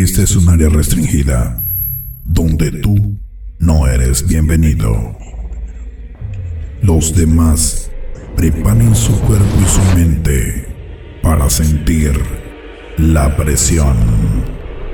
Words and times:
Esta 0.00 0.22
es 0.22 0.36
un 0.36 0.48
área 0.48 0.68
restringida 0.68 1.60
donde 2.24 2.70
tú 2.70 3.18
no 3.58 3.88
eres 3.88 4.28
bienvenido. 4.28 5.18
Los 6.82 7.16
demás 7.16 7.90
preparen 8.36 8.94
su 8.94 9.18
cuerpo 9.22 9.56
y 9.60 9.64
su 9.64 9.96
mente 9.96 10.68
para 11.20 11.50
sentir 11.50 12.12
la 12.96 13.36
presión. 13.36 13.96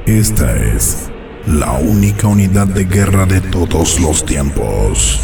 Esta 0.06 0.56
es 0.56 1.10
la 1.46 1.72
única 1.72 2.26
unidad 2.26 2.68
de 2.68 2.86
guerra 2.86 3.26
de 3.26 3.42
todos 3.42 4.00
los 4.00 4.24
tiempos. 4.24 5.20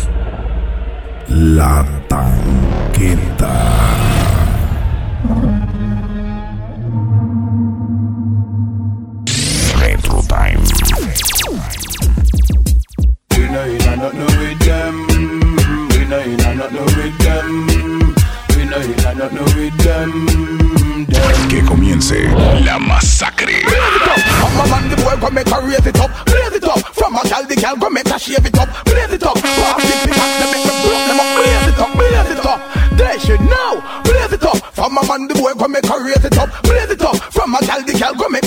La 1.27 1.87
tanqueta. 2.07 4.09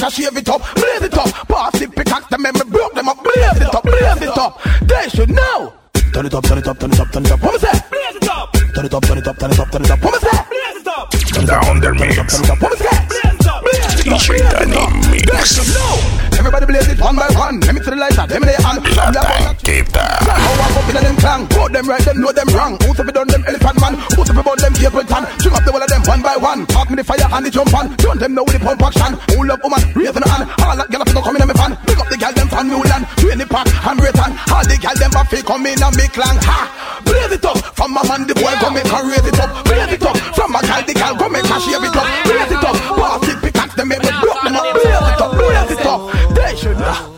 Gal 0.04 0.12
go 0.12 0.12
make 0.12 0.12
her 0.12 0.12
shave 0.12 0.38
it 0.38 0.50
up, 0.50 0.76
raise 0.76 1.02
it 1.02 1.18
up. 1.18 1.48
Pop 1.48 1.76
it, 1.76 1.96
pick 1.96 2.12
up, 2.12 2.30
them 2.30 2.42
make 2.42 2.54
me 2.54 2.62
broke 2.70 2.94
them 2.94 3.10
up, 3.10 3.24
raise 3.24 3.62
it 3.62 3.76
up, 3.76 3.86
raise 3.86 4.22
it 4.22 4.38
up. 4.38 4.62
They 4.82 5.10
should 5.10 5.30
know. 5.30 5.74
Turn 6.14 6.26
it 6.26 6.34
up, 6.34 6.44
turn 6.44 6.58
it 6.58 6.68
up, 6.68 6.80
turn 6.80 6.92
it 6.92 7.00
up, 7.00 7.12
turn 7.12 7.26
it 7.26 7.32
up. 7.32 7.42
What 7.42 7.54
was 7.54 7.62
that? 7.62 7.92
Raise 7.92 8.16
it 8.16 8.30
up. 8.30 8.54
Turn 8.54 8.86
it 8.86 8.94
up, 8.94 9.04
turn 9.04 9.18
it 9.18 9.28
up, 9.28 9.38
turn 9.38 9.52
it 9.52 9.60
up, 9.60 9.72
turn 9.72 9.82
it 9.84 9.92
up. 9.92 10.04
What 10.04 10.14
was 10.14 10.22
that? 10.22 10.48
Raise 10.50 10.82
it 10.82 10.88
up. 10.88 11.12
Down 11.48 11.80
the 11.80 11.94
mix. 11.94 12.16
Turn 12.16 12.44
it 12.44 12.50
up, 12.50 12.62
what 12.62 12.72
was 12.72 12.80
that? 12.80 13.10
Raise 13.10 13.40
it 13.40 13.48
up. 13.48 13.64
Raise 13.64 14.06
it 14.06 14.12
up. 14.12 14.20
DJ 14.20 14.38
Danny 14.52 15.10
Mix. 15.10 16.14
Everybody 16.44 16.66
blaze 16.66 16.88
it 16.90 17.00
one 17.00 17.16
by 17.16 17.30
one. 17.40 17.60
Let 17.62 17.74
me 17.74 17.82
to 17.82 17.90
the 17.90 17.96
lights, 17.96 18.18
them 18.18 18.44
in 18.44 18.52
the 18.52 18.60
hand. 18.60 18.84
La 18.84 19.12
tanqueta. 19.16 20.04
How 20.28 20.60
I 20.60 20.76
up 20.76 20.90
in 20.92 20.96
them 21.00 21.16
clang. 21.16 21.48
Put 21.48 21.72
them 21.72 21.88
right, 21.88 22.04
them 22.04 22.20
know 22.20 22.32
them 22.34 22.50
wrong. 22.52 22.78
Who's 22.84 23.00
up 23.00 23.08
done 23.14 23.28
them 23.28 23.44
elephant 23.48 23.80
man? 23.80 23.94
Who's 24.12 24.30
up 24.30 24.38
about 24.38 24.58
them 24.60 24.74
cable 24.74 25.04
tan? 25.08 25.24
String 25.40 25.56
up 25.56 25.64
the 25.64 25.72
wall 25.72 25.82
of 25.82 25.88
them 25.88 26.04
one 26.04 26.22
by 26.22 26.36
one. 26.36 26.68
Talk 26.68 26.90
me 26.90 26.98
the 26.98 27.04
fire 27.04 27.24
and 27.32 27.46
the 27.46 27.50
jump 27.50 27.74
on. 27.74 27.96
Don't 27.96 28.20
them 28.20 28.36
know 28.36 28.44
with 28.44 28.54
the 28.54 28.60
pump 28.60 28.84
action. 28.84 29.16
Who 29.32 29.48
love 29.48 29.64
woman, 29.64 29.80
come 35.44 35.66
in 35.66 35.82
and 35.82 35.96
me 35.96 36.08
clang. 36.08 36.40
Ha! 36.42 37.02
Blaze 37.06 37.32
it 37.32 37.46
up. 37.46 37.58
From 37.76 37.94
my 37.94 38.04
man 38.08 38.28
the 38.28 38.36
boy 38.36 38.54
come 38.60 38.74
make 38.74 38.88
her 38.88 39.04
raise 39.08 39.26
it 39.28 39.40
up. 39.40 39.66
Blaze 39.66 39.94
it 39.94 40.04
up. 40.04 40.18
From 40.36 40.52
my 40.52 40.62
gal 40.62 40.84
the 40.84 40.94
gal 40.94 41.16
come 41.16 41.32
make 41.34 41.46
her 41.46 41.60
shave 41.60 41.84
it 41.84 41.96
up. 41.96 42.08
Blaze 42.26 42.52
it 42.52 42.64
up. 42.64 42.76
Pass 42.76 43.28
it, 43.28 43.40
pickaxe 43.42 43.76
them 43.76 43.88
make 43.88 44.02
me 44.02 44.10
broke 44.22 44.42
them 44.44 44.56
up. 44.56 44.74
Blaze 44.74 45.08
it 45.12 45.22
up. 45.22 45.32
Blaze 45.36 45.72
it 45.72 45.86
up. 45.86 46.02
They 46.36 46.56
should 46.56 46.78
know. 46.80 47.13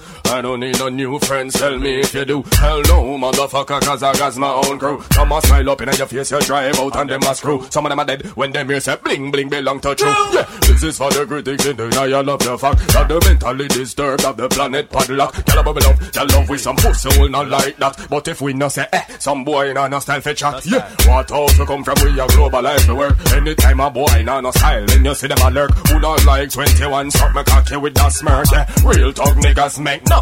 Don't 0.46 0.60
need 0.60 0.78
no 0.78 0.90
new 0.90 1.18
friends, 1.18 1.56
tell 1.56 1.76
me 1.80 2.02
if 2.02 2.14
you 2.14 2.24
do. 2.24 2.44
Hell 2.60 2.80
no, 2.84 3.18
motherfucker, 3.18 3.82
cause 3.82 4.04
I 4.04 4.14
got 4.14 4.38
my 4.38 4.54
own 4.54 4.78
crew. 4.78 5.00
Come 5.10 5.32
on, 5.32 5.42
smile 5.42 5.72
up 5.72 5.82
in 5.82 5.88
your 5.88 6.06
face, 6.06 6.30
you 6.30 6.40
drive 6.42 6.78
out 6.78 6.96
and 6.98 7.10
them 7.10 7.24
a 7.24 7.34
screw. 7.34 7.66
Some 7.72 7.88
of 7.88 7.90
them 7.90 8.00
are 8.00 8.06
dead 8.06 8.28
when 8.38 8.52
them 8.52 8.70
hear 8.70 8.80
say 8.80 8.96
bling 9.04 9.32
bling 9.32 9.50
belong 9.50 9.80
to 9.80 9.96
true. 9.96 10.08
Yeah, 10.08 10.46
this 10.62 10.84
is 10.84 11.00
for 11.00 11.10
the 11.10 11.26
critics 11.26 11.66
in 11.66 11.76
the 11.76 11.90
denial 11.90 12.30
of 12.30 12.40
the 12.42 12.58
fact 12.60 12.78
that 12.90 13.08
the 13.08 13.20
mentally 13.28 13.68
disturbed 13.70 14.24
of 14.24 14.38
the 14.38 14.48
planet 14.48 14.88
padlock. 14.92 15.34
Tell 15.46 15.60
a 15.60 15.64
bubble 15.64 15.84
up, 15.84 15.98
tell 16.12 16.28
love 16.28 16.48
with 16.48 16.62
some 16.62 16.76
pussy 16.76 17.10
will 17.20 17.30
not 17.30 17.50
like 17.50 17.78
that. 17.78 18.06
But 18.08 18.28
if 18.28 18.40
we 18.40 18.54
no 18.54 18.68
say 18.68 18.86
eh, 18.94 19.02
some 19.18 19.44
boy 19.44 19.74
nah 19.74 19.88
no 19.88 19.98
style 19.98 20.22
for 20.22 20.36
chat. 20.36 20.64
Yeah, 20.68 20.88
what 21.08 21.32
also 21.32 21.66
come 21.66 21.84
from 21.84 21.96
we 22.04 22.20
a 22.20 22.28
globalize 22.28 22.86
the 22.86 22.94
work. 22.94 23.16
Anytime 23.34 23.80
a 23.80 23.90
boy 23.90 24.22
nah 24.24 24.42
no 24.42 24.52
style, 24.52 24.86
then 24.86 25.06
you 25.06 25.16
see 25.16 25.26
them 25.26 25.40
a 25.42 25.50
lurk. 25.50 25.72
Who 25.88 26.00
don't 26.00 26.24
like 26.24 26.52
21, 26.52 27.10
suck 27.10 27.34
me 27.34 27.44
cocky 27.44 27.78
with 27.78 27.96
that 27.96 28.10
smirk. 28.10 28.46
Yeah, 28.52 28.72
real 28.86 29.12
talk 29.12 29.36
niggas 29.38 29.80
make 29.80 30.08
no 30.08 30.22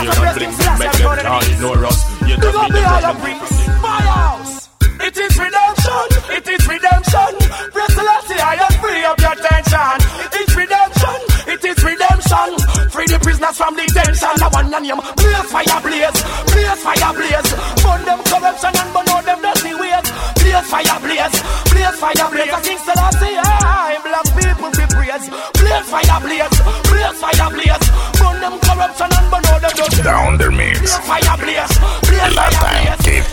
stain 0.00 0.26
and 0.26 0.36
bling 0.36 0.54
bling 0.56 0.78
make 0.78 0.92
them 0.92 1.16
can't 1.20 1.48
ignore 1.50 1.84
us. 1.84 1.98
You 2.22 2.36
just 2.36 2.56
need 2.56 2.72
the 2.72 2.80
judgment. 2.80 3.40
Firehouse. 3.80 4.68
It 5.00 5.16
is 5.16 5.34
redemption. 5.38 6.06
It 6.36 6.46
is 6.48 6.62
redemption. 6.68 7.32
Press 7.72 7.92
the 7.96 8.04
last 8.04 8.30
I 8.30 8.54
am 8.60 8.74
free 8.80 9.04
up 9.04 9.18
your 9.20 9.36
tension. 9.36 9.96
It 10.28 10.48
is 10.48 10.56
redemption. 10.56 11.18
It 11.48 11.62
is 11.64 11.78
redemption. 11.84 12.48
Free 12.90 13.08
the 13.08 13.18
prisoners 13.20 13.56
from 13.56 13.76
detention. 13.76 14.34
I 14.40 14.48
want 14.52 14.70
your 14.70 14.80
name. 14.80 15.00
Blaze 15.16 15.48
fire 15.52 15.80
blaze. 15.80 16.18
Blaze 16.52 16.80
fire 16.84 17.12
blaze. 17.16 17.50
Burn 17.80 18.00
them 18.04 18.20
corruption 18.24 18.72
and 18.76 18.88
burn 18.92 19.08
all 19.08 19.22
them 19.24 19.40
dirty 19.40 19.72
ways. 19.74 20.06
Blaze 20.50 20.66
fire 20.66 20.98
blaze. 20.98 21.42
Blaze 21.70 21.98
fire 22.02 22.28
blaze. 22.30 22.50
I 22.50 22.60
think 22.66 22.80
Selassie, 22.80 23.38
I 23.38 24.02
black 24.02 24.26
people 24.34 24.70
be 24.74 24.84
praised. 24.90 25.30
Blaze 25.54 25.86
fire 25.86 26.20
blaze. 26.26 26.58
Blaze 26.90 27.18
fire 27.22 27.50
blaze. 27.54 27.86
Burn 28.18 28.40
them 28.42 28.58
corruption 28.58 29.10
and 29.14 29.26
burn 29.30 29.46
all 29.46 29.60
them 29.62 29.70
dirty 29.78 30.02
Down 30.02 30.38
the 30.38 30.50
mix. 30.50 30.80
Blaze 30.80 30.98
fire 31.06 31.36
blaze. 31.38 31.74
Blaze 32.02 32.34
fire 32.34 32.98
blaze. 32.98 33.30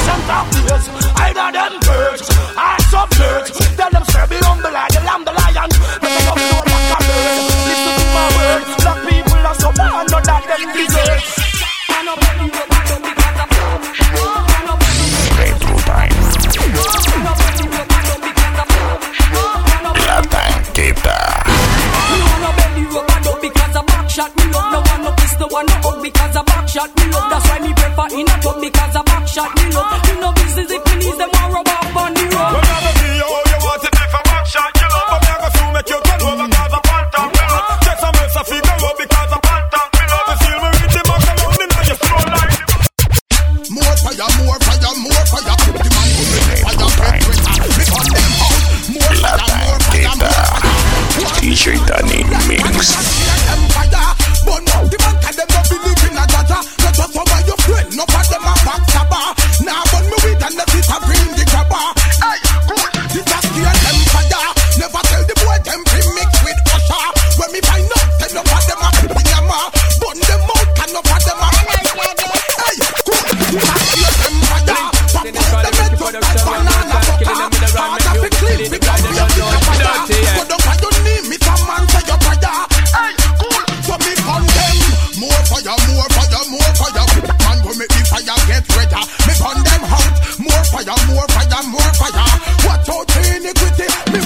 Some 0.00 0.22
talk 0.24 0.48
players, 0.48 0.88
either 1.28 1.52
them 1.52 1.74
birds, 1.84 2.24
I 2.56 2.80
subvert. 2.88 3.79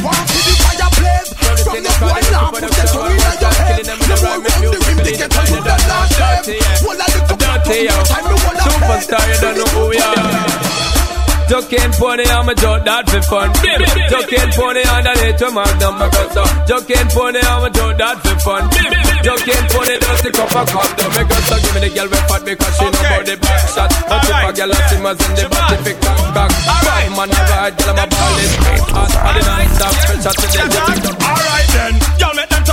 want 0.04 0.28
to 0.28 0.36
the 0.36 0.54
fireplace. 0.60 1.32
From 1.64 1.80
the 1.80 1.92
boy 1.96 2.20
now, 2.28 2.52
put 2.52 2.60
the 2.60 2.84
tongue 2.92 3.16
in 3.16 3.24
your 3.24 3.54
head. 3.56 3.80
The 3.88 4.16
boy 4.20 4.36
round 4.44 4.68
the 4.68 4.78
rim, 4.84 4.98
they 5.00 5.16
get 5.16 5.32
a 5.32 5.42
good 5.48 5.64
and 5.64 5.84
not 5.88 6.12
them. 6.12 6.44
Full 6.84 6.92
of 6.92 7.08
the 7.08 7.20
cup, 7.24 7.40
time 7.40 8.24
to 8.28 8.36
hold 8.44 8.60
up. 8.60 8.68
Superstar, 8.68 9.24
you 9.32 9.40
don't. 9.40 9.73
Tuck 11.64 11.80
in 11.80 11.92
pony 11.96 12.28
and 12.28 12.44
me 12.44 12.54
jump 12.60 12.84
that 12.84 13.08
for 13.08 13.24
fun. 13.24 13.48
Tuck 13.56 14.28
in 14.28 14.48
pony 14.52 14.84
and 14.84 15.00
the 15.00 15.12
little 15.16 15.48
magnum 15.56 15.96
me 15.96 16.06
cut 16.12 16.36
up. 16.36 16.50
Tuck 16.68 16.90
in 16.92 17.08
pony 17.08 17.40
and 17.40 17.60
me 17.64 17.68
jump 17.72 17.96
that 17.96 18.16
for 18.20 18.36
fun. 18.44 18.68
Tuck 19.24 19.48
in 19.48 19.64
pony 19.72 19.96
just 19.96 20.28
a 20.28 20.30
cup 20.36 20.52
of 20.60 20.68
cup 20.68 20.90
down 20.92 21.08
me 21.16 21.24
cut 21.24 21.48
up. 21.48 21.58
Give 21.64 21.72
me 21.72 21.80
the 21.80 21.90
girl 21.96 22.08
with 22.12 22.24
fat 22.28 22.42
because 22.44 22.74
she 22.76 22.84
know 22.84 23.00
about 23.00 23.24
the 23.24 23.36
back 23.40 23.64
shot. 23.72 23.88
And 23.96 24.28
if 24.28 24.44
a 24.44 24.50
girl 24.52 24.72
a 24.76 24.78
simmers 24.92 25.20
in 25.24 25.32
the 25.40 25.44
body 25.48 25.76
pick 25.88 25.96
cock 26.04 26.20
cock. 26.36 26.52
Bad 26.52 27.08
man 27.16 27.32
a 27.32 27.40
ride, 27.48 27.74
girl 27.80 27.96
I'm 27.96 27.96
a 27.96 28.04
ballin'. 28.12 28.52
Hot, 28.92 29.14
hot, 29.24 29.40
non-stop, 29.40 29.94
special 30.04 30.68
to 30.68 30.92
the 31.00 31.12
Alright 31.16 31.68
then, 31.72 31.92
y'all 32.20 32.36
make 32.36 32.52
them 32.52 32.63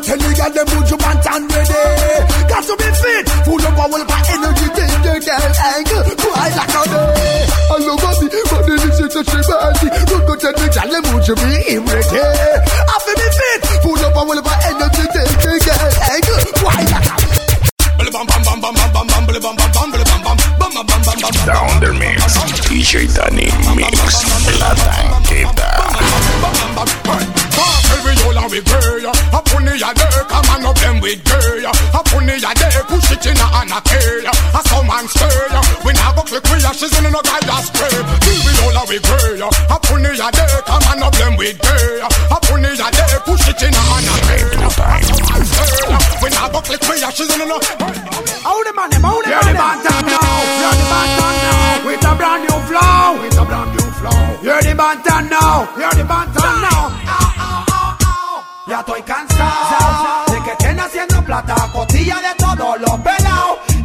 Tell 0.00 0.16
any 0.16 0.32
girl 0.32 0.48
them 0.48 0.64
would 0.72 0.88
you 0.88 0.96
want 0.96 1.26
and 1.28 1.44
ready. 1.52 1.84
Got 2.48 2.64
to 2.64 2.74
be 2.80 2.88
fit, 2.88 3.24
full 3.44 3.60
of 3.60 3.72
power, 3.76 4.00
but 4.00 4.24
energy, 4.32 4.68
danger, 4.72 5.18
girl, 5.20 5.52
anger, 5.60 6.02
cry 6.16 6.48
like 6.56 6.72
a 6.72 6.82
day. 6.88 7.44
I 7.68 7.76
love 7.84 8.00
body, 8.00 8.26
but 8.48 8.64
the 8.64 8.74
little 8.80 9.08
to 9.12 9.20
she 9.20 9.40
body. 9.44 9.88
Don't 10.08 10.24
go 10.24 10.34
to 10.40 10.48
the 10.56 10.66
girl 10.72 10.88
them 10.88 11.04
would 11.12 11.28
you 11.28 11.36
be 11.36 11.52
him 11.68 11.84
ready. 11.84 12.16
I 12.16 12.96
feel 13.04 13.12
be 13.12 13.28
fit, 13.28 13.60
full 13.84 14.00
of 14.00 14.10
power, 14.16 14.40
but 14.40 14.58
energy, 14.72 15.04
danger, 15.04 15.56
girl, 15.68 15.92
anger, 16.08 16.38
cry 16.58 16.80
like 16.80 17.04
a 17.04 17.16
day. 17.20 17.60
Down 21.44 21.76
the 21.80 21.92
mix, 22.00 22.40
DJ 22.66 23.04
Danny 23.14 23.52
mix, 23.76 24.24
la 24.60 24.72
tanqueta. 24.80 25.68
Every 27.92 28.16
all 28.24 28.38
are 28.38 28.48
we 28.48 28.60
girl 28.62 28.89
them 31.00 31.02
with 31.02 31.24
gay 31.24 31.64
A 31.64 32.00
funny 32.08 32.36
a 32.36 32.52
day, 32.54 32.80
push 32.88 33.10
it 33.10 33.26
in 33.26 33.40
a 33.40 33.46
and 33.60 33.72
a 33.72 33.80
pay 33.80 34.24
A 34.28 34.60
some 34.68 34.86
man 34.86 35.08
stay 35.08 35.40
We 35.84 35.92
now 35.92 36.12
go 36.12 36.22
click 36.22 36.44
we 36.44 36.60
ashes 36.64 36.92
in 36.98 37.10
no 37.10 37.20
guy 37.22 37.40
that's 37.40 37.68
stray 37.68 37.88
Tell 37.88 38.38
we 38.44 38.52
all 38.64 38.78
and 38.78 38.88
we 38.88 38.98
gay 39.00 39.40
A 39.40 39.76
funny 39.80 40.12
a 40.12 40.28
day, 40.30 40.54
come 40.66 40.84
on 40.84 41.02
up 41.02 41.14
them 41.16 41.36
with 41.36 41.58
gay 41.60 42.00
A 42.04 42.36
funny 42.44 42.68
a 42.68 42.88
day, 42.92 43.14
push 43.24 43.48
it 43.48 43.62
in 43.62 43.74
a 43.74 43.82
and 43.96 44.08
a 44.08 44.16
pay 44.28 44.44
A 44.60 44.68
some 44.76 45.24
man 45.24 45.42
stay 45.44 45.88
We 46.22 46.28
now 46.30 46.48
go 46.48 46.60
click 46.60 46.82
we 46.88 47.02
ashes 47.02 47.30
in 47.32 47.48
no 47.48 47.58
Hold 48.40 48.66
the 48.66 48.72
man, 48.72 48.90
hold 49.04 49.24
the 49.24 49.30
man, 49.30 49.44
the 49.46 49.52
bantam 49.52 50.06
now. 50.08 50.40
You're 50.60 50.76
the 50.80 50.86
bantam 50.88 51.34
now. 51.44 51.86
With 51.86 52.08
a 52.08 52.12
brand 52.16 52.42
new 52.48 52.58
flow. 52.66 53.20
With 53.20 53.36
a 53.36 53.44
brand 53.44 53.70
new 53.76 53.88
flow. 54.00 54.22
You're 54.40 54.62
the 54.64 54.74
bantam 54.74 55.28
now. 55.28 55.68
You're 55.76 55.96
the 55.99 55.99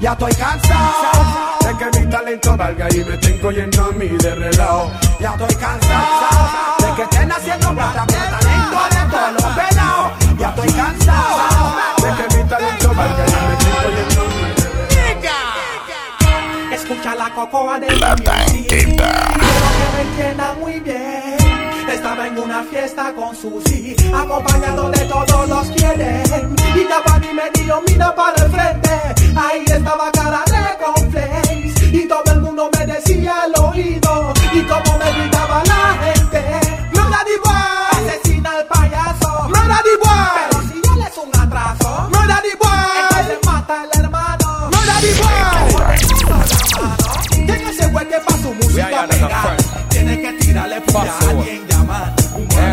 Ya 0.06 0.12
estoy 0.12 0.34
cansado 0.34 1.24
de 1.62 1.78
que 1.78 1.86
mi 2.00 2.06
talento 2.12 2.56
valga 2.56 2.88
y 2.94 3.04
me 3.04 3.16
estén 3.16 3.40
cogiendo 3.40 3.86
a 3.86 3.92
mí 3.94 4.08
de 4.08 4.36
relajo. 4.36 4.92
Ya 5.20 5.32
estoy 5.32 5.56
cansado 5.56 6.48
de 6.78 6.94
que 6.96 7.02
estén 7.02 7.32
haciendo 7.32 7.74
plata 7.74 8.06
con 8.06 8.08
talento 8.08 8.78
de 8.92 8.98
todos 9.10 9.34
los 9.34 9.46
pelados. 9.56 10.12
Ya 10.38 10.50
estoy 10.50 10.72
cansado 10.74 11.76
de 11.98 12.14
que 12.18 12.28
mi 12.38 12.44
talento 12.48 12.94
valga 12.94 13.26
y 13.26 13.32
me 13.32 13.54
estén 13.54 13.74
cogiendo 13.82 14.22
a 14.22 14.26
mí 14.26 14.54
de 14.56 14.70
relajo. 14.70 15.10
Escucha 16.76 17.16
la 17.16 17.34
cocoa 17.34 17.80
de 17.80 17.96
La 17.96 18.16
tanqueta. 18.16 19.34
Quiero 19.34 19.70
que 19.74 19.86
me 19.96 20.02
entiendan 20.04 20.60
muy 20.60 20.80
bien. 20.82 21.38
Estaba 21.92 22.28
en 22.28 22.38
una 22.38 22.64
fiesta 22.66 23.12
con 23.16 23.36
Susi, 23.36 23.96
acompañado 24.14 24.92
de 24.92 25.00
todos 25.06 25.50
los 25.50 25.68
quieren. 25.72 26.56
Y 26.76 26.86
Giovanni 26.88 27.34
me 27.34 27.50
dijo, 27.60 27.82
mira 27.88 28.14
para 28.14 28.46
el 28.46 28.52
frente 28.52 28.85
cantaba 29.86 30.12
cara 30.12 30.44
de 30.48 30.84
conflex 30.84 31.94
y 31.94 32.08
todo 32.08 32.24
el 32.34 32.42
mundo 32.42 32.70
me 32.78 32.86
decía 32.88 33.44
al 33.44 33.54
oído. 33.64 34.34
Y 34.52 34.62
como 34.64 34.98
me 34.98 35.12
gritaba 35.12 35.64
la 35.66 35.98
gente, 36.04 36.44
no 36.94 37.10
da 37.10 37.20
igual, 37.38 38.10
asesina 38.10 38.52
al 38.52 38.66
payaso, 38.66 39.48
no 39.48 39.68
da 39.68 39.82
igual, 39.94 40.30
pero 40.50 40.62
si 40.64 40.78
él 40.78 41.02
es 41.08 41.18
un 41.18 41.40
atraso, 41.40 42.10
no 42.12 42.28
da 42.28 42.42
igual, 42.52 43.26
se 43.28 43.38
mata 43.46 43.82
al 43.82 43.90
hermano, 44.02 44.70
no 44.72 44.86
da 44.86 45.02
igual, 45.02 45.96
tiene 47.46 47.70
ese 47.70 47.86
güey 47.88 48.08
que 48.08 48.20
para 48.20 48.38
su 48.42 48.54
música 48.54 49.08
pegar, 49.08 49.58
tiene 49.90 50.22
que 50.22 50.34
tirarle 50.34 50.82
puya 50.82 51.12
a 51.12 51.30
alguien 51.30 51.68
llamar, 51.68 52.14
un 52.34 52.48
down 52.48 52.68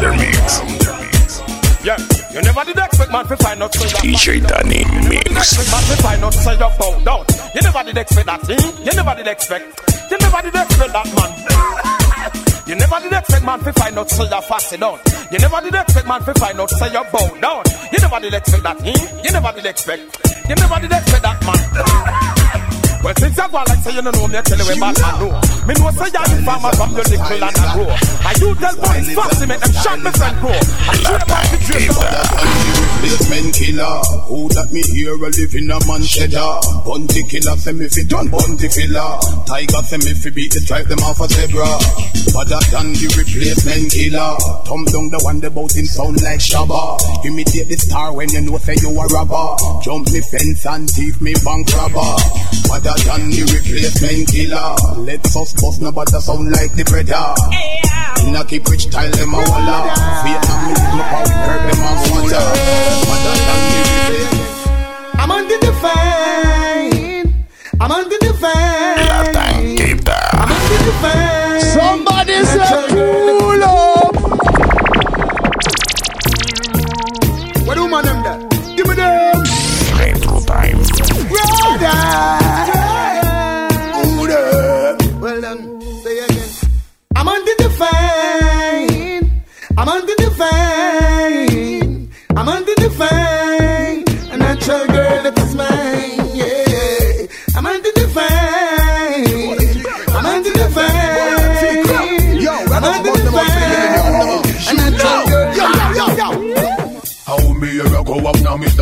the 0.00 0.10
mix, 0.16 0.60
down 0.64 0.80
the 0.80 0.90
mix, 0.96 1.42
yeah, 1.84 1.96
you 2.32 2.40
never 2.42 2.64
did 2.64 2.76
that. 2.76 2.87
Man 3.10 3.26
to 3.26 3.36
find 3.36 3.62
out 3.62 3.72
that 3.72 4.00
DJ 4.02 4.40
Danny 4.46 4.84
Mix. 5.08 5.56
man 5.56 5.82
to 5.90 6.02
find 6.02 6.24
out 6.24 6.34
so 6.34 6.52
you 6.52 6.58
bow 6.58 7.00
down. 7.04 7.24
You 7.54 7.62
never 7.62 7.82
did 7.84 7.96
expect 7.96 8.26
that, 8.26 8.50
eh? 8.50 8.84
You 8.84 8.92
never 8.92 9.14
did 9.14 9.26
expect. 9.26 9.64
You 10.10 10.18
never 10.18 10.42
did 10.42 10.54
expect 10.54 10.92
that, 10.92 11.06
man. 11.16 11.30
You 12.68 12.74
never 12.74 13.00
did 13.00 13.12
expect 13.12 13.44
man 13.44 13.60
to 13.60 13.72
find 13.72 13.98
out 13.98 14.10
so 14.10 14.24
you 14.24 14.42
fast 14.42 14.78
down. 14.78 14.98
You 15.30 15.38
never 15.38 15.60
did 15.60 15.74
expect 15.74 16.06
man 16.06 16.20
to 16.24 16.34
find 16.34 16.60
out 16.60 16.70
so 16.70 16.86
you 16.86 17.04
bow 17.12 17.28
down. 17.40 17.64
You 17.92 17.98
never 17.98 18.20
did 18.20 18.34
expect 18.34 18.62
that, 18.62 18.80
eh? 18.84 19.22
You 19.24 19.32
never 19.32 19.52
did 19.52 19.66
expect. 19.66 20.02
You 20.48 20.54
never 20.54 20.80
did 20.80 20.92
expect 20.92 21.22
that, 21.22 21.40
man. 21.44 22.27
Well, 22.98 23.14
things 23.14 23.38
are 23.38 23.48
going 23.48 23.62
like 23.70 23.78
say 23.78 23.94
you 23.94 24.02
don't 24.02 24.10
know 24.10 24.26
me, 24.26 24.38
I 24.38 24.42
tell 24.42 24.58
you 24.58 24.66
where 24.66 24.80
bad 24.82 24.98
know. 25.22 25.30
Me 25.70 25.72
know 25.78 25.90
say 25.94 26.10
you're 26.10 26.28
the 26.34 26.42
farmer 26.42 26.72
from 26.74 26.90
your 26.98 27.06
little 27.06 27.38
land 27.38 27.54
and 27.54 27.70
grow. 27.78 27.94
And 27.94 28.36
you 28.42 28.50
tell 28.58 28.74
boys 28.74 29.06
fast 29.14 29.38
to 29.38 29.46
make 29.46 29.62
them 29.62 29.72
shot 29.78 29.98
me 30.02 30.10
friend 30.18 30.36
grow. 30.42 30.58
And 30.58 30.98
straight 30.98 31.26
back 31.30 31.44
the 31.46 31.58
drip 31.62 31.94
Replacement 32.98 33.54
killer. 33.54 33.96
Who 34.26 34.50
that 34.50 34.74
me 34.74 34.82
hear 34.90 35.14
a 35.14 35.30
live 35.30 35.54
in 35.54 35.70
a 35.70 35.78
man 35.86 36.02
cheddar. 36.02 36.58
Bounty 36.82 37.22
Killer 37.30 37.54
say 37.54 37.70
me 37.70 37.86
fi 37.86 38.02
done 38.02 38.28
bunty 38.34 38.66
filler. 38.66 39.10
Tiger 39.46 39.82
say 39.86 40.02
me 40.02 40.12
fi 40.18 40.30
beat 40.34 40.50
the 40.50 40.60
stripe 40.66 40.90
them 40.90 40.98
off 41.06 41.22
a 41.22 41.30
zebra. 41.30 41.70
Other 42.34 42.58
than 42.74 42.98
the 42.98 43.06
replacement 43.14 43.94
killer. 43.94 44.34
Thumb 44.66 44.84
down 44.90 45.06
the 45.14 45.22
one 45.22 45.38
the 45.38 45.54
bout 45.54 45.70
him 45.70 45.86
sound 45.86 46.18
like 46.26 46.42
Shabba. 46.42 46.98
Imitate 47.22 47.70
the 47.70 47.78
star 47.78 48.10
when 48.10 48.26
you 48.34 48.42
know 48.42 48.58
say 48.58 48.74
you 48.82 48.90
a 48.90 49.06
robber. 49.14 49.54
Jump 49.86 50.10
me 50.10 50.18
fence 50.18 50.66
and 50.66 50.90
thief 50.90 51.14
me 51.22 51.30
bank 51.46 51.70
robber. 51.78 52.18
Other 52.88 53.04
than 53.04 53.28
the 53.28 53.44
replacement 53.44 54.28
killer. 54.32 54.72
Let 55.04 55.20
us 55.26 55.52
bust 55.60 55.82
no 55.82 55.92
but 55.92 56.08
sound 56.08 56.50
like 56.52 56.72
the 56.72 56.84
brother. 56.88 57.36
Inna 58.24 58.44
keep 58.44 58.66
rich 58.66 58.88
tile 58.90 59.10
them 59.12 59.34
a 59.34 59.44
walla. 59.44 59.92
Vietnam 60.24 60.60
me 60.64 60.72
no 60.72 61.04
power 61.12 61.28
hurt 61.28 61.68
them 61.68 61.84
a 61.84 61.92
water. 62.08 62.48
Other 63.12 63.36
than 63.44 63.60
the 63.68 63.78
replacement 63.92 64.48
I'm 65.20 65.30
under 65.30 65.58
the 65.58 65.72
fine. 65.84 67.44
I'm 67.78 67.92
under 67.92 68.18
the 68.24 68.32
fine. 68.40 69.04
La 69.04 69.20
tanqueta. 69.36 70.16
I'm 70.32 70.48
under 70.48 70.78
the 70.88 70.92
fine. 71.04 71.60
Somebody 71.60 72.40
say 72.44 72.87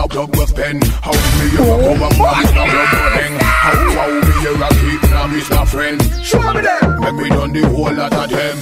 How 0.07 0.15
dog 0.15 0.37
was 0.37 0.53
pen? 0.53 0.81
How 1.03 1.11
me 1.11 1.47
a 1.51 1.57
come 1.57 2.03
and 2.03 2.15
grab 2.15 2.45
it 2.45 2.51
from 2.55 2.69
the 2.71 2.85
pudding? 2.93 3.39
How 3.43 3.91
how 3.91 4.07
me 4.07 4.47
a 4.47 4.53
rock 4.55 5.11
now 5.11 5.35
is 5.35 5.51
my 5.51 5.65
friend? 5.65 6.01
Show 6.23 6.53
me 6.53 6.61
them. 6.61 7.01
Make 7.01 7.15
me 7.15 7.29
done 7.29 7.53
the 7.53 7.67
whole 7.67 7.93
lot 7.93 8.13
of 8.15 8.31
them. 8.31 8.59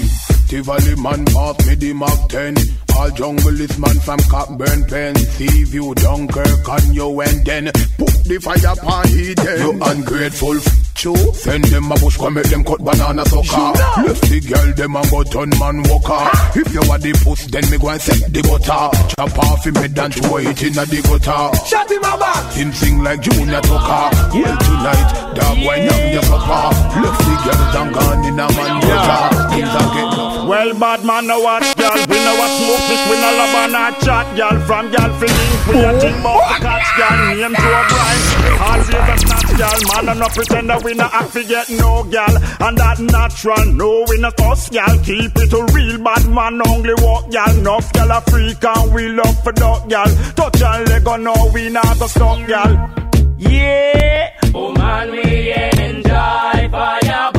Tivoli 0.48 0.96
man 1.02 1.24
pass 1.26 1.66
me 1.66 1.74
the 1.74 1.92
Mac 1.92 2.28
10. 2.30 2.83
All 2.96 3.10
junglist 3.10 3.78
man 3.78 3.98
from 4.00 4.18
Cockburn, 4.30 4.84
Penn, 4.86 5.16
Seaview, 5.16 5.94
Dunkirk, 5.94 6.68
and 6.68 6.94
you 6.94 7.20
and 7.20 7.44
then 7.44 7.64
put 7.98 8.14
the 8.24 8.38
fire 8.40 8.72
upon 8.72 9.08
he. 9.08 9.34
You 9.60 9.78
ungrateful 9.82 10.60
True. 10.94 11.16
Send 11.34 11.64
them 11.64 11.90
a 11.90 11.96
bush, 11.96 12.16
come 12.16 12.34
make 12.34 12.48
them 12.48 12.64
cut 12.64 12.78
banana 12.78 13.24
sucker. 13.26 13.76
Left 14.06 14.22
the 14.24 14.40
girl, 14.40 14.72
them 14.72 14.96
a 14.96 15.02
go 15.10 15.22
turn 15.24 15.50
man 15.58 15.82
walker. 15.90 16.30
If 16.58 16.72
you 16.72 16.80
are 16.80 16.98
the 16.98 17.12
puss, 17.24 17.44
then 17.46 17.68
me 17.70 17.78
go 17.78 17.90
and 17.90 18.00
set 18.00 18.32
the 18.32 18.40
butter. 18.40 18.88
Chop 19.12 19.38
off 19.38 19.66
him 19.66 19.74
head 19.74 19.98
and 19.98 20.14
throw 20.14 20.38
it 20.38 20.62
in 20.62 20.78
a 20.78 20.84
the 20.86 21.02
gutter. 21.02 21.66
Shut 21.66 21.90
him 21.90 22.04
up 22.04 22.20
back. 22.20 22.52
Him 22.54 22.72
sing 22.72 23.02
like 23.02 23.20
Junior 23.20 23.60
Tucker. 23.60 24.06
Well 24.32 24.56
tonight, 24.56 25.10
dog 25.34 25.58
why 25.66 25.76
young 25.82 26.06
your 26.14 26.22
supper. 26.22 26.72
Left 27.02 27.20
the 27.20 27.34
girls 27.42 27.74
and 27.74 27.90
gone 27.92 28.24
in 28.24 28.40
a 28.40 28.46
man 28.54 28.74
gutter. 28.80 29.20
Things 29.50 29.74
are 29.74 29.90
getting 29.92 30.23
well, 30.46 30.78
bad 30.78 31.04
man, 31.04 31.26
no 31.26 31.40
watch, 31.40 31.76
girl. 31.76 31.94
We 32.08 32.18
know 32.24 32.34
what 32.36 32.50
smoke, 32.58 32.84
this 32.88 33.02
we 33.10 33.16
no 33.16 33.30
love 33.38 33.54
and 33.64 33.74
a 33.74 34.04
chat, 34.04 34.36
girl. 34.36 34.60
From 34.66 34.90
girl 34.90 35.12
feeling, 35.18 35.50
we 35.68 35.84
a 35.84 35.92
think 36.00 36.18
about 36.20 36.42
the 36.48 36.64
catch, 36.64 36.88
girl. 36.96 37.18
Name 37.34 37.54
to 37.54 37.68
a 37.68 37.82
bright. 37.88 38.22
Always 38.60 38.88
a 38.88 39.16
snatch, 39.18 39.52
girl. 39.58 39.78
Man, 39.94 40.08
and 40.10 40.20
no 40.20 40.28
pretender, 40.28 40.78
we 40.84 40.94
no 40.94 41.08
act 41.12 41.30
forget 41.30 41.70
no, 41.70 42.04
girl. 42.04 42.34
And 42.60 42.78
that 42.78 42.98
natural, 43.00 43.66
no, 43.72 44.04
we 44.08 44.18
no 44.18 44.30
cuss, 44.32 44.68
girl. 44.70 44.98
Keep 45.04 45.36
it 45.36 45.52
a 45.52 45.64
real 45.72 45.98
bad 46.02 46.28
man, 46.28 46.60
only 46.68 46.94
walk, 46.98 47.30
girl. 47.30 47.58
Enough, 47.58 47.92
girl, 47.92 48.10
a 48.12 48.20
freak 48.22 48.64
and 48.64 48.94
we 48.94 49.08
love 49.08 49.42
for 49.42 49.52
dog, 49.52 49.88
girl. 49.88 50.06
Touch 50.36 50.62
and 50.62 50.88
leg 50.88 51.06
on, 51.08 51.24
no, 51.24 51.50
we 51.52 51.68
not 51.70 51.98
go 51.98 52.06
stop, 52.06 52.46
girl. 52.46 52.90
Yeah. 53.38 54.30
Oh 54.54 54.72
man, 54.72 55.10
we 55.10 55.52
enjoy 55.52 56.68
fire, 56.70 57.30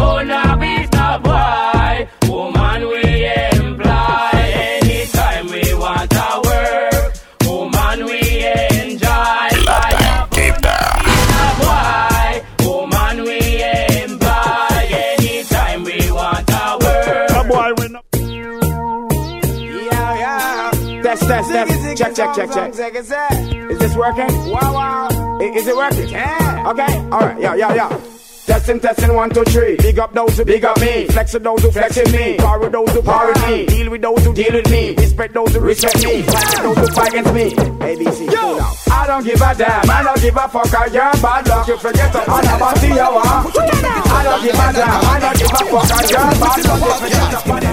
Test, 21.27 21.50
test. 21.50 21.98
Check, 21.98 22.15
check, 22.15 22.36
check, 22.36 22.51
check. 22.51 22.70
Is 22.70 23.79
this 23.79 23.96
working? 23.96 24.27
Wow, 24.51 24.74
wow. 24.74 25.39
Is 25.41 25.67
it 25.67 25.75
working? 25.75 26.10
Yeah. 26.10 26.70
Okay, 26.72 26.98
alright, 27.12 27.39
yeah, 27.39 27.55
yeah, 27.55 27.74
yeah. 27.74 28.01
Testing, 28.46 28.79
testing, 28.79 29.15
one, 29.15 29.32
two, 29.32 29.44
three. 29.46 29.75
Big 29.77 29.98
up 29.98 30.13
those 30.13 30.38
who 30.38 30.46
big 30.46 30.63
up 30.63 30.79
me. 30.79 31.08
Flex 31.08 31.34
with 31.34 31.44
those 31.44 31.63
who 31.63 31.72
flex 31.72 31.98
with 31.98 32.13
me. 32.13 32.38
Power 32.38 32.60
with 32.60 32.72
those 32.74 32.91
who 32.91 33.01
power 33.01 33.27
with 33.34 33.48
me. 33.48 33.65
Deal 33.65 33.89
with 33.89 34.01
those 34.03 34.24
who 34.24 34.34
deal 34.36 34.53
with 34.53 34.70
me. 34.70 34.94
Respect 34.96 35.34
those 35.34 35.53
who 35.55 35.60
respect 35.62 36.03
me. 36.03 36.22
Fight 36.22 36.46
with 36.53 36.62
those 36.62 36.77
who 36.77 36.88
fight 36.94 37.10
against 37.10 37.34
me. 37.34 37.50
ABC, 37.50 38.27
cool. 38.29 38.62
I 38.94 39.08
don't 39.08 39.24
give 39.25 39.41
a 39.41 39.55
damn. 39.55 39.89
I 39.89 40.03
don't 40.03 40.22
give 40.22 40.36
a 40.36 40.48
fuck. 40.48 40.74
I 40.75 40.86
you're 40.86 41.12
bad 41.22 41.48
luck. 41.48 41.67
You 41.67 41.77
forget 41.77 42.12
to 42.13 42.20
on 42.32 42.46
about 42.46 42.75
the 42.77 43.01
hour. 43.01 43.22
I 43.25 44.22
don't 44.24 44.44
give 44.44 44.53
a 44.53 44.74
damn. 44.77 45.05
I 45.05 45.20
don't 45.20 45.38
give 45.39 45.50
a 45.50 45.58
fuck. 45.65 45.89
I 45.89 46.05
you're 46.05 46.22
bad 46.38 46.60
luck. 46.65 46.77
You 46.77 46.94
forget 47.01 47.27
to 47.34 47.50
on 47.50 47.65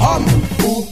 Um, 0.00 0.22
ooh, 0.60 0.84
they 0.84 0.89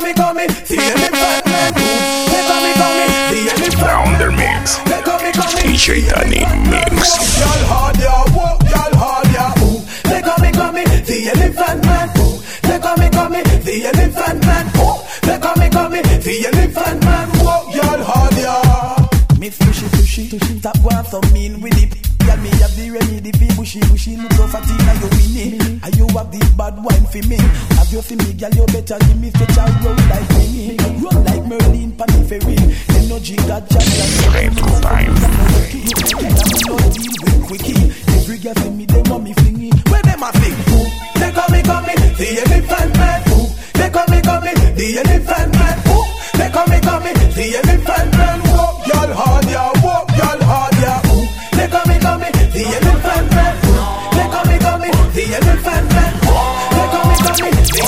call 0.00 0.08
me, 0.08 0.14
call 0.14 0.34
me, 0.34 0.48
see 0.64 0.76
them 0.76 1.12
fat 1.12 1.44
man. 1.44 1.72
Ooh, 1.76 2.32
they 2.32 2.42
call 2.48 2.60
me, 2.64 2.72
call 2.80 2.94
me, 2.96 3.06
see 3.28 3.44
them 3.44 3.62
in 3.64 3.72
fat 3.72 3.86
Down 3.86 4.18
their 4.18 4.32
mix. 4.32 4.76
They 4.88 5.02
call 5.02 5.20
me, 5.20 5.32
call 5.32 5.52
me. 5.52 5.60
DJ 5.60 6.08
Danny 6.08 6.40
Mix. 6.70 7.20
Y'all 7.40 7.64
hard, 7.68 7.96
yeah, 7.98 8.36
walk, 8.36 8.62
y'all 8.64 8.94
hard, 8.96 9.28
yeah. 9.28 9.64
Ooh, 9.64 9.80
they 10.08 10.22
call 10.22 10.40
me, 10.40 10.50
call 10.52 10.72
me, 10.72 10.84
the 10.84 11.18
elephant 11.28 11.84
man. 11.84 12.08
Ooh, 12.16 12.40
they 12.62 12.78
call 12.80 12.96
me, 12.96 13.08
call 13.10 13.28
me, 13.28 13.42
the 13.42 13.74
elephant 13.92 14.40
man. 14.46 14.66
Ooh, 14.80 14.96
they 15.26 15.38
call 15.38 15.56
me, 15.56 15.68
call 15.68 15.88
me, 15.90 16.00
the 16.00 16.34
elephant 16.48 17.04
man. 17.04 17.28
Walk, 17.44 17.74
y'all 17.74 18.02
hard, 18.02 18.34
yeah. 18.40 19.38
Me 19.38 19.50
fishy 19.50 19.86
fishy, 19.88 20.58
stop 20.60 20.80
going 20.82 21.04
so 21.04 21.20
mean 21.32 21.60
with 21.60 21.76
it. 21.76 21.99
Girl, 22.30 22.38
me 22.46 22.50
have 22.62 22.76
the 22.76 22.90
remedy 22.94 23.32
fi 23.32 23.46
bushy 23.56 23.80
bushy. 23.90 24.16
Look 24.16 24.32
so 24.34 24.46
fat 24.46 24.62
inna 24.70 24.94
your 25.02 25.10
mini, 25.18 25.58
and 25.82 25.94
you 25.98 26.06
have 26.14 26.30
the 26.30 26.38
bad 26.54 26.78
wine 26.78 27.06
fi 27.10 27.20
me. 27.26 27.34
Have 27.74 27.90
you 27.90 28.02
fi 28.02 28.14
me, 28.14 28.30
girl? 28.38 28.54
You 28.54 28.66
better 28.70 28.98
give 29.02 29.18
me 29.18 29.30
stretch 29.34 29.58
a 29.58 29.66
roll 29.82 29.98
like 30.06 30.30
me, 30.38 30.78
run 31.02 31.18
like 31.26 31.44
Merlin 31.50 31.90
pan 31.98 32.06
the 32.06 32.22
ferry. 32.30 32.54
Energy 32.94 33.34
got 33.50 33.66
jack 33.66 33.82
jack. 33.82 34.54
time. 34.78 35.10
Every 38.14 38.38
girl 38.38 38.54
fi 38.54 38.70
me, 38.70 38.86
they 38.86 39.02
want 39.10 39.24
me 39.24 39.34
flingy. 39.34 39.70
Where 39.90 40.02
them 40.02 40.22
a 40.22 40.30
fling? 40.30 40.54
They 41.18 41.32
call 41.34 41.50
me, 41.50 41.60
call 41.66 41.82
me, 41.82 41.94
the 42.14 42.28
elephant 42.46 42.94
man. 42.94 43.20
They 43.74 43.90
call 43.90 44.06
me, 44.06 44.22
call 44.22 44.40
me, 44.40 44.52
the 44.78 44.86
elephant 45.02 45.50
man. 45.58 45.76
They 46.38 46.50
call 46.54 46.66
me, 46.70 46.78
call 46.78 47.00
me, 47.02 47.10
the 47.10 47.58
elephant 47.58 48.09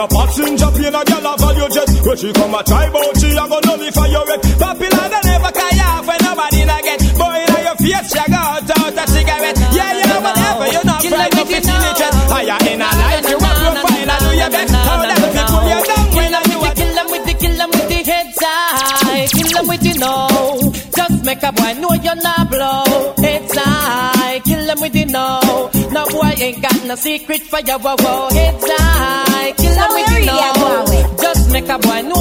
no 0.00 0.08
passenger 0.08 0.70
plane, 0.72 0.96
a 0.96 1.02
girl 1.04 1.28
a 1.28 1.32
value 1.36 1.68
jet. 1.68 1.88
When 2.00 2.16
she 2.16 2.32
come 2.32 2.54
a 2.56 2.64
try 2.64 2.88
bout, 2.88 3.12
she 3.20 3.28
a 3.36 3.44
go 3.44 3.58
nullify 3.60 4.08
your 4.08 4.24
wreck. 4.24 4.40
Popular 4.56 5.06
don't 5.12 5.28
ever 5.28 5.52
carry 5.52 5.80
off 5.84 6.06
when 6.08 6.18
nobody 6.24 6.64
na 6.64 6.78
get. 6.80 7.00
Boy, 7.20 7.36
in 7.44 7.60
your 7.68 7.76
face, 7.76 8.08
she 8.08 8.24
go 8.32 8.40
out, 8.40 8.70
out 8.80 8.96
a 8.96 9.04
cigarette. 9.12 9.60
Yeah, 9.76 9.92
you 10.00 10.06
know 10.08 10.20
whatever, 10.24 10.66
you 10.72 10.82
not 10.88 11.04
fried 11.04 11.36
up, 11.36 11.50
it's 11.52 11.68
in 11.68 11.80
the 11.84 11.92
chest. 12.00 12.16
Higher 12.32 12.56
in 12.72 12.80
a 12.80 12.88
life, 12.88 13.28
you 13.28 13.36
up 13.36 13.56
your 13.60 13.74
fine, 13.84 14.08
I 14.08 14.16
do 14.24 14.30
your 14.40 14.50
best. 14.50 14.72
How 14.72 15.04
that 15.04 15.20
people 15.20 15.62
you 15.68 15.80
down 15.84 16.06
when 16.16 16.34
I 16.34 16.40
do 16.48 16.56
Kill 16.80 16.94
them 16.96 17.08
with 17.12 17.24
the, 17.28 17.34
kill 17.36 17.56
them 17.60 17.70
with 17.70 17.88
the 17.92 18.00
heads 18.10 18.38
high. 18.40 19.26
Kill 19.28 19.50
them 19.52 19.66
with 19.68 19.82
the 19.84 19.92
know. 20.00 20.72
Just 20.96 21.24
make 21.28 21.42
a 21.42 21.52
boy 21.52 21.72
know 21.76 21.92
you're 22.00 22.22
not 22.24 22.48
blow. 22.48 23.14
Heads 23.20 23.52
high. 23.52 24.40
Kill 24.48 24.64
them 24.64 24.80
with 24.80 24.92
the 24.94 25.04
know. 25.04 25.70
No 25.92 26.06
boy 26.08 26.32
ain't 26.40 26.62
got 26.62 26.84
no 26.86 26.94
secret 26.94 27.42
for 27.42 27.60
your 27.60 27.78
woe. 27.78 28.28
Heads 28.32 28.64
high 28.64 29.59
a 31.70 31.78
boy 31.78 32.02
no 32.02 32.19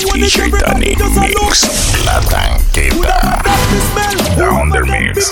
T-shirt 0.00 0.52
and 0.52 0.80
Danny 0.80 0.96
Mix. 0.96 2.04
La 2.06 2.20
Tanqueta 2.20 3.16
Down 4.36 4.70
the 4.70 4.80
mix. 4.86 5.30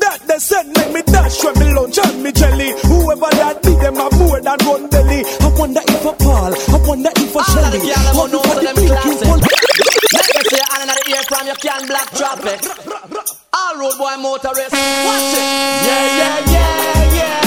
That 0.00 0.20
they 0.26 0.38
said 0.38 0.66
make 0.76 0.92
me 0.92 1.02
dash 1.02 1.44
when 1.44 1.58
me 1.58 1.72
lunch 1.74 1.98
and 1.98 2.22
me 2.22 2.32
jelly. 2.32 2.72
Whoever 2.88 3.30
that 3.36 3.62
be 3.62 3.70
them 3.76 3.96
a 4.00 4.08
more 4.16 4.40
than 4.40 4.58
one 4.66 4.88
belly. 4.88 5.24
I 5.40 5.48
wonder 5.58 5.80
if 5.86 6.04
a 6.04 6.12
Paul, 6.12 6.52
I 6.54 6.78
wonder 6.88 7.10
if 7.16 7.36
a 7.36 7.42
Shelly 7.44 7.92
All 7.92 8.24
of 8.24 8.30
the 8.30 8.38
for 8.38 8.54
the 8.60 8.72
BQ 8.74 9.24
Paul 9.24 9.38
Let 9.38 10.26
me 10.34 10.42
see 10.48 10.56
your 10.56 10.66
hand 10.72 10.82
in 10.82 10.88
the 10.88 10.96
ear 11.10 11.22
from 11.28 11.46
your 11.46 11.56
can 11.56 11.86
black 11.86 12.10
drop 12.16 12.40
it 12.44 12.66
All 13.52 13.76
road 13.78 13.96
boy 13.98 14.16
motorist, 14.20 14.72
watch 14.72 15.34
it. 15.34 15.44
Yeah, 15.86 16.18
yeah, 16.18 16.52
yeah, 16.52 17.14
yeah. 17.14 17.43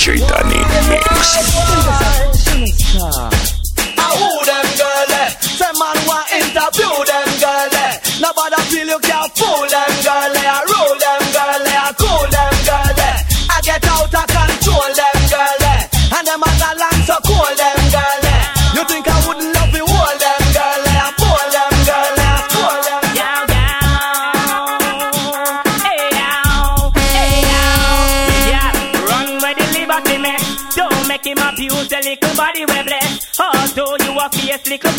DJ 0.00 0.16
Danny 0.26 0.56
Mix. 0.88 1.40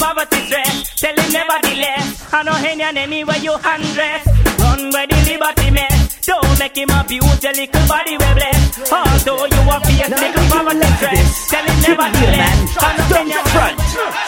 Poverty 0.02 0.42
stress, 0.50 0.96
tell 0.98 1.16
him 1.16 1.30
nevertheless. 1.32 2.34
I 2.34 2.42
know 2.44 2.58
any 2.58 2.82
and 2.82 2.98
anywhere 2.98 3.38
you 3.38 3.54
undress. 3.54 4.26
Run 4.58 4.90
where 4.90 5.06
the 5.06 5.18
liberty 5.30 5.70
mess. 5.70 6.26
Don't 6.26 6.60
make 6.60 6.76
him 6.76 6.90
abuse 6.90 7.40
the 7.40 7.54
little 7.54 7.86
body 7.88 8.18
we 8.18 8.30
bless. 8.34 8.62
Although 8.90 9.46
you 9.46 9.62
a 9.70 9.78
face 9.86 10.10
little 10.10 10.46
poverty 10.50 10.90
stress, 10.98 11.30
tell 11.50 11.66
him 11.66 11.78
nevertheless. 11.86 12.58
I 12.82 12.90
know 12.98 13.18
any 13.22 13.34
and 13.38 13.48
front. 13.54 13.78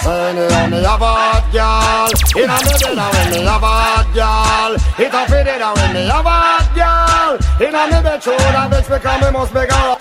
When 0.05 0.69
me 0.71 0.83
have 0.83 1.01
a 1.01 1.11
hot 1.17 1.45
girl, 1.49 2.11
in 2.37 2.49
a 2.49 2.57
me 2.61 2.73
bed 2.81 2.97
when 3.13 3.27
me 3.33 3.39
have 3.49 3.63
a 3.63 3.73
hot 3.81 4.07
girl, 4.13 4.71
it 5.01 5.13
a 5.13 5.21
fit 5.25 5.47
it 5.47 5.63
when 5.63 5.93
me 5.93 6.01
have 6.05 6.25
a 6.25 6.35
hot 6.43 6.67
girl, 6.77 7.33
in 7.65 7.73
a 7.73 7.81
me 7.89 7.97
bed 8.03 8.21
shoulder 8.21 8.65
bitch 8.69 8.87
because 8.89 9.21
me 9.21 9.31
must 9.31 9.53
be 9.53 9.65
girl. 9.65 9.97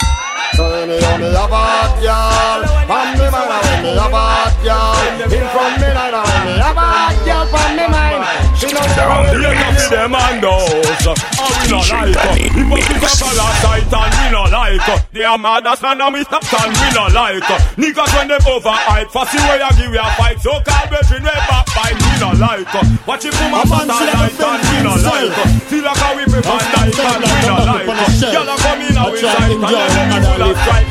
So 0.93 0.99
when 1.01 1.21
me 1.23 1.33
have 1.33 1.33
me 1.33 1.33
have 1.33 1.49
a 1.49 1.57
hot 1.57 1.97
girl, 2.05 2.69
from 2.85 3.17
me 3.17 3.25
mind 3.33 3.65
when 3.65 3.81
me 3.81 3.97
have 3.97 4.13
a 4.13 4.21
hot 4.29 4.53
girl, 4.61 5.25
in 5.25 5.45
front 5.49 5.81
me 5.81 5.89
night 5.89 6.13
oh, 6.13 6.21
when 6.21 6.45
me 6.45 6.53
have 6.61 6.77
a 6.77 6.85
hot 6.85 7.17
girl. 7.25 7.49
From 7.49 7.71
me 7.73 7.87
mind. 7.89 8.53
She 8.61 8.69
know 8.69 8.85
Down 8.93 9.25
the 9.27 9.41
lane 9.41 9.73
them 9.93 10.15
and 10.15 10.39
those 10.41 11.05
And 11.09 11.53
we 11.61 11.67
no 11.69 11.81
like 11.83 12.17
her. 12.17 12.33
Hypocrite 12.37 13.03
a 13.03 13.09
parasite 13.09 13.93
and 13.93 14.13
we 14.21 14.25
no 14.33 14.43
like 14.53 14.85
her. 14.85 14.99
They 15.13 15.25
are 15.25 15.39
mad 15.39 15.67
as 15.67 15.83
man 15.83 16.01
and 16.01 16.15
we 16.15 16.25
stop 16.25 16.45
and 16.61 16.73
we 16.77 16.89
no 16.95 17.09
like 17.13 17.45
her. 17.45 17.59
Niggas 17.81 18.13
when 18.17 18.29
them 18.29 18.41
overhype 18.47 19.11
Fussy 19.13 19.41
way 19.49 19.61
I 19.61 19.73
give 19.77 19.93
you 19.93 20.01
a 20.01 20.09
fight. 20.17 20.41
So 20.41 20.61
call 20.61 20.87
brethren 20.89 21.25
way 21.25 21.41
backbite. 21.49 21.97
We 22.01 22.02
no 22.23 22.31
like 22.39 22.71
uh, 22.75 22.87
Watch 23.07 23.25
it 23.27 23.35
from 23.35 23.51
a 23.51 23.67
satellite 23.67 24.39
and 24.39 24.63
we 24.71 24.79
no 24.87 24.95
like 24.95 25.35
uh, 25.35 25.43
uh, 25.43 25.51
Feel 25.67 25.83
like 25.83 25.99
how 25.99 26.15
we 26.15 26.25
prefer 26.25 26.55
night 26.55 26.95
and 26.95 27.19
we 27.19 27.35
no 27.51 27.59
like 27.67 27.87
Y'all 28.31 28.47
are 28.47 28.63
coming 28.63 28.95
out 28.95 29.11
with 29.11 29.27
sight 29.27 29.51
And 29.51 29.63
then 29.67 30.07
them 30.07 30.23
full 30.23 30.43
of 30.47 30.55
strike 30.63 30.87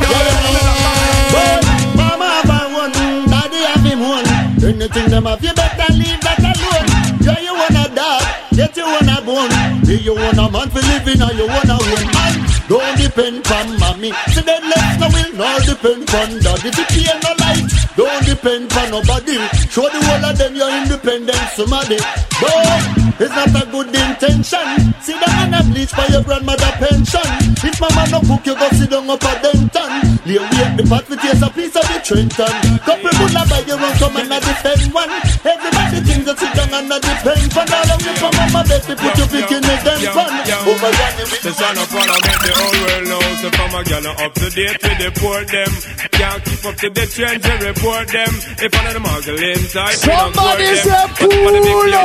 Mama 1.96 2.28
have 2.28 2.52
a 2.52 2.60
one, 2.74 2.92
daddy 2.92 3.64
have 3.64 3.84
him 3.84 4.00
one. 4.00 4.28
Anything 4.64 5.10
them 5.10 5.26
have, 5.26 5.44
you 5.44 5.54
better 5.54 5.94
leave 5.94 6.20
that 6.22 6.40
alone. 6.40 6.88
Yeah, 7.24 7.40
you 7.40 7.54
wanna 7.54 7.88
dog, 7.96 8.24
get 8.52 8.76
you 8.76 8.86
bone. 9.32 9.82
Do 9.88 9.96
you 9.96 10.14
want 10.16 10.38
a 10.38 10.48
man 10.52 10.68
for 10.70 10.84
living 10.84 11.22
or 11.24 11.32
you 11.40 11.48
wanna 11.48 11.78
win? 11.80 12.06
Man, 12.12 12.36
don't 12.68 12.96
depend 13.00 13.48
on 13.48 13.68
mommy. 13.80 14.12
See 14.36 14.44
them 14.44 14.64
legs 14.68 14.98
no 15.00 15.08
will 15.08 15.34
not 15.40 15.64
depend 15.64 16.04
on 16.20 16.30
daddy. 16.44 16.70
If 16.70 16.78
you 16.78 16.88
pay 16.92 17.16
no 17.24 17.32
light, 17.40 17.68
don't 17.96 18.24
depend 18.28 18.74
on 18.74 18.88
nobody. 18.92 19.38
Show 19.72 19.88
the 19.88 20.00
whole 20.04 20.26
of 20.28 20.38
them 20.38 20.54
your 20.56 20.72
independence, 20.72 21.52
somebody. 21.56 22.00
But 22.42 23.02
it's 23.22 23.36
not 23.36 23.56
a 23.56 23.64
good 23.72 23.92
intention. 23.94 24.68
See 25.02 25.16
them 25.16 25.54
and 25.54 25.68
bleach 25.72 25.92
for 25.92 26.08
your 26.12 26.24
grandmother 26.24 26.72
pension. 26.82 27.30
If 27.64 27.80
mama 27.80 28.04
no 28.12 28.20
cook, 28.28 28.46
you 28.46 28.56
go 28.56 28.68
sit 28.76 28.90
down 28.90 29.10
up 29.10 29.24
a 29.24 29.34
denton. 29.40 29.92
Lay 30.26 30.38
away 30.38 30.68
the 30.78 30.84
pot 30.90 31.08
with 31.10 31.22
taste 31.22 31.44
a 31.44 31.50
piece 31.50 31.76
of 31.76 31.86
the 31.88 31.98
Trenton. 32.04 32.56
Couple 32.86 33.14
bull 33.18 33.38
a 33.38 33.42
buy 33.48 33.64
you 33.66 33.78
run 33.78 33.94
come 33.98 34.18
and 34.18 34.34
a 34.34 34.40
defend 34.42 34.94
one. 34.94 35.12
Everybody 35.46 36.01
thinks 36.12 36.26
that 36.28 36.38
sit 36.40 36.52
down 36.56 36.74
and 36.76 36.92
a 36.92 36.98
defend 37.00 37.48
fun. 37.56 37.68
All 37.72 37.92
of 37.96 38.02
you 38.04 38.14
from 38.20 38.34
mama 38.36 38.62
bed 38.68 38.84
to 38.84 38.94
put 39.00 39.16
your 39.16 39.30
pick 39.32 39.52
in 39.52 39.62
the 39.64 39.76
them 39.82 40.00
fun. 40.12 40.32
Over 40.68 40.92
Johnny 40.92 41.24
with 41.32 41.42
The 41.42 41.52
son 41.56 41.78
of 41.80 41.88
parliament, 41.88 42.40
the 42.44 42.52
whole 42.52 42.78
world 42.84 43.06
knows 43.08 43.40
The 43.42 43.50
from 43.56 43.72
a 43.72 43.82
gal 43.88 44.08
up 44.20 44.34
to 44.36 44.48
date 44.52 44.80
with 44.84 44.98
the 45.00 45.10
poor 45.16 45.40
them 45.48 45.72
Can't 46.12 46.44
keep 46.44 46.66
up 46.68 46.76
to 46.84 46.90
the 46.92 47.06
trends 47.08 47.46
and 47.48 47.62
report 47.64 48.08
them 48.12 48.34
If 48.60 48.72
one 48.76 48.88
of 48.88 48.94
them 48.94 49.04
muggle 49.08 49.40
inside 49.40 49.96
don't 50.04 50.36
Somebody 50.36 50.76
say 50.76 50.90
them. 50.90 51.10
But 51.16 51.32
for 51.32 51.52
the 51.56 51.62
cool 51.64 51.96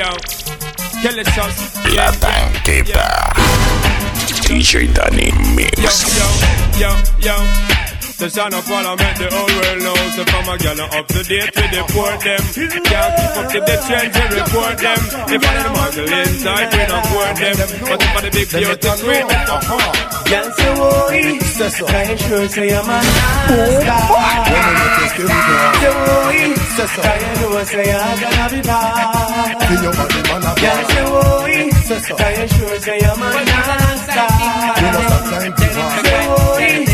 up. 0.00 0.20
Kill 1.02 1.18
it 1.18 1.28
sauce 1.36 1.76
La 1.94 2.10
tanqueta. 2.16 3.04
DJ 4.48 4.88
Danny 4.92 5.28
Yo, 5.28 5.54
Mix. 5.54 6.04
yo, 6.80 6.90
yo, 7.20 7.93
yo. 8.18 8.24
The 8.24 8.30
son 8.30 8.54
of 8.54 8.64
parliament, 8.64 9.18
the 9.18 9.28
whole 9.30 9.50
world 9.58 9.82
knows 9.82 10.18
If 10.18 10.34
I'm 10.34 10.48
a 10.48 10.56
gal 10.58 10.80
up 10.80 11.06
to 11.08 11.22
date 11.24 11.50
with 11.54 11.70
the 11.70 11.82
poor 11.92 12.14
them. 12.22 12.42
Can't 12.84 13.14
keep 13.18 13.36
up 13.36 13.46
to 13.50 13.60
the 13.60 13.76
trends 13.86 14.16
and 14.16 14.32
report 14.34 14.78
them. 14.78 15.00
If 15.28 15.42
of 15.42 15.54
them 15.54 15.74
muggle 15.74 16.08
inside, 16.08 16.68
we 16.72 16.82
don't 16.86 17.04
court 17.10 17.36
them. 17.36 17.56
But 17.84 18.02
for 18.02 18.20
the 18.22 18.30
big 18.30 18.48
beauty 18.48 18.88
queen 19.02 19.26
Girl 20.24 20.48
say 20.56 20.72
woy, 20.78 21.36
can 21.86 22.08
you 22.08 22.16
sure 22.16 22.48
say 22.48 22.72
I'm 22.74 22.88
a 22.88 22.96
nasty? 23.02 23.84
Say 25.14 25.26
you 27.20 27.34
know 27.40 27.60
say 27.64 27.92
I'm 27.92 28.18
gonna 28.20 28.44
be 28.48 28.60
bad? 28.62 29.58
Girl 30.62 30.82
say 30.90 31.04
can 32.14 32.32
you 32.40 32.48
sure 32.48 32.78
say 32.78 33.00
I'm 33.04 33.20
a 33.20 33.28
nasty? 33.44 34.24
Say 36.04 36.24
woy, 36.30 36.84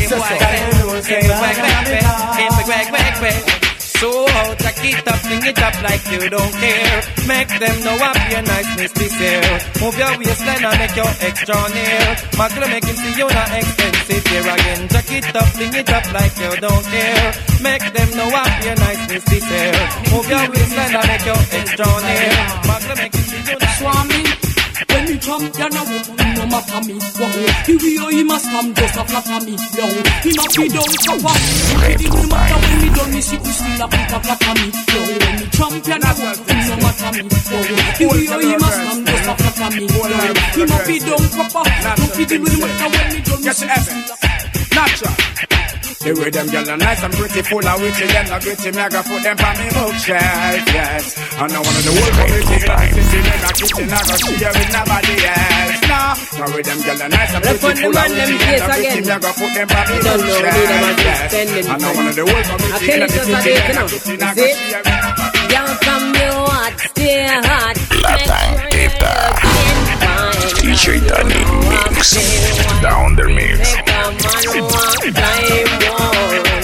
can 0.40 0.69
you 1.08 1.28
know 1.28 1.34
say 1.34 1.40
I'm 1.40 1.56
gonna 1.56 1.84
be 1.84 3.20
bad? 3.20 3.60
So 4.00 4.08
out, 4.08 4.56
take 4.58 4.96
it 4.96 5.08
up, 5.08 5.20
fling 5.20 5.44
it 5.44 5.60
up 5.60 5.76
like 5.84 6.00
you 6.08 6.24
don't 6.30 6.54
care. 6.56 7.00
Make 7.28 7.52
them 7.60 7.76
know 7.84 8.00
up 8.00 8.16
your 8.32 8.40
niceness 8.48 8.92
be 8.96 9.08
there. 9.20 9.60
Move 9.80 9.96
your 10.00 10.16
waistline 10.16 10.64
and 10.64 10.78
make 10.80 10.96
your 10.96 11.12
extra 11.20 11.58
near. 11.76 12.04
Magla 12.40 12.66
make 12.72 12.84
him 12.88 12.96
see 12.96 13.12
you 13.20 13.28
not 13.28 13.50
expensive 13.52 14.24
here 14.24 14.48
again. 14.48 14.88
Jack 14.88 15.10
it 15.12 15.36
up, 15.36 15.48
fling 15.52 15.74
it 15.74 15.90
up 15.92 16.06
like 16.16 16.32
you 16.40 16.52
don't 16.64 16.84
care. 16.88 17.28
Make 17.60 17.86
them 17.92 18.10
know 18.16 18.30
up 18.32 18.54
your 18.64 18.76
niceness 18.80 19.24
be 19.28 19.38
there. 19.40 19.84
Move 20.16 20.28
your 20.32 20.44
waistline 20.48 20.96
and 20.96 21.08
make 21.12 21.24
your 21.28 21.40
extra 21.60 21.90
near. 22.00 22.32
Magla 22.64 22.94
make 22.96 23.12
him 23.12 23.24
see 23.28 23.42
you 23.52 23.58
not 23.60 23.74
Swami, 23.80 24.22
when 25.10 25.18
me 25.18 25.50
champion 25.50 25.74
a 25.74 25.82
woman, 25.82 26.34
no 26.34 26.46
matter 26.46 26.80
me. 26.86 26.94
Wow, 27.18 27.30
the 27.66 28.04
way 28.06 28.14
he 28.14 28.24
must 28.24 28.46
come 28.46 28.74
just 28.74 28.96
a 28.96 29.04
flatter 29.04 29.44
me. 29.44 29.56
Yo, 29.74 29.86
he 30.22 30.30
must 30.36 30.56
be 30.56 30.68
down 30.68 30.86
proper. 31.02 31.34
It 31.90 32.10
no 32.10 32.22
matter 32.30 32.58
when 32.62 32.78
me 32.80 32.88
done 32.94 33.10
me, 33.10 33.20
she 33.20 33.36
could 33.38 33.54
still 33.54 33.82
a 33.82 33.88
pick 33.88 34.10
a 34.10 34.18
flatter 34.20 34.54
me. 34.60 34.68
Yo, 34.70 35.00
when 35.10 35.34
me 35.40 35.46
champion 35.50 36.04
a 36.04 36.10
woman, 36.14 36.58
no 36.68 36.76
matter 36.78 37.10
me. 37.16 37.22
Wow, 37.26 37.66
the 37.98 38.06
way 38.06 38.22
he 38.22 38.56
must 38.56 38.78
come 38.86 39.04
just 39.04 39.26
a 39.26 39.34
flatter 39.34 39.70
me. 39.74 39.84
Yo, 39.90 40.06
he 40.54 40.64
must 40.66 40.86
be 40.86 40.98
down 41.00 41.24
proper. 41.34 41.64
No 41.98 42.06
pity 42.14 42.38
no 42.38 42.50
matter 42.62 42.88
when 42.94 43.06
me 43.10 43.20
done 43.26 43.42
me, 43.42 43.50
she 43.50 43.66
could 43.66 43.82
still 43.82 44.14
a 44.14 44.30
Natural. 44.70 45.69
The 46.00 46.16
way 46.16 46.30
them 46.32 46.48
gyal 46.48 46.64
are 46.64 46.80
nice 46.80 47.02
and 47.04 47.12
pretty, 47.12 47.42
full 47.44 47.60
of 47.60 47.76
witty 47.76 48.08
and 48.08 48.28
not 48.32 48.40
gritty, 48.40 48.72
me 48.72 48.80
I 48.80 48.88
go 48.88 49.04
put 49.04 49.20
them 49.20 49.36
on 49.36 49.52
me 49.60 49.68
bookshelf, 49.68 50.64
yes. 50.72 51.04
And 51.36 51.52
now 51.52 51.60
one 51.60 51.76
of 51.76 51.84
the 51.84 51.92
whole 51.92 52.12
community 52.16 52.56
in 52.56 52.92
the 52.96 53.04
city, 53.04 53.20
them 53.20 53.44
a 53.44 53.50
kitchen, 53.52 53.84
I 53.92 54.00
go 54.08 54.16
share 54.16 54.48
with 54.56 54.70
nobody 54.72 55.14
else. 55.28 55.80
Nah, 55.84 56.16
now 56.40 56.48
with 56.56 56.64
them 56.64 56.78
gyal 56.80 57.04
are 57.04 57.10
nice 57.12 57.32
and 57.36 57.44
Look 57.44 57.60
pretty, 57.60 57.68
on 57.68 57.76
full 57.84 57.92
the 57.92 58.00
of 58.00 58.08
man, 58.08 58.10
them 58.16 58.32
witty 58.32 58.44
case 58.48 58.64
and 58.64 58.70
not 58.70 58.80
gritty, 58.80 58.96
again. 58.96 59.04
me 59.04 59.12
I 59.12 59.18
go 59.20 59.30
put 59.36 59.50
them 59.52 59.68
on 59.76 59.84
me 59.84 59.92
You 59.92 60.00
don't 60.00 60.20
know, 60.24 60.40
bookshelf, 60.40 60.56
need 60.56 60.72
a 60.72 60.78
man 60.80 60.96
to 60.96 61.04
yes. 61.04 61.20
spend 61.20 61.48
them 61.52 61.66
And 61.68 61.80
now 61.84 61.92
one 61.92 62.08
of 62.08 62.14
the 62.16 62.24
whole 62.24 62.40
I 62.40 62.48
community 62.48 62.86
tell 62.88 62.96
in 62.96 63.00
you 63.00 63.04
the 63.04 63.12
just 63.12 63.28
city, 63.28 63.36
a 63.36 63.44
day, 63.44 63.60
them 63.60 63.68
you 63.68 63.76
know. 63.76 63.86
kitchen, 63.92 64.18
I 64.24 64.30
You 64.30 64.40
go 64.40 64.44
see? 64.48 64.56
share 64.56 64.80
with 64.80 64.96
nobody 65.04 65.52
Young 65.52 65.72
from 65.84 66.02
you 66.16 66.32
hot, 66.48 66.74
stay 66.80 67.28
hot. 67.44 67.76
La 68.00 68.14
tanqueta. 68.24 69.12
DJ 70.80 70.96
Danny 71.06 71.36
Mix. 71.68 72.16
Down 72.80 73.14
the 73.14 73.28
mix. 73.28 73.76
A. 73.76 73.84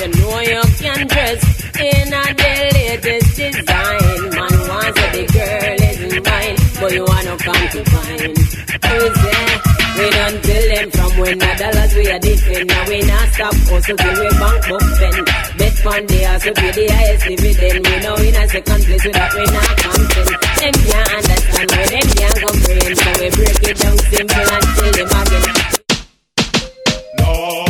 You 0.00 0.08
know 0.16 0.40
you 0.40 0.62
can 0.80 1.06
dress 1.06 1.44
in 1.76 2.08
a 2.16 2.24
latest 2.32 3.36
design. 3.36 4.16
Man 4.32 4.54
wants 4.72 4.96
that 4.96 5.12
the 5.12 5.24
girl 5.36 5.80
is 5.84 6.00
mine, 6.24 6.56
but 6.80 6.92
you 6.96 7.04
wanna 7.04 7.36
come 7.36 7.68
to 7.76 7.84
find. 7.92 8.36
Who's 8.88 9.16
there? 9.20 9.76
We 9.96 10.06
don't 10.08 10.38
tell 10.44 10.66
them 10.72 10.90
from 10.92 11.12
when 11.20 11.38
the 11.38 11.52
dollars 11.60 11.92
we 11.94 12.10
are 12.10 12.18
defend. 12.18 12.68
Now 12.68 12.88
we 12.88 13.00
not 13.02 13.28
stop 13.36 13.54
hustle 13.68 13.96
till 13.96 14.16
we 14.16 14.28
bank 14.40 14.68
book 14.68 14.82
spend. 14.96 15.26
Bet 15.60 15.74
fund 15.84 16.08
the 16.08 16.22
hustle 16.24 16.54
pay 16.54 16.72
the 16.72 16.86
highest 16.88 17.24
dividend. 17.28 17.86
We 17.86 17.94
know 18.00 18.16
in 18.16 18.34
a 18.34 18.48
second 18.48 18.80
place 18.80 19.04
without 19.04 19.34
we 19.36 19.44
not 19.44 19.76
content. 19.76 19.95
Them 20.66 20.74
can't 20.74 21.12
understand 21.14 21.70
when 21.70 21.86
them 21.86 22.06
can't 22.16 22.34
comprehend. 22.42 22.98
So 22.98 23.10
we 23.22 23.30
break 23.30 23.62
it 23.70 23.78
down 23.78 23.96
simple 23.98 24.36
and 24.36 24.66
tell 24.74 24.90
them 24.90 25.44
again. 25.44 25.76
DJ 27.16 27.65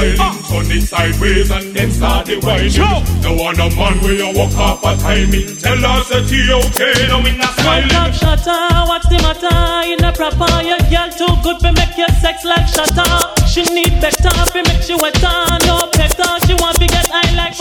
heap 0.00 0.20
of 0.20 0.34
styling 0.44 0.66
Turn 0.68 0.76
it 0.76 0.82
sideways 0.82 1.50
and 1.50 1.74
then 1.74 1.90
start 1.90 2.26
the 2.26 2.36
whining 2.40 3.22
No 3.22 3.34
one 3.34 3.58
a 3.60 3.68
man 3.76 4.00
where 4.02 4.14
you 4.14 4.30
walk 4.36 4.54
up 4.56 4.84
a 4.84 4.96
timing 5.00 5.46
Tell 5.58 5.84
us 5.84 6.08
that 6.10 6.28
he 6.28 6.42
okay, 6.48 7.08
no 7.08 7.20
me 7.22 7.36
not 7.36 7.54
smiling. 7.58 7.88
top 7.88 8.12
shutter, 8.12 8.88
what's 8.88 9.08
the 9.08 9.18
matter? 9.22 9.92
In 9.92 10.04
a 10.04 10.12
proper, 10.12 10.62
your 10.62 10.78
girl 10.90 11.10
too 11.10 11.34
good 11.42 11.58
for 11.60 11.72
make 11.72 11.96
your 11.96 12.08
sex 12.20 12.44
like 12.44 12.66
shutter. 12.68 13.04
She 13.46 13.62
need 13.74 14.00
better, 14.00 14.30
for 14.52 14.62
make 14.62 14.82
she 14.82 14.94
wetter, 14.94 15.38
no 15.66 15.90
better. 15.92 16.30
She 16.46 16.54
want 16.54 16.76
to 16.78 16.86
get 16.86 17.06
high 17.10 17.34
like 17.36 17.54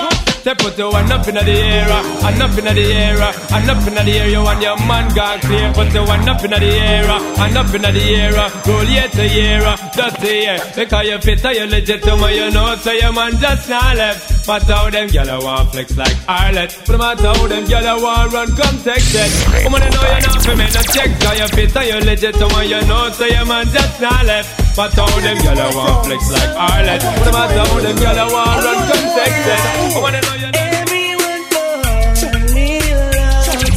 Say 0.43 0.55
put 0.55 0.77
your 0.77 0.91
one 0.91 1.11
up 1.11 1.27
in 1.27 1.35
the 1.35 1.41
air, 1.41 1.89
and 1.89 2.41
up 2.41 2.57
in 2.57 2.65
the 2.65 2.81
air, 2.81 3.21
and 3.21 3.69
up 3.69 3.87
in 3.87 3.93
the 3.93 4.11
air. 4.11 4.29
You 4.29 4.43
want 4.43 4.61
your 4.61 4.77
man 4.77 5.13
gone 5.13 5.39
clear. 5.39 5.73
Put 5.73 5.93
your 5.93 6.05
one 6.07 6.27
up 6.27 6.43
in 6.43 6.51
the 6.51 6.57
air, 6.57 7.05
and 7.05 7.57
up 7.57 7.73
in 7.73 7.81
the 7.81 7.91
air. 7.91 8.33
Roll 8.67 8.83
year 8.85 9.07
to 9.07 9.27
year, 9.27 9.61
that's 9.95 10.17
the 10.21 10.33
year. 10.33 10.59
Because 10.75 11.05
you 11.07 11.17
fit, 11.19 11.43
you 11.43 11.65
legit 11.65 12.03
to 12.03 12.15
me, 12.17 12.37
you 12.37 12.51
know. 12.51 12.75
So 12.77 12.91
your 12.91 13.13
man 13.13 13.37
just 13.39 13.69
not 13.69 13.97
left. 13.97 14.47
But 14.47 14.63
how 14.63 14.89
them 14.89 15.09
gyal 15.09 15.43
want 15.43 15.73
flex 15.73 15.97
like 15.97 16.15
Arlet. 16.29 16.71
But 16.87 16.91
no 16.93 16.97
matter 16.99 17.27
how 17.27 17.47
them 17.47 17.65
gyal 17.65 18.01
want 18.01 18.31
run, 18.31 18.47
come 18.55 18.77
text 18.79 19.11
it. 19.11 19.31
Woman, 19.65 19.83
I 19.83 19.89
know 19.91 20.07
you're 20.07 20.23
not 20.23 20.39
for 20.39 20.55
me, 20.55 20.63
no 20.71 20.81
check. 20.95 21.11
Cause 21.19 21.35
you 21.35 21.47
fit, 21.51 21.75
you 21.75 21.99
legit 22.07 22.35
to 22.35 22.47
me, 22.55 22.71
you 22.71 22.81
know. 22.87 23.11
So 23.11 23.25
your 23.25 23.43
man 23.45 23.67
just 23.67 23.99
not 23.99 24.23
left. 24.25 24.47
But 24.77 24.93
how 24.93 25.11
them 25.19 25.37
gyal 25.43 25.75
want 25.75 26.05
flex 26.07 26.31
like 26.31 26.55
Arlet. 26.55 27.01
But 27.03 27.25
no 27.25 27.31
matter 27.35 27.59
how 27.59 27.79
them 27.83 27.95
gyal 27.97 28.31
want 28.31 28.63
run, 28.63 28.77
come 28.87 29.07
text 29.19 29.47
it. 29.51 29.95
Woman, 29.99 30.15
I 30.15 30.21
know. 30.21 30.36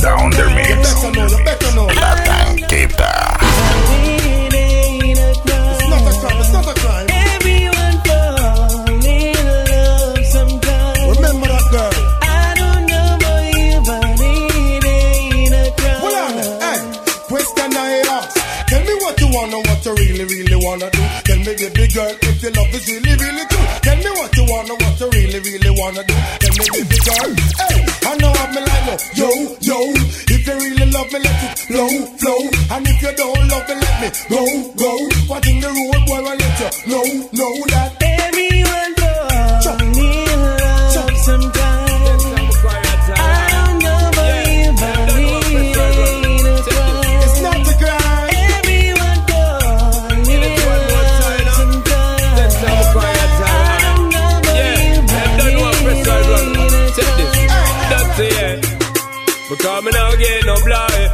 Down 0.03 0.31
the 0.31 0.44
mix. 0.55 0.94
La 1.94 2.14
tanqueta. 2.25 3.20
It's 25.92 25.96
not 25.96 26.39
it 31.73 32.21
flow. 32.21 32.77
And 32.77 32.87
if 32.87 33.03
you 33.03 33.13
don't 33.17 33.49
love 33.49 33.69
me, 33.69 33.75
let 33.75 34.01
me 34.03 34.09
go, 34.29 34.73
go. 34.77 34.89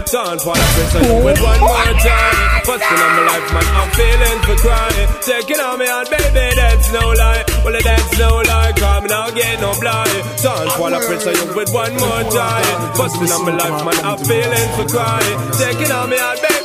Sound 0.06 0.40
for 0.40 0.54
the 0.54 0.66
prison 0.74 1.24
with 1.24 1.40
one 1.42 1.60
more 1.60 1.94
time. 1.98 2.62
Busting 2.62 3.00
on 3.06 3.12
my 3.18 3.22
life 3.26 3.48
man, 3.52 3.66
I'm 3.74 3.90
feeling 3.90 4.38
for 4.46 4.56
crying. 4.62 5.08
Taking 5.22 5.58
on 5.58 5.78
me 5.78 5.86
and 5.86 6.08
baby, 6.08 6.54
that's 6.54 6.92
no 6.92 7.10
lie. 7.10 7.44
Well, 7.64 7.74
that's 7.82 8.18
no 8.18 8.36
lie 8.46 8.56
me 9.06 9.14
now 9.14 9.30
get 9.30 9.60
no 9.60 9.72
blind. 9.80 10.38
Sound 10.38 10.70
for 10.72 10.90
the 10.90 10.98
prison 11.06 11.54
with 11.54 11.70
one 11.72 11.94
more 11.96 12.22
time. 12.30 12.76
Busting 12.98 13.30
on 13.30 13.42
my 13.46 13.52
life 13.56 13.84
man, 13.84 13.98
I'm 14.04 14.18
feeling 14.18 14.68
for 14.76 14.86
crying. 14.90 15.38
Taking 15.58 15.90
on 15.92 16.10
me 16.10 16.18
and 16.18 16.38
baby, 16.42 16.55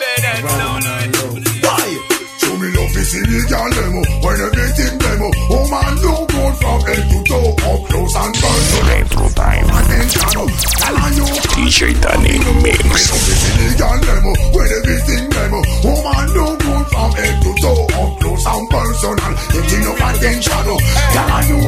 me 3.13 3.27
love 3.27 3.35
is 3.35 3.49
illegal 3.51 3.69
demo 3.71 4.01
When 4.23 4.39
everything 4.41 4.97
demo 4.99 5.27
Oh 5.51 5.65
man, 5.69 5.95
no 6.01 6.25
gold 6.27 6.55
from 6.57 6.81
head 6.87 7.03
to 7.09 7.19
toe 7.23 7.51
Up 7.67 7.81
close 7.89 8.15
and 8.15 8.33
personal. 8.35 8.87
Retro 8.87 9.29
time. 9.35 9.67
Attention, 9.67 10.47
tell 10.79 10.97
on 10.97 11.13
you. 11.15 11.27
DJ 11.55 11.79
Danny 11.99 12.39
Mix. 12.61 13.11
Love 13.11 13.27
is 13.27 13.43
illegal 13.51 13.97
demo 14.01 14.31
When 14.55 14.67
everything 14.71 15.29
demo 15.29 15.59
Oh 15.83 15.99
man, 16.05 16.27
no 16.35 16.45
gold 16.55 16.87
from 16.87 17.11
head 17.13 17.35
to 17.43 17.51
toe 17.61 17.85
Up 17.99 18.19
close 18.19 18.45
and 18.45 18.65
personal. 18.69 19.33
Taking 19.51 19.85
up 19.87 19.99
attention 19.99 20.63
Tell 21.11 21.31
on 21.31 21.43
you 21.47 21.59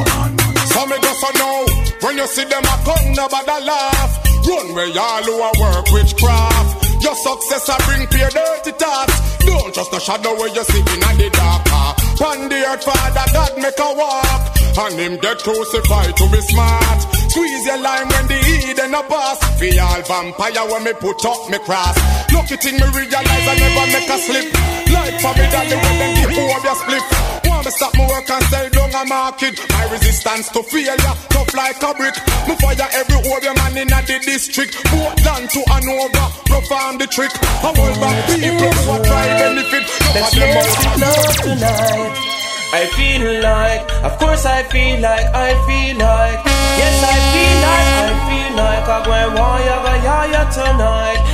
So 0.70 0.82
me 0.88 0.98
just 1.02 1.24
a 1.24 1.32
know 1.38 1.66
When 2.02 2.18
you 2.18 2.28
see 2.28 2.46
them 2.46 2.64
a 2.64 2.76
come, 2.84 3.14
nobody 3.14 3.58
laugh. 3.66 4.12
Run 4.44 4.76
where 4.76 4.88
y'all 4.88 5.24
who 5.24 5.40
a 5.40 5.52
work 5.60 5.88
witchcraft 5.92 6.73
Your 7.04 7.16
success 7.16 7.68
a 7.68 7.76
bring 7.84 8.08
pay 8.08 8.24
dirty 8.32 8.72
thoughts. 8.80 9.36
Don't 9.44 9.76
just 9.76 9.92
a 9.92 10.00
shadow 10.00 10.40
where 10.40 10.48
you're 10.56 10.64
sitting 10.64 11.04
in 11.04 11.16
the 11.20 11.30
dark 11.36 11.68
ah. 11.68 11.92
Pan 12.16 12.48
the 12.48 12.64
earth, 12.64 12.84
Father 12.88 13.28
God 13.36 13.54
make 13.60 13.76
a 13.76 13.90
walk. 13.92 14.42
And 14.80 14.96
him 14.96 15.18
get 15.20 15.38
crucified 15.44 16.16
to 16.16 16.26
be 16.32 16.40
smart. 16.48 17.00
Squeeze 17.28 17.66
your 17.66 17.82
line 17.84 18.08
when 18.08 18.28
the 18.32 18.40
Eden 18.72 18.96
a 18.96 19.04
pass. 19.04 19.36
For 19.60 19.68
all 19.84 20.02
vampire 20.08 20.64
when 20.72 20.84
me 20.86 20.94
put 20.94 21.20
up 21.26 21.50
me 21.52 21.60
cross. 21.60 22.00
Look 22.32 22.48
Lucky 22.48 22.56
thing 22.56 22.80
me 22.80 22.88
realize 22.96 23.48
I 23.52 23.56
never 23.60 23.86
make 23.92 24.08
a 24.08 24.18
slip. 24.24 24.48
Like 24.96 25.20
for 25.20 25.34
me 25.36 25.46
daddy 25.52 25.76
when 25.76 25.96
them 26.00 26.12
give 26.24 26.40
over 26.40 26.64
your 26.64 26.76
split 26.80 27.33
me 27.64 27.72
stop 27.72 27.96
my 27.96 28.06
work 28.08 28.30
and 28.30 28.44
sell 28.52 28.70
down 28.70 28.92
a 28.92 29.04
market. 29.08 29.56
My 29.72 29.86
resistance 29.92 30.50
to 30.50 30.64
failure 30.64 30.98
tough 31.32 31.54
like 31.56 31.82
a 31.82 31.92
brick. 31.96 32.16
Me 32.48 32.56
fire 32.60 32.90
every 32.92 33.20
over 33.24 33.54
man 33.56 33.78
in 33.78 33.88
the 33.88 34.20
district. 34.24 34.76
Portland 34.92 35.50
to 35.50 35.62
Hanover 35.72 36.28
perform 36.46 36.98
the 37.00 37.08
trick. 37.08 37.32
I 37.64 37.72
hold 37.72 37.96
back 38.04 38.18
people 38.28 38.72
who 38.84 38.92
a 38.92 39.04
try 39.04 39.28
benefit. 39.40 39.84
Let's 40.12 40.36
flow 40.36 41.56
tonight. 41.56 42.34
I 42.74 42.90
feel 42.98 43.42
like, 43.42 43.86
of 44.04 44.18
course 44.18 44.46
I 44.46 44.64
feel 44.64 45.00
like, 45.00 45.28
I 45.30 45.54
feel 45.70 45.94
like, 45.94 46.42
yes 46.82 46.98
I 47.06 47.18
feel 47.32 47.56
like, 47.70 47.90
I 48.02 48.14
feel 48.28 48.52
like. 48.58 48.84
I'm 48.90 49.06
going 49.06 49.32
wire, 49.38 49.80
wire 49.86 50.48
tonight. 50.52 51.33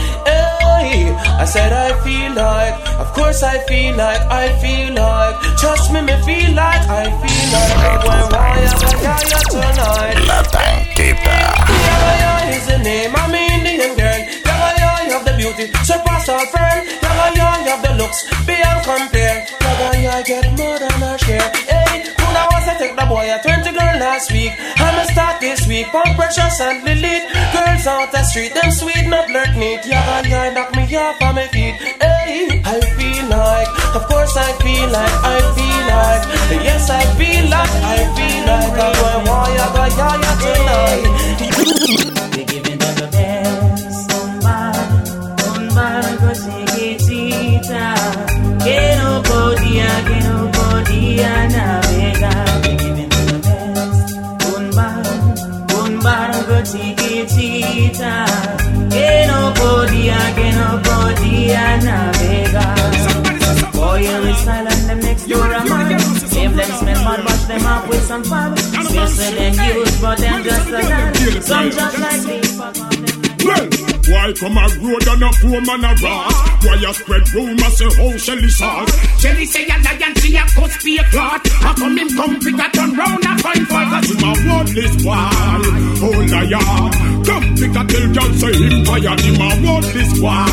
I 0.90 1.46
said 1.46 1.72
I 1.72 1.94
feel 2.04 2.34
like, 2.34 2.74
of 3.00 3.14
course 3.14 3.44
I 3.44 3.60
feel 3.68 3.96
like, 3.96 4.22
I 4.30 4.50
feel 4.60 4.94
like, 4.94 5.36
trust 5.58 5.94
me, 5.94 6.02
me 6.02 6.16
feel 6.26 6.54
like, 6.56 6.82
I 6.90 7.06
feel 7.22 7.46
like 7.54 7.74
I'm 7.78 8.02
going 8.02 8.28
wire, 8.34 8.74
wire 9.06 9.44
tonight. 9.54 10.18
La 10.26 10.42
tanqueta. 10.50 11.38
Yaga 11.86 12.12
ya 12.22 12.32
is 12.56 12.66
the 12.68 12.78
name, 12.80 13.14
I'm 13.16 13.34
Indian 13.34 13.94
girl. 13.96 14.20
Yaga 14.50 14.70
ya, 14.82 14.90
you 15.06 15.12
have 15.14 15.26
the 15.26 15.34
beauty, 15.38 15.66
surpass 15.86 16.28
all 16.30 16.46
friend. 16.48 16.90
Yaga 16.90 17.38
ya, 17.38 17.48
you 17.64 17.70
have 17.70 17.84
the 17.86 17.94
looks, 17.94 18.26
beyond 18.46 18.82
compare. 18.84 19.46
Yaga 19.62 19.90
ya, 20.02 20.22
get 20.24 20.46
more 20.58 20.80
than 20.80 21.04
a 21.04 21.18
share. 21.20 21.50
Hey, 21.70 22.02
who 22.02 22.10
now 22.10 22.10
was 22.10 22.19
I 22.70 22.78
take 22.78 22.96
the 22.96 23.06
boy 23.10 23.26
a 23.26 23.42
20 23.42 23.72
girl 23.74 23.96
last 23.98 24.32
week? 24.32 24.54
I'ma 24.78 25.04
start 25.10 25.42
this 25.42 25.66
week, 25.66 25.88
pump 25.88 26.16
precious 26.16 26.62
and 26.62 26.86
delete. 26.86 27.26
Girls 27.50 27.88
out 27.88 28.12
the 28.12 28.22
street, 28.30 28.54
them 28.54 28.70
sweet, 28.72 29.10
not 29.10 29.26
flirt 29.26 29.58
neat. 29.58 29.82
Yaga 29.90 30.30
ya, 30.30 30.54
knock 30.54 30.70
me 30.76 30.86
off 30.96 31.20
on 31.24 31.34
my 31.34 31.48
feet. 31.48 31.74
Hey, 31.98 32.62
I 32.64 32.80
feel 32.94 33.26
like, 33.26 33.70
of 33.98 34.06
course 34.06 34.38
I 34.38 34.54
feel 34.62 34.88
like, 34.94 35.16
I 35.26 35.42
feel 35.58 35.84
like, 35.90 36.24
yes 36.62 36.90
I 36.92 37.02
feel 37.18 37.50
like, 37.50 37.74
I 37.90 38.06
feel 38.14 38.46
like, 38.46 38.78
I'm 38.86 38.94
going 39.02 39.26
yaga 39.58 39.86
ya 39.98 40.10
ya 40.22 40.32
tonight. 40.38 41.90
Chiquitita. 57.30 58.26
Que 58.90 59.26
no 59.28 59.54
podía, 59.54 60.18
que 60.36 60.52
no 60.54 60.82
podía 60.82 61.78
navegar. 61.78 62.92
Boy, 63.74 64.02
you 64.04 64.34
smile 64.36 64.68
and 64.68 64.90
them 64.90 65.00
next 65.00 65.28
door 65.28 65.52
a 65.54 65.64
man. 65.66 65.92
If 65.92 66.56
them 66.56 66.72
smell 66.80 67.04
bad, 67.06 67.26
wash 67.26 67.44
them 67.46 67.66
up 67.66 67.88
with 67.88 68.04
some 68.06 68.24
fab. 68.24 68.58
Say 68.58 69.34
them 69.36 69.76
use, 69.76 70.02
but 70.02 70.18
them 70.18 70.44
just 70.44 70.68
a 70.68 70.82
dance. 70.82 71.46
Some 71.46 71.72
just 71.72 72.00
like 72.00 72.24
me, 72.26 72.42
fuck 72.58 72.74
them. 72.74 73.06
Well, 73.46 73.89
why 74.10 74.34
come 74.34 74.58
a 74.58 74.66
road 74.82 75.08
and 75.08 75.24
a 75.24 75.30
poor 75.40 75.62
man 75.62 75.86
a 75.86 75.92
rat? 76.02 76.34
Why 76.64 76.76
you 76.76 76.94
spread 76.94 77.34
rumors 77.34 77.78
say 77.78 77.90
how 77.96 78.18
Shelly 78.18 78.50
sauce? 78.50 79.22
Shelly 79.22 79.46
say 79.46 79.66
a 79.66 79.78
lion, 79.80 80.14
she 80.18 80.36
a 80.36 80.44
cuss 80.44 80.84
be 80.84 80.98
a 80.98 81.04
clot. 81.06 81.48
How 81.48 81.74
come 81.76 81.98
him 81.98 82.10
come 82.10 82.40
pick 82.40 82.60
a 82.60 82.68
turn 82.72 82.96
round 82.96 83.26
and 83.26 83.42
find 83.42 83.68
for 83.68 83.84
Cause 83.90 84.10
him 84.10 84.24
a 84.26 84.32
worthless 84.50 85.04
why? 85.06 85.62
Oh 86.02 86.20
liar, 86.32 86.92
come 87.26 87.48
pick 87.56 87.76
a 87.76 87.84
tell 87.86 88.08
girl 88.14 88.32
say 88.34 88.54
him 88.58 88.84
tired. 88.84 89.20
Him 89.22 89.42
a 89.42 89.50
worthless 89.64 90.20
why? 90.20 90.48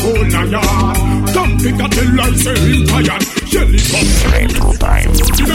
Oh 0.00 0.20
liar, 0.32 0.66
come 1.34 1.52
pick 1.58 1.80
a 1.80 1.86
tell 1.88 2.12
her 2.16 2.32
say 2.34 2.58
him 2.58 2.86
tired. 2.86 3.22
Shelly 3.46 3.80
come 3.92 4.10
Retro 4.32 4.72
time. 4.74 4.95
She 4.95 4.95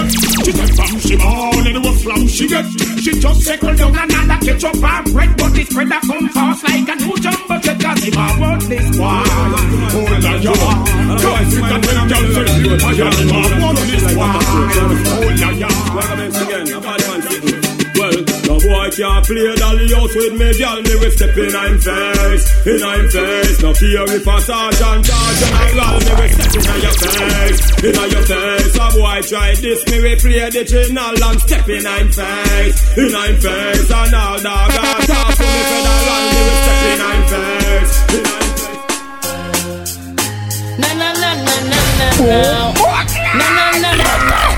get, 0.03 0.45
she 0.45 0.51
get 0.53 0.69
from 0.75 0.99
she 0.99 1.15
born 1.17 1.67
and 1.67 1.83
what 1.83 1.95
flam 2.01 2.27
she 2.27 2.47
get. 2.47 2.65
She 3.01 3.11
just 3.19 3.41
Settle 3.41 3.75
down 3.75 3.95
another 3.95 4.45
ketchup 4.45 4.83
and 4.83 5.13
bread, 5.13 5.35
but 5.37 5.49
this 5.53 5.73
bread 5.73 5.87
a 5.91 5.99
come 5.99 6.29
fast 6.29 6.63
like 6.63 6.87
a 6.87 6.95
new 6.95 7.17
jumbo 7.17 7.57
jet. 7.59 7.79
Cause 7.81 8.03
him 8.03 8.13
a 8.13 8.25
worthless 8.39 8.97
why? 8.97 9.23
Oh 9.91 10.07
liar, 10.21 10.55
come 10.55 11.81
pick 11.81 11.97
a 11.97 12.05
tell 12.05 12.05
girl 12.07 12.25
say 12.31 12.45
him 12.61 12.77
tired. 12.79 13.13
Him 13.17 13.31
a 13.31 13.41
worthless 13.65 14.05
why? 14.15 14.39
Oh 15.09 15.27
liar. 15.41 15.73
Welcome 15.91 16.21
again, 16.21 17.00
boy 18.71 18.87
can't 18.91 19.19
a 19.19 19.27
play 19.27 19.55
dolly 19.55 19.87
house 19.91 20.15
with 20.15 20.33
me, 20.39 20.47
girl, 20.57 20.79
me 20.81 20.95
we 20.95 21.09
step 21.11 21.35
in 21.35 21.55
I'm 21.55 21.77
face, 21.79 22.45
in 22.65 22.81
I'm 22.83 23.05
face. 23.09 23.61
No 23.61 23.73
fear 23.73 24.03
if 24.07 24.27
a 24.27 24.35
sergeant 24.41 25.07
or 25.11 25.31
general, 25.39 25.99
me 25.99 26.13
we 26.19 26.27
step 26.31 26.55
in 26.55 26.79
your 26.79 26.95
face, 26.95 27.61
in 27.83 27.95
your 28.11 28.25
face. 28.31 28.75
A 28.79 28.85
boy 28.95 29.19
try 29.27 29.51
this, 29.59 29.81
me 29.91 29.97
we 30.01 30.15
play 30.15 30.49
the 30.49 30.63
general 30.63 31.23
and 31.23 31.39
step 31.41 31.67
in 31.67 31.85
I'm 31.85 32.07
face, 32.11 32.97
in 32.97 33.13
I'm 33.13 33.35
face. 33.43 33.91
And 33.91 34.15
all 34.15 34.39
dog 34.39 34.71
a 34.71 34.83
talk 35.11 35.35
to 35.35 35.45
me 35.51 35.61
federal, 35.71 36.23
me 36.31 36.39
we 36.47 36.53
step 36.63 36.81
in 36.91 37.01
I'm 37.11 37.23
face, 37.31 37.95
in 38.15 38.25
I'm 38.25 38.39
Na 40.81 40.89
na 40.95 41.09
na 41.19 41.31
na 41.43 41.55
na 41.71 41.79
na 41.99 42.07
na. 42.07 42.21
Oh, 42.21 42.87
na 43.35 43.47
na 43.51 43.65
na 43.83 43.91
na. 43.99 44.50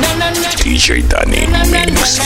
DJ 0.00 1.08
Danny 1.08 1.46
Mix. 1.70 2.18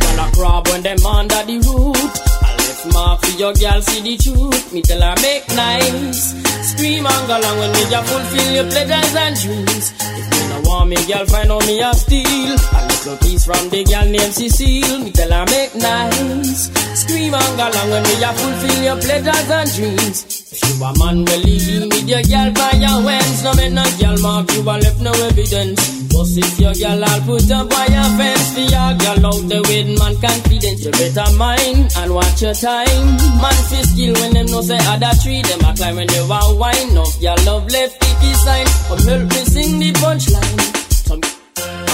Girl 0.00 0.20
a 0.20 0.30
crab 0.32 0.68
when 0.68 0.82
them 0.82 1.04
under 1.04 1.42
the 1.44 1.58
root. 1.68 2.12
I 2.42 2.56
left 2.56 2.92
mark 2.92 3.20
for 3.20 3.38
your 3.38 3.52
girl 3.54 3.80
see 3.82 4.00
the 4.00 4.16
truth. 4.16 4.72
Me 4.72 4.80
tell 4.82 5.02
her 5.02 5.14
make 5.20 5.48
nice. 5.50 6.32
Scream 6.70 7.06
and 7.06 7.26
go 7.26 7.36
along 7.36 7.58
when 7.58 7.72
me 7.72 7.82
just 7.90 8.12
fulfill 8.12 8.52
your 8.54 8.64
pleasures 8.70 9.14
and 9.14 9.36
dreams. 9.36 9.92
If 10.00 10.26
you 10.32 10.48
no 10.48 10.60
want 10.68 10.90
me, 10.90 10.96
girl, 11.06 11.26
find 11.26 11.52
out 11.52 11.66
me 11.66 11.80
a 11.82 11.92
steal. 11.94 12.91
A 13.02 13.10
little 13.10 13.26
piece 13.26 13.44
from 13.44 13.68
the 13.70 13.82
girl 13.82 14.06
named 14.06 14.30
Cecile. 14.30 15.02
Me 15.02 15.10
tell 15.10 15.32
her 15.34 15.42
make 15.50 15.74
nice. 15.74 16.70
Scream 16.94 17.34
and 17.34 17.52
go 17.58 17.66
along 17.66 17.90
when 17.90 18.02
me 18.06 18.14
just 18.14 18.38
fulfill 18.38 18.78
your 18.78 18.98
pleasures 19.02 19.50
and 19.50 19.68
dreams. 19.74 20.18
If 20.54 20.62
you 20.62 20.84
a 20.86 20.90
man, 21.02 21.26
well, 21.26 21.42
leave 21.42 21.90
with 21.90 22.06
your 22.06 22.22
girl 22.22 22.54
by 22.54 22.78
your 22.78 23.02
hands. 23.02 23.42
No 23.42 23.58
man, 23.58 23.74
no 23.74 23.82
girl 23.98 24.16
mark 24.22 24.54
you 24.54 24.62
and 24.62 24.82
left 24.86 25.00
no 25.02 25.10
evidence. 25.18 25.82
But 26.14 26.30
if 26.30 26.54
your 26.62 26.74
girl, 26.78 27.02
I'll 27.02 27.20
put 27.26 27.50
up 27.50 27.66
by 27.74 27.90
your 27.90 28.06
fence. 28.14 28.46
For 28.54 28.66
your 28.70 28.90
girl 28.94 29.26
out 29.34 29.42
there 29.50 29.64
with 29.66 29.88
man 29.98 30.14
confidence. 30.22 30.86
You 30.86 30.94
better 30.94 31.26
mind 31.34 31.90
and 31.98 32.14
watch 32.14 32.38
your 32.38 32.54
time. 32.54 33.18
Man 33.42 33.58
feel 33.66 33.82
skill 33.82 34.14
when 34.22 34.30
them 34.30 34.46
know 34.46 34.62
say 34.62 34.78
other 34.78 35.10
tree. 35.18 35.42
Them 35.42 35.58
a 35.66 35.74
climb 35.74 35.98
when 35.98 36.06
they 36.06 36.22
want 36.30 36.54
wine. 36.54 36.94
Up 36.94 37.10
your 37.18 37.34
love 37.50 37.66
left 37.66 37.98
sticky 37.98 38.30
sign. 38.46 38.66
Come 38.86 39.02
help 39.10 39.26
me 39.26 39.42
sing 39.42 39.82
the 39.82 39.90
punchline. 39.98 40.70
Some 41.02 41.22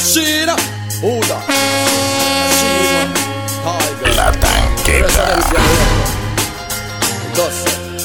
Sheena, 0.09 0.55
hold 1.01 1.31
on. 1.31 1.43
Sheena, 2.59 3.23
hi 3.65 3.89
La 4.17 4.29
Tanqueta. 4.33 5.27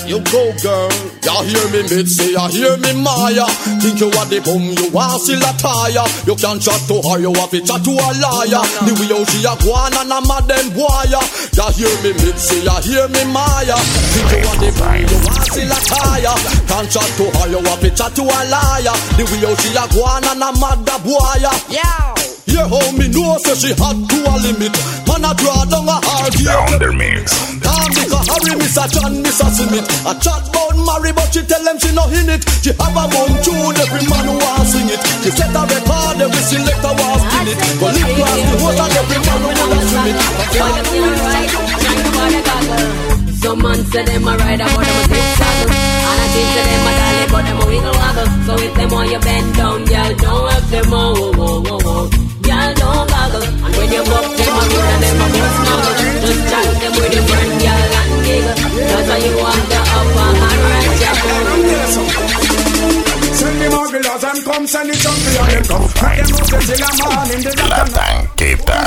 You 0.04 0.20
go 0.30 0.52
girl, 0.62 0.92
you 1.24 1.32
hear 1.48 1.66
me 1.72 1.82
mid 1.90 2.12
say, 2.12 2.36
you 2.36 2.48
hear 2.52 2.76
me 2.78 2.92
Maya. 3.02 3.48
Think 3.80 4.04
you 4.04 4.12
are 4.12 4.28
the 4.28 4.44
bum, 4.44 4.62
you 4.76 4.92
are 4.94 5.18
still 5.18 5.40
a 5.40 5.52
tire. 5.58 6.06
You 6.28 6.36
can 6.36 6.60
chat 6.60 6.78
to 6.92 7.00
her, 7.08 7.18
you 7.24 7.32
have 7.34 7.50
to 7.50 7.64
chat 7.64 7.82
to 7.88 7.92
a 7.96 8.10
liar. 8.20 8.62
The 8.84 8.94
way 9.00 9.10
how 9.10 9.24
she 9.24 9.42
a 9.48 9.56
go 9.64 9.72
and 9.74 9.96
a 9.96 10.20
mad 10.28 10.46
them 10.46 10.76
boy. 10.76 11.08
You 11.08 11.24
hear 11.72 11.96
me 12.04 12.12
mid 12.20 12.36
say, 12.38 12.62
you 12.62 12.78
hear 12.84 13.08
me 13.10 13.24
Maya. 13.32 13.80
Think 14.12 14.38
you 14.38 14.44
are 14.44 14.60
the 14.60 14.70
bum, 14.76 15.08
you 15.08 15.18
are 15.24 15.46
still 15.48 15.72
a 15.72 15.80
tire. 15.82 16.36
Can 16.68 16.86
chat 16.92 17.10
to 17.18 17.26
her, 17.40 17.48
you 17.48 17.64
have 17.64 17.80
to 17.80 17.90
chat 17.96 18.12
to 18.14 18.28
a 18.28 18.40
liar. 18.52 18.96
The 19.18 19.24
way 19.24 19.40
how 19.48 19.56
she 19.56 19.72
a 19.72 19.88
go 19.88 20.04
and 20.04 20.28
a 20.28 20.52
mad 20.62 20.84
the 20.84 21.00
boy. 21.02 21.48
Yeah. 21.72 22.23
Yeah, 22.46 22.68
how 22.68 22.92
me 23.00 23.08
know 23.08 23.38
say 23.40 23.56
she 23.56 23.72
hot 23.80 23.96
to 23.96 24.18
a 24.28 24.34
limit. 24.44 24.76
Man 25.08 25.24
a 25.24 25.32
draw 25.40 25.64
down 25.64 25.88
a 25.88 25.96
hard 26.04 26.34
Sound 26.36 26.84
mix. 27.00 27.40
Can't 27.64 27.92
make 27.96 28.12
a 28.12 28.20
hurry, 28.20 28.54
Miss 28.60 28.76
a 28.76 28.84
John, 28.92 29.24
Miss 29.24 29.40
a 29.40 29.48
Smith. 29.48 29.88
A 30.04 30.12
chat 30.20 30.44
bout 30.52 30.76
marry, 30.76 31.16
but 31.16 31.32
she 31.32 31.40
tell 31.48 31.64
them 31.64 31.80
she 31.80 31.96
no 31.96 32.04
in 32.12 32.28
it. 32.28 32.44
She 32.60 32.76
have 32.76 32.92
a 32.92 33.04
mum 33.08 33.32
tune, 33.40 33.80
every 33.80 34.04
man 34.12 34.28
who 34.28 34.36
want 34.36 34.68
sing 34.68 34.92
it. 34.92 35.00
She 35.24 35.32
set 35.32 35.56
a 35.56 35.64
record, 35.64 36.20
every 36.20 36.44
selector 36.44 36.94
want 37.00 37.24
spin 37.24 37.48
it. 37.48 37.58
Go 37.80 37.88
live 37.88 38.12
past 38.12 38.44
the 38.44 38.56
host 38.60 38.80
and 38.84 38.92
every 38.92 39.20
man 39.24 39.40
who 39.40 39.50
wanna 39.56 39.80
swim 39.88 40.12
it. 40.12 40.20
Some 43.40 43.60
man 43.60 43.80
say 43.88 44.04
them 44.04 44.28
a 44.28 44.36
ride 44.38 44.62
about 44.62 44.84
them 44.84 45.00
a 45.00 45.04
zip 45.04 45.20
saddle 45.36 45.68
And 45.68 46.20
I 46.24 46.28
think 46.32 46.48
say 46.56 46.64
them 46.64 46.88
a 46.88 46.92
dolly 46.96 47.26
but 47.28 47.44
them 47.44 47.60
a 47.60 47.66
wiggle 47.68 47.92
waggle 47.92 48.30
So 48.48 48.54
if 48.56 48.72
them 48.74 48.90
want 48.90 49.12
you 49.12 49.20
bend 49.20 49.56
down, 49.56 49.84
girl, 49.84 50.16
don't 50.16 50.50
help 50.50 50.64
them 50.72 50.94
oh, 50.94 51.14
oh, 51.18 51.34
oh, 51.38 51.68
oh, 51.68 51.80
oh. 51.84 52.23
Girl, 52.64 52.74
don't 52.76 53.10
goggle 53.10 53.44
And 53.44 53.76
when 53.76 53.92
you 53.92 54.04
buck 54.08 54.24
them 54.24 54.56
a 54.56 54.64
road 54.72 54.88
and 54.94 55.04
them 55.04 55.20
a 55.20 55.28
bust 55.36 55.56
snuggle 55.60 55.96
Just 56.24 56.42
chat 56.50 56.64
them 56.80 56.94
with 56.96 57.14
your 57.14 57.26
friend, 57.28 57.52
girl, 57.60 57.92
and 58.00 58.14
giggle. 58.24 58.56
That's 58.88 59.10
how 59.10 59.20
you 59.20 59.36
want 59.36 59.68
the 59.68 59.80
upper 59.84 60.32
hand 60.40 60.62
right, 60.64 60.94
Send 61.92 62.33
La 67.68 67.84
Tanqueta. 67.86 68.78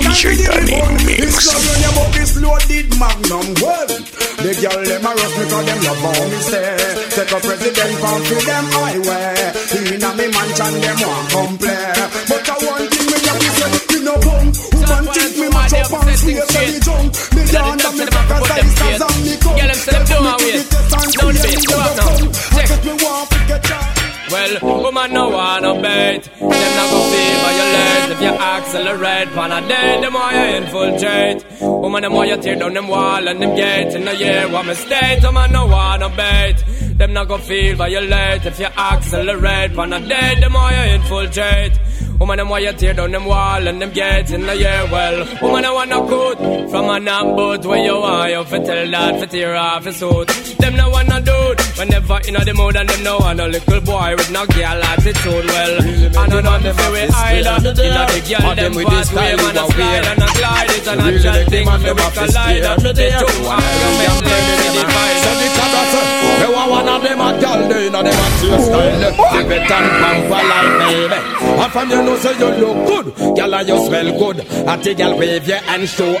DJ 0.00 0.36
Danny 0.46 0.80
It's 1.18 1.36
Mix. 1.36 1.52
love 1.52 1.66
when 1.68 1.80
you 1.82 1.92
buck 1.92 2.12
this 2.12 2.40
loaded 2.40 2.88
magnum. 2.98 3.46
Well, 3.60 3.86
the 4.40 4.50
girl 4.56 4.80
them 4.84 5.04
a 5.04 5.10
rush 5.12 5.34
because 5.36 5.64
them 5.66 5.80
love 5.84 6.00
how 6.00 6.24
me 6.32 6.38
stay. 6.40 6.76
Take 7.12 7.32
a 7.32 7.38
president 7.40 7.92
come 8.00 8.22
to 8.24 8.36
them 8.40 8.64
highway. 8.72 9.52
In 9.76 10.02
a 10.02 10.10
me 10.16 10.26
mansion 10.32 10.74
them 10.80 10.98
want 11.04 11.28
come 11.30 11.58
play. 11.58 11.92
But 12.24 12.48
I 12.48 12.56
one 12.64 12.99
match 16.10 16.56
and 16.56 16.74
me 16.74 16.80
jump. 16.80 17.08
Me 17.34 17.42
down 17.52 17.80
and 17.80 17.98
me 17.98 18.04
back 18.06 18.30
as 18.30 18.50
I 18.50 18.60
stars 18.66 19.02
and 19.02 19.24
me 19.24 19.36
come. 19.38 19.56
Girl, 19.56 19.66
them 19.66 19.76
say 19.76 19.92
them 19.92 20.04
do 20.06 20.16
my 20.20 20.36
way. 20.42 20.58
Down 20.90 21.06
the 21.10 21.40
base, 21.42 21.66
come 21.66 21.80
on 21.80 21.96
now. 21.96 22.14
Me 22.84 22.92
want 23.02 23.30
to 23.30 23.38
get. 23.48 23.70
Well, 24.30 24.82
woman 24.82 25.12
no 25.12 25.28
wanna 25.28 25.74
bait 25.82 26.22
Them 26.22 26.48
not 26.78 26.90
go 26.92 27.00
feel 27.10 27.36
violate 27.42 28.10
If 28.12 28.20
you 28.22 28.28
accelerate 28.28 29.28
Pan 29.30 29.50
a 29.50 29.68
day, 29.68 30.00
them 30.00 30.14
want 30.14 30.36
you 30.36 30.42
infiltrate. 30.54 31.60
Woman, 31.60 32.02
them 32.02 32.12
want 32.12 32.28
you 32.28 32.36
tear 32.36 32.54
down 32.54 32.74
them 32.74 32.86
wall 32.86 33.26
and 33.26 33.42
them 33.42 33.56
gates 33.56 33.96
In 33.96 34.06
a 34.06 34.14
year, 34.14 34.48
what 34.48 34.66
mistake 34.66 35.20
Woman 35.24 35.50
no 35.50 35.66
wanna 35.66 36.10
bait 36.10 36.62
Them 36.96 37.12
not 37.12 37.26
go 37.26 37.38
feel 37.38 37.74
violate 37.74 38.46
If 38.46 38.60
you 38.60 38.66
accelerate 38.66 39.74
Pan 39.74 39.92
a 39.94 39.98
day, 39.98 40.40
them 40.40 40.52
want 40.52 40.76
you 40.76 40.94
infiltrate 40.94 41.72
Woman, 42.20 42.36
them 42.36 42.50
want 42.50 42.62
you 42.62 42.72
tear 42.74 42.92
down 42.92 43.12
them 43.12 43.24
wall 43.24 43.66
and 43.66 43.80
them 43.80 43.90
gates 43.92 44.30
in 44.30 44.42
the 44.44 44.54
year. 44.54 44.84
Well, 44.92 45.26
woman, 45.40 45.64
I 45.64 45.72
wanna 45.72 46.00
cut 46.06 46.36
from 46.70 46.90
a 46.92 47.00
boat 47.34 47.64
where 47.64 47.82
you 47.82 47.96
are. 47.96 48.28
You 48.28 48.44
fit 48.44 48.66
tell 48.66 48.90
that, 48.90 49.20
fit 49.20 49.30
tear 49.30 49.56
off 49.56 49.86
his 49.86 49.96
suit. 49.96 50.28
Them 50.60 50.76
no 50.76 50.90
wanna 50.90 51.18
do 51.22 51.32
it. 51.32 51.60
Whenever 51.78 52.20
in 52.28 52.34
the 52.34 52.52
mood 52.52 52.76
and 52.76 52.88
them 52.90 53.02
no 53.02 53.16
want 53.24 53.40
a 53.40 53.46
little 53.48 53.80
boy 53.80 54.12
with 54.18 54.30
no 54.30 54.44
girl 54.52 54.84
attitude. 54.84 55.46
Well, 55.48 55.80
And 55.80 56.16
I 56.18 56.26
know 56.28 56.40
nothing 56.44 56.74
for 56.76 56.92
we 56.92 57.00
either. 57.08 57.56
In 57.56 57.64
the 57.64 58.20
girl, 58.28 58.52
them 58.54 58.74
fast 58.84 59.12
way, 59.16 59.32
man, 59.40 59.56
a 59.56 59.64
slide 59.72 60.04
and 60.12 60.20
a 60.20 60.28
glide. 60.36 60.70
It's 60.76 60.86
a 60.92 60.96
natural 61.00 61.44
thing 61.48 61.64
for 61.64 61.94
we 61.96 62.04
collide. 62.20 62.62
The 62.84 62.92
two 63.00 63.48
arguments, 63.48 64.20
them 64.28 64.44
we 64.60 64.68
divide. 64.76 65.18
So 65.24 65.30
the 65.40 65.48
character, 65.56 66.04
they 66.36 66.50
want 66.52 66.68
one 66.68 66.88
of 66.92 67.00
them 67.00 67.20
a 67.24 67.28
girl, 67.40 67.60
they 67.64 67.88
know 67.88 68.02
them 68.04 68.12
a 68.12 68.28
taste 68.44 68.66
style. 68.68 69.08
They 69.32 69.42
bet 69.48 69.72
and 69.72 69.88
pamper 70.04 70.42
like 70.52 70.68
baby. 70.84 71.39
And 71.50 71.72
from 71.72 71.90
you 71.90 72.02
know 72.02 72.16
say 72.16 72.38
you 72.38 72.48
look 72.60 72.86
good, 72.86 73.36
girl 73.36 73.54
and 73.54 73.68
you 73.68 73.86
smell 73.86 74.18
good. 74.18 74.40
And 74.40 74.82
the 74.84 74.94
girl 74.94 75.18
wave 75.18 75.46
your 75.48 75.58
hand 75.58 75.88
show. 75.88 76.16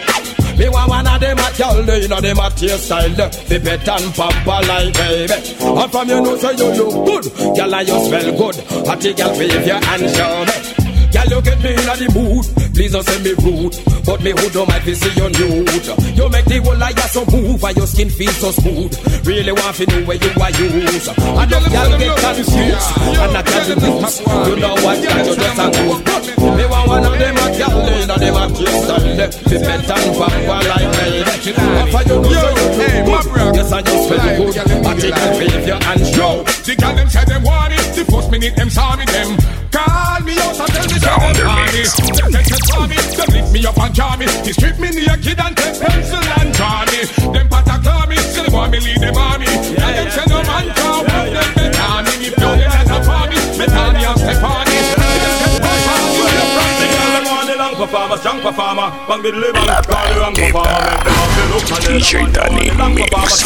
Me 0.58 0.68
want 0.68 0.90
one 0.90 1.06
of 1.06 1.20
them 1.20 1.38
a 1.38 1.52
girl, 1.56 1.82
they 1.84 2.06
know 2.06 2.20
them 2.20 2.38
a 2.38 2.50
taste 2.50 2.84
style. 2.86 3.08
They 3.48 3.58
bet 3.58 3.88
and 3.88 4.14
pamper 4.14 4.66
like 4.68 4.92
baby. 4.94 5.32
And 5.60 5.90
from 5.92 6.08
you 6.08 6.20
know 6.20 6.36
say 6.36 6.52
you 6.56 6.68
look 6.74 7.06
good, 7.06 7.56
girl 7.56 7.74
and 7.74 7.88
you 7.88 8.06
smell 8.06 8.36
good. 8.36 8.56
And 8.88 9.02
the 9.02 9.14
girl 9.14 9.38
wave 9.38 9.66
your 9.66 9.84
hand 9.84 10.10
show 10.10 10.44
me. 10.44 10.79
Girl, 11.10 11.26
you 11.26 11.42
get 11.42 11.58
me 11.58 11.70
in 11.74 11.86
the 11.90 12.08
mood. 12.14 12.46
Please 12.74 12.92
don't 12.92 13.02
say 13.02 13.18
me 13.20 13.34
rude, 13.42 13.74
but 14.06 14.22
me 14.22 14.30
hood 14.30 14.52
don't 14.54 14.68
mind 14.68 14.84
to 14.84 14.94
see 14.94 15.10
you 15.18 15.26
nude. 15.26 15.84
You 16.14 16.30
make 16.30 16.46
the 16.46 16.62
whole 16.62 16.78
liar 16.78 17.08
so 17.10 17.26
move, 17.26 17.62
and 17.62 17.76
your 17.76 17.86
skin 17.86 18.08
feels 18.08 18.36
so 18.38 18.50
smooth. 18.54 18.94
Really 19.26 19.52
want 19.52 19.74
to 19.76 19.84
know 19.90 20.06
where 20.06 20.16
you 20.16 20.30
are 20.38 20.54
use. 20.54 21.10
And 21.10 21.50
the 21.50 21.58
girl 21.66 21.92
get 21.98 22.14
confused, 22.14 22.88
and 23.18 23.36
I 23.36 23.42
tell 23.42 23.66
you 23.68 23.76
this. 23.76 24.22
You 24.22 24.54
know 24.62 24.74
what, 24.80 25.02
you 25.02 25.10
just 25.10 25.58
a 25.58 25.66
good. 25.74 25.98
Me 26.56 26.64
want 26.70 26.88
one 26.88 27.04
of 27.04 27.18
them 27.18 27.36
a 27.36 27.46
girl, 27.58 27.78
they 27.84 28.06
know 28.06 28.16
them 28.16 28.36
a 28.38 28.44
kiss 28.54 28.88
and 28.88 29.18
left. 29.18 29.34
Me 29.50 29.56
bet 29.58 29.90
and 29.90 30.14
pamper 30.14 30.60
like 30.70 30.90
me. 30.94 31.26
After 31.26 32.02
you 32.06 32.22
know 32.22 32.30
so 32.30 32.54
you 32.54 33.02
look 33.10 33.26
good, 33.34 33.54
yes 33.58 33.72
I 33.72 33.82
just 33.82 34.08
feel 34.08 34.22
good. 34.38 34.54
I 34.86 34.94
take 34.94 35.18
a 35.18 35.26
behavior 35.36 35.78
and 35.82 36.00
show. 36.06 36.46
The 36.64 36.74
girl 36.78 36.94
them 36.94 37.08
say 37.10 37.24
them 37.26 37.42
want 37.42 37.74
it. 37.74 37.82
The 37.98 38.04
first 38.06 38.30
minute 38.30 38.54
them 38.54 38.70
saw 38.70 38.94
me 38.94 39.04
them 39.04 39.36
me 43.60 43.66
up 43.66 43.78
and 43.78 43.94
draw 43.94 44.16
me. 44.16 44.26
They 44.44 44.52
strip 44.52 44.78
me 44.78 44.88
naked 44.90 45.38
and 45.38 45.56
take 45.56 45.80
pencil 45.80 46.24
and 46.40 46.52
draw 46.54 46.84
me. 46.88 47.04
Them 47.32 47.48
pata 47.48 47.76
claw 47.82 48.06
me. 48.06 48.16
They 48.16 48.48
want 48.48 48.72
me 48.72 48.80
lead 48.80 49.00
them 49.00 49.16
army. 49.16 49.46
And 49.46 49.76
them 49.76 50.08
say 50.10 50.24
no 50.28 50.40
man 50.42 50.66
can 50.72 51.04
walk 51.04 51.06
them 51.06 51.50
better 51.54 52.00
me. 52.06 52.12
Me 52.20 52.28
blow 52.34 52.56
them 52.56 52.72
as 52.72 52.90
a 52.90 52.98
for 53.04 53.24
me. 53.28 53.38
Me 53.58 53.66
tell 53.68 53.92
me 53.92 54.02
I'm 54.04 54.16
Stephanie. 54.16 54.80
Them 55.20 55.36
say 55.40 55.52
push 55.60 55.86
on 55.92 56.02
you. 56.16 56.24
From 56.56 56.72
the 56.80 56.86
girl 56.88 57.10
them 57.12 57.24
want 57.28 57.46
the 57.48 57.56
long 57.56 57.74
performer, 57.76 58.16
strong 58.16 58.40
performer. 58.40 58.88
Bang 59.08 59.22
the 59.22 59.32
liver, 59.32 59.64
call 59.84 60.06
the 60.08 60.20
wrong 60.20 60.34
performer. 60.34 60.99
DJ 61.68 62.32
Danny 62.32 62.70
Mix. 62.94 63.44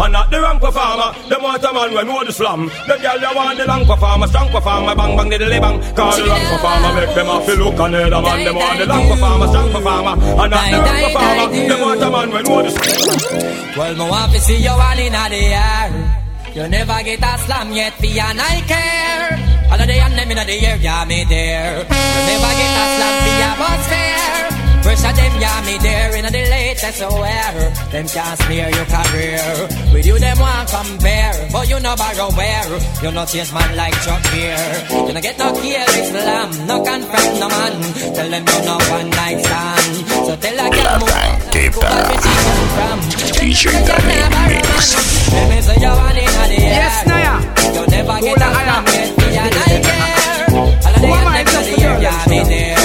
And 0.00 0.12
not 0.12 0.30
the 0.30 0.40
wrong 0.40 0.58
performer. 0.58 1.12
Them 1.28 1.42
want 1.42 1.64
a 1.64 1.72
man 1.72 1.94
when 1.94 2.06
know 2.06 2.24
the 2.24 2.32
slam. 2.32 2.66
The 2.88 2.96
girl 3.00 3.20
you 3.20 3.36
want 3.36 3.58
the 3.58 3.66
long 3.66 3.84
performer, 3.86 4.26
strong 4.26 4.48
performer, 4.50 4.94
bang 4.94 5.16
bang 5.16 5.30
diddly 5.30 5.60
bang. 5.60 5.76
Call 5.94 6.16
the 6.16 6.24
wrong 6.24 6.46
performer, 6.50 6.90
make 6.96 7.14
them 7.14 7.26
have 7.26 7.46
to 7.46 7.54
look 7.56 7.80
on 7.80 7.94
it. 7.94 8.10
Man, 8.10 8.44
them 8.44 8.56
want 8.56 8.78
the 8.78 8.86
long 8.86 9.08
performer, 9.08 9.46
strong 9.48 9.68
performer, 9.70 10.14
and 10.40 10.50
not 10.50 10.70
the 10.70 10.78
wrong 10.80 11.00
performer. 11.06 11.46
Them 11.68 11.80
want 11.80 12.02
a 12.02 12.10
man 12.10 12.30
when 12.30 12.44
know 12.44 12.62
the 12.62 12.70
slam. 12.70 13.76
Well, 13.76 13.94
me 13.94 14.04
want 14.10 14.32
to 14.32 14.40
see 14.40 14.58
you 14.62 14.70
all 14.70 14.98
in 14.98 15.12
the 15.12 15.40
air. 15.54 16.20
You 16.54 16.66
never 16.66 17.02
get 17.04 17.22
a 17.22 17.38
slam 17.38 17.72
yet, 17.72 17.94
for 17.94 18.06
ya 18.06 18.32
I 18.34 18.60
care. 18.66 19.38
All 19.70 19.80
of 19.80 19.86
the 19.86 19.94
and 19.94 20.18
them 20.18 20.30
in 20.30 20.36
the 20.36 20.66
air, 20.66 20.76
yeah, 20.76 21.04
me 21.04 21.24
there. 21.24 21.78
You 21.78 22.20
never 22.26 22.52
get 22.58 22.74
a 22.74 22.84
slam 22.96 23.14
for 23.22 23.34
ya 23.38 23.50
bus 23.60 23.86
fare. 23.86 24.49
First 24.82 25.04
of 25.04 25.14
them, 25.14 25.32
yeah, 25.40 25.60
me 25.66 25.76
there 25.78 26.16
in 26.16 26.24
the 26.24 26.30
latest 26.32 27.00
wear. 27.00 27.52
Them 27.92 28.06
can't 28.08 28.38
smear 28.40 28.68
your 28.70 28.86
career. 28.88 29.44
With 29.92 30.06
you, 30.06 30.18
them 30.18 30.38
want 30.38 30.68
compare. 30.68 31.48
But 31.52 31.68
you 31.68 31.78
know 31.80 31.94
borrow 31.96 32.30
where. 32.32 32.80
You 33.02 33.12
not 33.12 33.28
chase 33.28 33.52
man 33.52 33.76
like 33.76 33.94
Chuck 34.02 34.24
here. 34.32 34.56
You 34.90 35.12
don't 35.12 35.20
get 35.20 35.38
no 35.38 35.52
kill 35.52 35.90
Islam. 36.00 36.48
No 36.66 36.82
confront 36.82 37.32
no 37.40 37.48
man. 37.48 37.74
Tell 38.14 38.30
them 38.30 38.44
you 38.48 38.60
know 38.64 38.78
one 38.88 39.10
night 39.10 39.40
stand. 39.44 39.94
So 40.26 40.36
tell 40.36 40.58
a 40.58 40.66
girl 40.72 40.98
move. 41.00 41.50
Cape 41.52 41.76
Town. 41.76 42.98
DJ 43.36 43.72
Danny 43.84 44.16
Mix. 44.48 44.96
Let 45.32 45.48
me 45.50 45.60
say 45.60 45.76
you 45.76 45.92
want 45.92 46.16
in 46.16 46.24
the 46.24 46.56
air. 46.56 46.80
Yes, 46.80 47.06
Naya. 47.06 47.34
You 47.74 47.86
never 47.86 48.20
get 48.20 48.36
a 48.36 48.48
slam 48.48 48.84
yet, 48.86 49.08
for 49.14 49.30
ya 49.30 49.44
I 49.44 49.80
care. 49.86 50.10
All 50.56 50.68
of 50.68 51.00
the 51.00 51.06
and 51.06 51.46
them 51.46 51.56
in 51.56 51.68
the 51.68 51.84
air, 51.84 52.02
yeah, 52.02 52.24
me 52.28 52.38
there. 52.44 52.79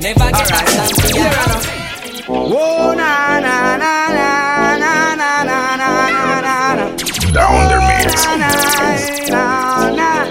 You 0.00 0.06
never 0.06 0.30
get 0.30 0.50
a 0.50 0.56
slam 0.64 0.94
for 0.96 1.08
ya. 1.12 1.28
Oh, 2.26 2.94
na 2.96 3.38
na 3.38 3.76
na 3.76 3.92
na 4.16 4.28
na 4.80 5.14
na 5.14 5.44
na 5.44 5.76
na 5.76 5.90
na 6.40 6.74
na. 6.74 6.84
Down 7.36 7.68
their 7.68 7.80
mix. 7.84 8.24
Na 9.28 9.90
na 9.92 10.24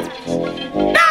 na. 0.90 1.06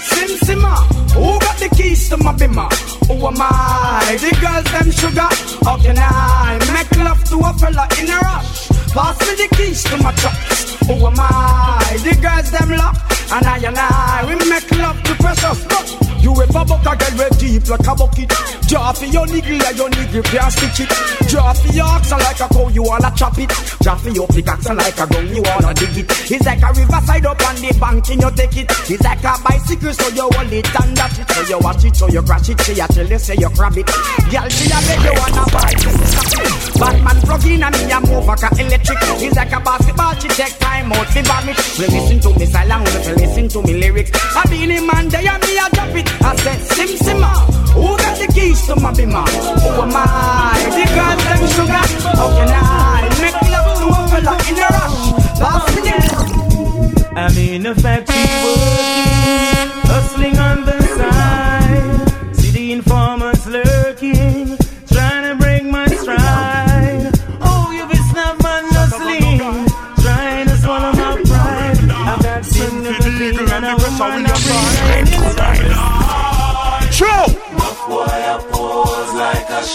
Sim 0.00 0.30
Simma, 0.46 0.72
who 1.12 1.38
got 1.38 1.56
the 1.58 1.68
keys 1.76 2.08
to 2.08 2.16
my 2.16 2.32
bimmer? 2.32 2.72
Who 3.08 3.26
am 3.26 3.36
I? 3.42 4.16
The 4.24 4.32
girls 4.40 4.64
them 4.72 4.90
sugar. 4.90 5.28
How 5.66 5.76
can 5.76 5.98
I 5.98 6.56
make 6.72 6.96
love 6.96 7.22
to 7.28 7.36
a 7.44 7.52
fella 7.60 7.86
in 8.00 8.08
a 8.08 8.16
rush? 8.24 8.68
Pass 8.96 9.20
me 9.20 9.36
the 9.36 9.54
keys 9.54 9.84
to 9.84 9.98
my 9.98 10.12
trucks. 10.12 10.76
Who 10.86 10.94
am 10.94 11.20
I? 11.20 11.98
The 12.02 12.16
girls 12.24 12.50
them 12.52 12.70
lock. 12.70 12.96
And 13.30 13.44
I 13.44 13.58
and 13.58 13.76
I, 13.76 14.24
we 14.28 14.34
make 14.48 14.70
love 14.80 15.02
to 15.02 15.14
precious. 15.16 15.60
Look. 15.66 16.15
You 16.26 16.34
ever 16.42 16.64
buck 16.66 16.82
a 16.82 16.98
girl 16.98 17.22
with 17.22 17.38
deep 17.38 17.68
like 17.70 17.86
a 17.86 17.94
bucket? 17.94 18.34
Draw 18.66 18.92
for 18.98 19.04
your 19.06 19.26
niggle 19.30 19.62
like 19.62 19.76
your 19.78 19.88
niggle 19.88 20.26
can't 20.26 20.50
stitch 20.50 20.82
it. 20.82 20.90
Draw 21.30 21.52
for 21.54 21.70
your 21.70 21.86
oxen 21.86 22.18
like 22.18 22.40
a 22.42 22.48
cow 22.50 22.66
you 22.66 22.82
wanna 22.82 23.14
chop 23.14 23.38
it. 23.38 23.46
Draw 23.78 23.94
for 23.94 24.10
your 24.10 24.26
pickaxe 24.26 24.66
like 24.66 24.98
a 24.98 25.06
gun 25.06 25.30
you 25.30 25.42
wanna 25.46 25.70
dig 25.78 26.02
it. 26.02 26.10
It's 26.26 26.44
like 26.44 26.58
a 26.66 26.74
riverside 26.74 27.26
up 27.26 27.38
on 27.46 27.54
the 27.62 27.70
bank 27.78 28.10
and 28.10 28.22
you 28.26 28.30
take 28.34 28.58
it? 28.58 28.66
It's 28.90 29.06
like 29.06 29.22
a 29.22 29.38
bicycle 29.38 29.94
so 29.94 30.08
you 30.18 30.26
hold 30.34 30.50
it 30.50 30.66
and 30.66 30.96
that 30.98 31.14
it. 31.14 31.30
So 31.30 31.40
you 31.46 31.58
watch 31.62 31.84
it 31.86 31.94
so 31.94 32.08
you 32.10 32.22
crash 32.22 32.48
it 32.50 32.58
Say 32.58 32.74
you 32.74 32.88
tell 32.90 33.06
you 33.06 33.18
say 33.22 33.36
you 33.38 33.50
grab 33.54 33.78
it. 33.78 33.86
Girl 33.86 34.48
she 34.50 34.66
a 34.66 34.78
beg 34.82 35.06
you 35.06 35.14
wanna 35.14 35.46
buy 35.54 35.78
it 35.78 36.74
Batman 36.74 37.18
plug 37.22 37.46
in 37.46 37.62
and 37.62 37.70
me 37.70 37.94
a 37.94 37.98
move 38.02 38.26
like 38.26 38.42
a 38.42 38.50
electric. 38.50 38.98
It's 39.22 39.36
like 39.38 39.54
a 39.54 39.60
basketball 39.62 40.18
she 40.18 40.26
take 40.34 40.58
time 40.58 40.90
out 40.90 41.06
fi 41.06 41.22
vomit. 41.22 41.54
We 41.78 41.86
listen 41.86 42.18
to 42.18 42.34
me 42.34 42.46
silent 42.50 42.82
we 42.82 43.14
listen 43.14 43.46
to 43.46 43.62
me 43.62 43.78
lyrics. 43.78 44.10
I 44.34 44.42
be 44.50 44.66
in 44.66 44.86
man 44.90 45.06
day 45.06 45.22
and 45.22 45.38
me 45.38 45.54
a 45.54 45.70
drop 45.70 45.94
it 45.94 46.15
I 46.22 46.36
said, 46.36 46.60
Sim 46.74 46.88
Simma, 47.04 47.32
who 47.72 47.96
got 47.96 48.18
the 48.18 48.26
keys 48.32 48.66
to 48.66 48.76
my 48.76 48.92
bimmer? 48.92 49.26
Who 49.62 49.82
am 49.82 49.92
I? 49.94 50.56
The 50.76 50.84
them 51.26 51.42
sugar. 51.54 51.84
How 52.16 52.28
can 52.36 52.48
I 52.50 53.08
make 53.20 53.40
love 53.52 53.70
to 53.78 53.86
a 53.86 54.00
fella 54.10 54.34
in 54.48 54.58
a 54.58 54.68
rush? 54.76 55.02
Pass 55.40 55.76
I'm 57.16 57.38
in 57.38 57.64
a 57.64 57.74
factory 57.74 58.16
working, 58.44 59.70
hustling 59.88 60.38
on 60.38 60.64
the 60.66 60.75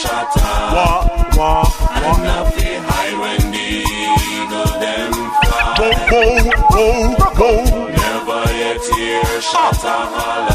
like 0.04 0.36
a 0.36 0.39
shutter. 0.39 0.41
Wah, 0.74 1.02
wah, 1.38 1.66
And 1.93 2.24
nothing 2.24 2.84
high 2.84 3.14
when 3.20 3.41
the 3.52 3.68
eagle 4.34 4.72
them 4.80 5.12
fly. 5.41 5.76
Whoa, 5.80 5.93
whoa, 6.12 7.06
whoa, 7.10 7.26
whoa. 7.39 7.89
Never 7.89 8.41
yet 8.54 8.84
hear 8.95 9.41
shutter 9.41 9.88
holler. 9.88 10.47
Ah. 10.49 10.51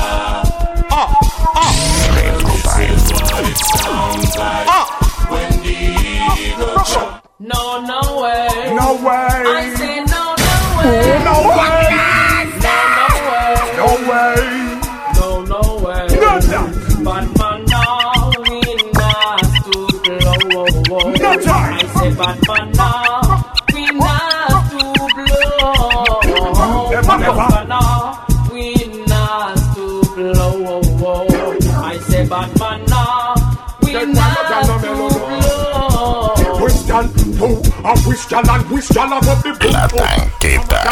Gyal 38.26 38.42
and 38.42 38.70
whisk 38.70 38.90
gyal 38.90 39.12
a 39.14 39.20
rub 39.22 39.38
the 39.38 39.54
boom 39.54 39.70
La 39.70 39.86
tanqueta 39.86 40.82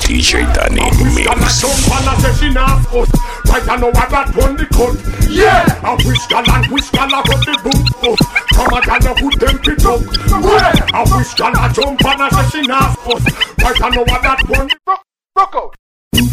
DJ 0.00 0.48
Danny 0.56 0.80
Mix 1.12 1.28
Gyal 1.28 1.44
a 1.44 1.48
jump 1.52 1.92
and 1.92 2.08
a 2.08 2.12
say 2.24 2.32
she 2.40 2.48
not 2.56 2.80
us 2.88 3.10
Right 3.44 3.68
I 3.68 3.76
know 3.76 3.92
I 3.92 4.08
got 4.08 4.32
one 4.34 4.56
the 4.56 4.64
cut 4.72 4.96
Yeah 5.28 5.68
I 5.84 5.92
whisk 6.00 6.30
gyal 6.30 6.48
and 6.48 6.72
whisk 6.72 6.92
gyal 6.96 7.12
a 7.12 7.20
rub 7.20 7.42
the 7.44 7.52
boom 7.60 7.84
us 8.08 8.20
Come 8.56 8.72
a 8.72 8.80
gyal 8.80 9.04
a 9.04 9.12
put 9.12 9.36
them 9.36 9.56
pit 9.60 9.84
up 9.84 10.00
Yeah 10.40 10.72
I 10.96 11.04
whisk 11.04 11.36
gyal 11.36 11.52
a 11.52 11.68
jump 11.76 12.00
and 12.00 12.22
a 12.24 12.26
say 12.32 12.48
she 12.48 12.62
not 12.64 12.96
us 12.96 13.24
Right 13.60 13.76
I 13.76 13.88
know 13.92 14.04
I 14.08 14.16
got 14.24 14.40
run 14.48 14.66
the 14.72 14.76
Rock, 14.88 15.02
rock 15.36 15.52
out 15.52 15.76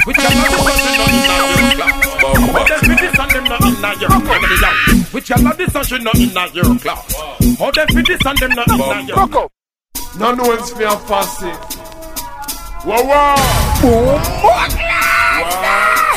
Which 0.07 0.15
gyal 0.15 0.31
a 0.31 0.63
rub 0.63 0.79
the 0.79 0.91
boom 0.95 1.11
us 1.27 1.51
But 2.55 2.63
them 2.71 2.79
fit 2.87 2.99
this 3.03 3.19
and 3.19 3.31
them 3.35 3.45
not 3.51 3.67
inna 3.67 3.91
your 3.99 4.15
club 4.15 5.11
Which 5.11 5.27
gyal 5.27 5.43
a 5.43 5.51
this 5.59 5.75
and 5.75 5.85
she 5.85 5.97
not 5.99 6.15
inna 6.15 6.47
your 6.55 6.71
club 6.79 7.03
Oh 7.59 7.71
them 7.75 7.87
fit 7.91 8.07
this 8.07 8.25
and 8.25 8.37
them 8.39 8.51
not 8.55 8.71
inna 8.71 9.03
your 9.11 9.27
club 9.27 9.51
None 10.15 10.39
else 10.41 10.77
me 10.77 10.85
a 10.85 10.91
fussy. 10.91 11.49
Whoa, 12.85 13.01
whoa. 13.01 13.35
Boom. 13.81 14.21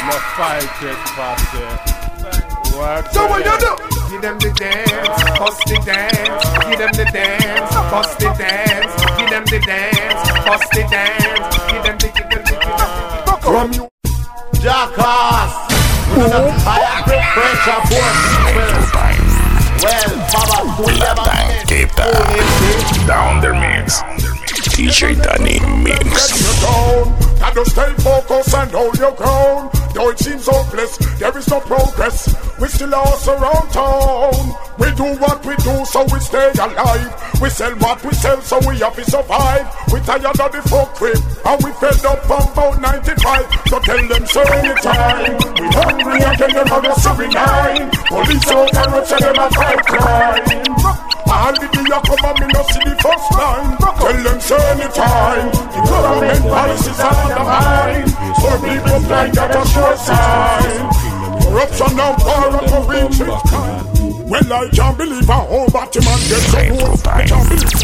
No 0.05 0.17
fight 0.37 0.69
it, 0.83 1.01
fussy. 1.17 1.97
What? 2.77 3.13
So 3.15 3.27
what 3.27 3.43
you 3.43 3.57
do? 3.59 3.73
Give 4.11 4.21
them 4.21 4.39
the 4.39 4.53
dance, 4.53 5.39
bust 5.39 5.63
the 5.65 5.81
dance. 5.87 6.45
Give 6.69 6.79
them 6.79 6.93
the 6.93 7.05
dance, 7.11 7.75
bust 7.91 8.19
the 8.19 8.29
dance. 8.37 8.93
Give 9.17 9.31
them 9.31 9.45
the 9.47 9.61
dance, 9.65 10.31
bust 10.45 10.71
the 10.73 10.83
dance. 10.91 11.57
Give 11.73 11.83
them 11.83 11.97
the, 11.97 12.09
give 12.15 12.29
them 12.29 12.45
the, 12.45 12.53
give 12.53 12.77
them 12.77 12.85
the. 13.25 13.39
From 13.41 13.73
you. 13.73 13.89
Jackass. 14.61 15.53
High 16.67 17.03
pressure 17.33 17.81
force. 17.89 19.16
Well, 19.83 20.17
Baba, 20.33 20.83
Latin 20.83 21.89
Town. 21.97 23.07
Down 23.07 23.41
their 23.41 23.55
mix. 23.55 24.03
DJ 24.73 25.15
Danny 25.23 25.61
Mix. 25.83 26.63
down. 26.63 27.17
Gotta 27.39 27.65
stay 27.65 27.93
focused 28.03 28.55
and 28.55 28.71
hold 28.71 28.99
your 28.99 29.13
ground. 29.13 29.71
Though 29.95 30.11
it 30.11 30.19
seems 30.19 30.47
hopeless, 30.47 30.97
there 31.19 31.37
is 31.37 31.49
no 31.49 31.61
progress. 31.61 32.46
We 32.59 32.69
still 32.69 32.89
lost 32.89 33.29
around 33.29 33.69
town. 33.69 34.33
We 34.79 34.89
do 34.97 35.05
what 35.21 35.45
we 35.45 35.57
do, 35.57 35.85
so 35.85 36.05
we 36.09 36.19
stay 36.21 36.51
alive. 36.57 37.13
We 37.41 37.51
sell 37.51 37.73
what 37.77 38.03
we 38.03 38.13
sell, 38.15 38.41
so 38.41 38.59
we 38.67 38.79
have 38.79 38.97
to 38.97 39.05
survive. 39.05 39.69
We 39.93 40.01
tired 40.01 40.25
of 40.25 40.53
the 40.53 40.63
folk 40.65 40.95
trip, 40.97 41.21
and 41.45 41.63
we 41.63 41.71
fed 41.77 42.01
up 42.07 42.25
from 42.25 42.49
about 42.49 42.81
95. 42.81 43.45
So 43.69 43.79
tell 43.81 44.09
them, 44.09 44.27
so 44.27 44.41
anytime. 44.41 45.37
We 45.61 45.67
hungry 45.69 46.17
again, 46.17 46.55
them 46.57 46.81
the 46.81 46.95
seven 46.97 47.31
nine. 47.31 47.91
Police 48.09 48.49
out 48.49 48.75
and 48.75 48.93
road, 48.93 49.07
say 49.07 49.19
them 49.21 49.37
a 49.37 49.51
fight 49.53 49.85
crime. 49.85 50.97
All 51.29 51.53
the 51.53 51.69
day 51.69 51.85
you 51.85 52.01
come 52.09 52.25
and 52.25 52.41
me 52.41 52.47
no 52.57 52.63
see 52.73 52.81
the 52.89 52.97
first 53.05 53.29
line. 53.37 53.77
Tell 54.01 54.17
them 54.25 54.39
anytime. 54.81 55.53
The 55.53 55.81
government 55.85 56.43
policies 56.49 57.01
are 57.01 57.17
undermined. 57.21 58.11
So 58.41 58.49
people 58.65 59.01
like 59.13 59.33
that 59.33 59.53
a 59.53 59.63
sure 59.69 59.97
sign. 60.01 61.06
Corruption 61.47 61.97
now 61.97 62.13
power 62.17 62.57
up 62.57 62.73
a 62.73 62.89
reaching 62.89 63.27
time. 63.49 63.86
Well, 64.27 64.43
I 64.53 64.69
can't 64.75 64.99
believe 64.99 65.29
a 65.29 65.35
whole 65.35 65.69
Batman 65.71 66.19
gets 66.27 66.51
so 66.51 66.59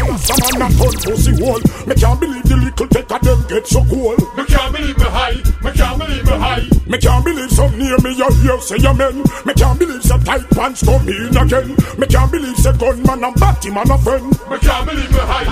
Rasta 0.03 0.35
man 0.59 0.59
a 0.59 0.67
turn 0.75 0.91
pussy 0.99 1.31
wall. 1.39 1.63
Me 1.87 1.95
can't 1.95 2.19
believe 2.19 2.43
the 2.43 2.59
little 2.59 2.83
take 2.91 3.07
of 3.11 3.21
them 3.23 3.39
get 3.47 3.63
so 3.65 3.79
cool. 3.87 4.17
Me 4.35 4.43
can't 4.43 4.75
believe 4.75 4.97
me 4.97 5.05
high, 5.07 5.39
me 5.63 5.71
can't 5.71 5.97
believe 5.97 6.25
me 6.25 6.31
high. 6.35 6.67
Me 6.85 6.97
can't 6.99 7.23
believe 7.23 7.49
some 7.49 7.79
near 7.79 7.95
me 8.03 8.11
you 8.11 8.29
hear 8.43 8.59
say 8.59 8.75
amen. 8.83 9.23
Me 9.47 9.55
can't 9.55 9.79
believe 9.79 10.03
some 10.03 10.21
tight 10.23 10.43
pants 10.51 10.83
come 10.83 11.07
in 11.07 11.31
again. 11.31 11.77
Me 11.95 12.05
can't 12.07 12.29
believe 12.29 12.57
say 12.57 12.73
gunman 12.75 13.23
and 13.23 13.35
batty 13.39 13.71
man 13.71 13.89
a 13.89 13.97
friend. 14.03 14.27
Me 14.51 14.59
can't 14.59 14.83
believe 14.83 15.11
me 15.15 15.23
high. 15.23 15.47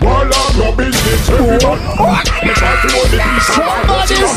While 0.00 0.24
I'm 0.24 0.56
no 0.56 0.72
business, 0.72 1.28
everybody. 1.28 1.84
Me 2.48 2.56
try 2.56 2.80
to 2.80 2.88
hold 2.96 3.12
the 3.12 3.20
peace 3.20 3.52
and 3.52 3.60
Somebody 3.60 3.92
violence 3.92 4.08
in 4.08 4.24
say 4.24 4.32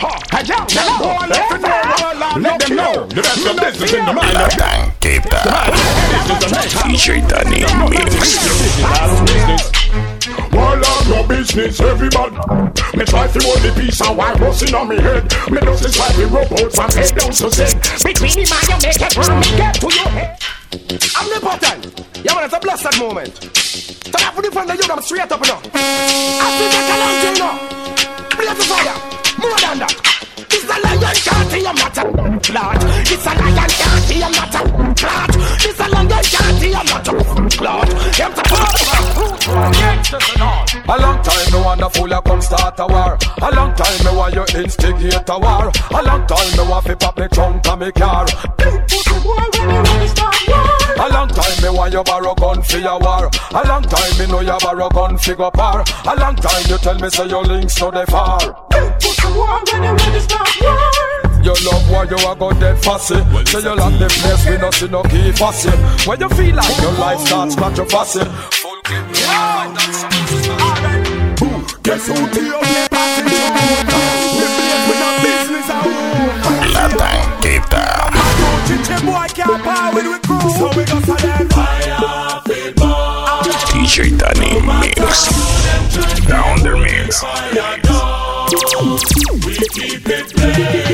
my 0.00 0.08
head. 0.08 0.26
cool 0.26 0.36
Me 0.36 0.36
don't 0.36 0.36
say 0.36 0.36
Hey, 0.36 0.42
yo, 0.44 0.56
Them 0.66 0.98
go 0.98 1.10
and 1.20 1.30
let 1.30 2.60
them 2.60 2.76
know. 2.76 2.92
Know. 2.92 3.06
The 3.06 3.22
best 3.22 3.46
of 3.46 3.56
business 3.56 3.92
in 3.94 4.04
the 4.04 4.12
mind. 4.12 4.34
La 4.34 4.48
tanqueta. 4.48 5.40
DJ 6.84 7.22
Danny 7.28 7.64
Mix. 7.88 8.10
While 10.52 10.82
I'm 10.84 11.10
no 11.10 11.26
business, 11.26 11.80
everybody. 11.80 12.36
Me 12.96 13.04
try 13.04 13.28
to 13.28 13.38
hold 13.44 13.60
the 13.60 13.72
peace 13.78 14.00
and 14.00 14.16
while 14.16 14.36
busting 14.38 14.74
on 14.74 14.88
me 14.88 14.96
head. 14.96 15.24
Me 15.50 15.60
don't 15.60 15.78
say 15.78 15.90
try 15.90 16.12
to 16.12 16.26
rub 16.26 16.52
out 16.52 16.72
from 16.72 16.90
head 16.90 17.14
down 17.14 17.30
to 17.30 17.50
set. 17.50 17.74
Between 18.04 18.32
the 18.32 18.46
man 18.50 18.64
you 18.68 18.76
make 18.82 19.00
it 19.00 19.16
me 19.16 19.56
get 19.56 19.74
to 19.74 19.88
your 19.94 20.08
head. 20.08 20.38
Omnipotent. 21.20 22.24
Yeah, 22.24 22.34
man, 22.34 22.44
it's 22.44 22.54
a 22.54 22.60
blessed 22.60 22.98
moment. 22.98 23.34
So 23.36 24.18
that 24.18 24.32
for 24.34 24.42
the 24.42 24.50
friend 24.50 24.70
of 24.70 24.76
you, 24.76 24.92
I'm 24.92 25.02
straight 25.02 25.30
up 25.30 25.40
now. 25.40 25.60
I 25.72 26.48
feel 26.56 26.68
like 26.74 26.90
a 26.90 26.96
long 27.00 27.16
thing 27.22 27.38
now. 27.38 28.05
Clot. 32.46 32.80
This 33.04 33.26
a 33.26 33.34
lion 33.34 33.68
can't 33.68 34.02
see 34.06 34.22
I'm 34.22 34.30
not 34.32 34.54
a 34.54 34.62
clot. 34.94 35.32
This 35.58 35.80
a 35.80 35.88
lion 35.88 36.08
can't 36.08 36.58
see 36.58 36.74
I'm 36.74 36.86
not 36.86 37.08
a 37.08 37.12
clot. 37.58 37.88
Them 38.14 38.32
to 38.34 38.42
A 40.86 40.96
long 41.02 41.18
time 41.22 41.52
me 41.52 41.58
want 41.64 41.82
a 41.82 41.90
fool 41.90 42.08
you 42.08 42.20
come 42.22 42.40
start 42.40 42.78
a 42.78 42.86
war. 42.86 43.18
A 43.42 43.50
long 43.54 43.74
time 43.74 44.04
me 44.04 44.10
want 44.16 44.34
you 44.34 44.44
instigate 44.60 45.28
a 45.28 45.38
war. 45.38 45.72
A 45.90 46.02
long 46.02 46.26
time 46.26 46.56
me 46.56 46.62
want 46.70 46.86
fi 46.86 46.94
pop 46.94 47.18
me 47.18 47.26
trunk 47.28 47.66
and 47.66 47.80
me 47.80 47.90
car. 47.92 48.26
A 50.98 51.08
long 51.10 51.28
time 51.28 51.62
me 51.62 51.68
want 51.76 51.92
you 51.92 52.04
borrow 52.04 52.34
gun 52.34 52.62
for 52.62 52.78
your 52.78 52.98
war. 53.00 53.28
A 53.54 53.66
long 53.66 53.82
time 53.82 54.18
me 54.18 54.26
know 54.26 54.40
you 54.40 54.56
borrow 54.60 54.88
gun 54.90 55.18
fi 55.18 55.34
go 55.34 55.50
par. 55.50 55.84
A 56.04 56.14
long 56.16 56.36
time 56.36 56.64
you 56.68 56.78
tell 56.78 56.98
me 56.98 57.10
say 57.10 57.26
your 57.28 57.44
links 57.44 57.74
to 57.74 57.90
the 57.90 58.06
far. 58.06 58.38
You 60.60 60.72
love 60.72 60.96
war, 61.02 61.25
you 61.46 61.54
love, 61.70 61.88
why 61.90 62.02
you 62.10 62.16
a 62.16 62.34
go 62.34 62.50
dead 62.58 62.76
fussy. 62.82 63.14
Say 63.46 63.60
you 63.62 63.74
lock 63.76 63.92
the 63.98 64.08
place, 64.10 64.46
we 64.50 64.58
no 64.58 64.70
see 64.72 64.88
no 64.88 65.02
key 65.04 65.30
fussy. 65.32 65.70
When 66.08 66.20
you 66.20 66.28
feel 66.30 66.56
like 66.56 66.76
your 66.82 66.92
life 66.92 67.20
starts 67.20 67.54
scratch 67.54 67.76
your 67.76 67.86
fussy. 67.86 68.24
Full 68.24 68.80
clip, 68.82 69.06
yeah, 69.14 69.72
that's 69.72 70.02
Guess 71.82 72.08
who 72.08 72.14
the 72.14 72.40
only 72.56 72.86
La 76.74 76.88
tanqueta. 76.88 77.84
boy 79.04 79.28
can't 79.28 79.62
power 79.62 79.94
with 79.94 80.06
we 80.06 80.18
crew, 80.26 80.50
so 80.50 80.66
we 80.76 80.84
go 80.84 80.98
for 81.00 81.16
them. 81.22 81.48
DJ 83.70 84.18
Danny 84.18 84.60
Mix. 84.80 85.30
Down 86.26 86.58
the 86.64 86.72
mix. 86.76 87.22
We 89.46 89.54
keep 89.68 90.08
it 90.08 90.34
blazing 90.34 90.85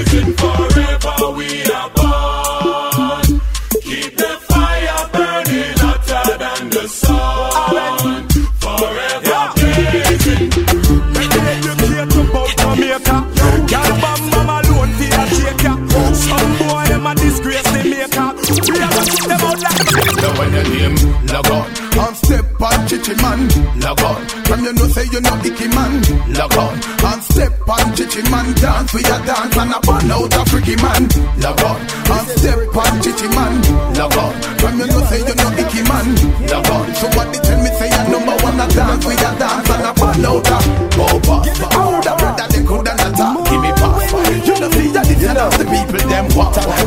Now 19.83 20.39
when 20.39 20.53
your 20.55 20.62
name 20.70 20.95
log 21.26 21.51
on 21.51 21.66
And 21.99 22.16
step 22.16 22.47
on 22.62 22.87
chichi 22.87 23.14
man 23.18 23.41
log 23.83 24.01
on. 24.03 24.22
From 24.47 24.61
you 24.62 24.72
know 24.72 24.87
say 24.95 25.07
you 25.11 25.20
know 25.20 25.37
icky 25.43 25.66
man 25.74 25.99
log 26.39 26.57
on. 26.57 26.74
And 27.03 27.22
step 27.22 27.68
on 27.68 27.91
chichi 27.97 28.22
man 28.30 28.55
Dance 28.62 28.95
with 28.95 29.07
your 29.09 29.18
dance 29.26 29.57
and 29.57 29.74
a 29.74 29.80
burn 29.83 30.11
out 30.11 30.35
a 30.39 30.41
freaky 30.47 30.76
man 30.78 31.03
log 31.43 31.62
on. 31.66 31.80
And 31.83 32.28
step 32.39 32.76
on 32.78 32.95
chichi 33.03 33.28
man 33.35 33.55
log 33.99 34.16
on. 34.16 34.35
From 34.62 34.78
you 34.78 34.87
know 34.87 35.03
say 35.11 35.18
you 35.18 35.35
know 35.35 35.51
icky 35.59 35.83
man 35.91 36.07
log 36.47 36.70
on. 36.70 36.87
So 36.95 37.07
what 37.18 37.26
they 37.35 37.41
tell 37.43 37.59
me 37.59 37.70
say 37.74 37.91
you 37.91 38.05
number 38.07 38.37
one 38.45 38.61
a 38.62 38.66
dance 38.70 39.05
with 39.05 39.18
your 39.18 39.35
dance 39.35 39.66
and 39.66 39.83
a 39.83 39.93
burn 39.99 40.24
out 40.30 40.47
a 40.47 40.59
Boba 40.95 41.37
How 41.72 42.01
the 42.01 42.12
brother 42.18 42.47
they 42.53 42.62
coulda 42.62 42.95
not 42.95 43.16
talk 43.16 43.49
Give 43.51 43.61
me 43.61 43.72
pass 43.72 44.12
You 44.47 44.55
know 44.61 44.70
see 44.70 44.89
that 44.93 45.05
this 45.09 45.24
and 45.26 45.39
the 45.59 45.64
people 45.66 46.09
them 46.09 46.26
want 46.37 46.57
walk 46.62 46.78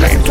Listen 0.00 0.21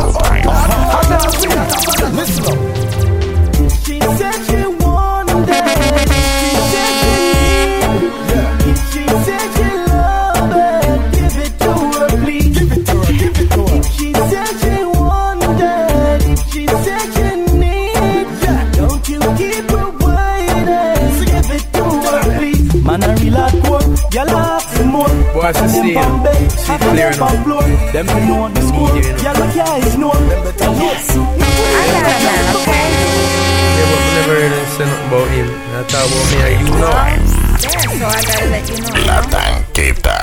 Them 28.02 28.18
You 28.18 28.26
know 28.34 28.50
the 28.50 28.62
score. 28.62 28.90
media, 28.94 29.12
you 29.12 29.14
know. 29.14 29.22
Y'all 29.22 29.36
can't 29.54 29.86
ignore. 29.86 30.18
Yes. 30.82 31.14
Yeah, 31.14 31.22
but 33.90 34.00
we 34.02 34.10
never 34.18 34.36
really 34.42 34.66
say 34.76 34.90
about 35.06 35.28
him. 35.30 35.48
I 35.50 35.52
talk 35.86 36.10
about 36.10 36.26
me 36.32 36.38
and 36.42 36.56
you 36.62 36.68
know. 36.82 36.82
so 36.82 36.86
I 38.06 38.08
gotta 38.26 38.46
let 38.50 38.66
you 38.70 38.78
know. 38.82 39.06
La 39.06 39.18
tanqueta. 39.30 40.18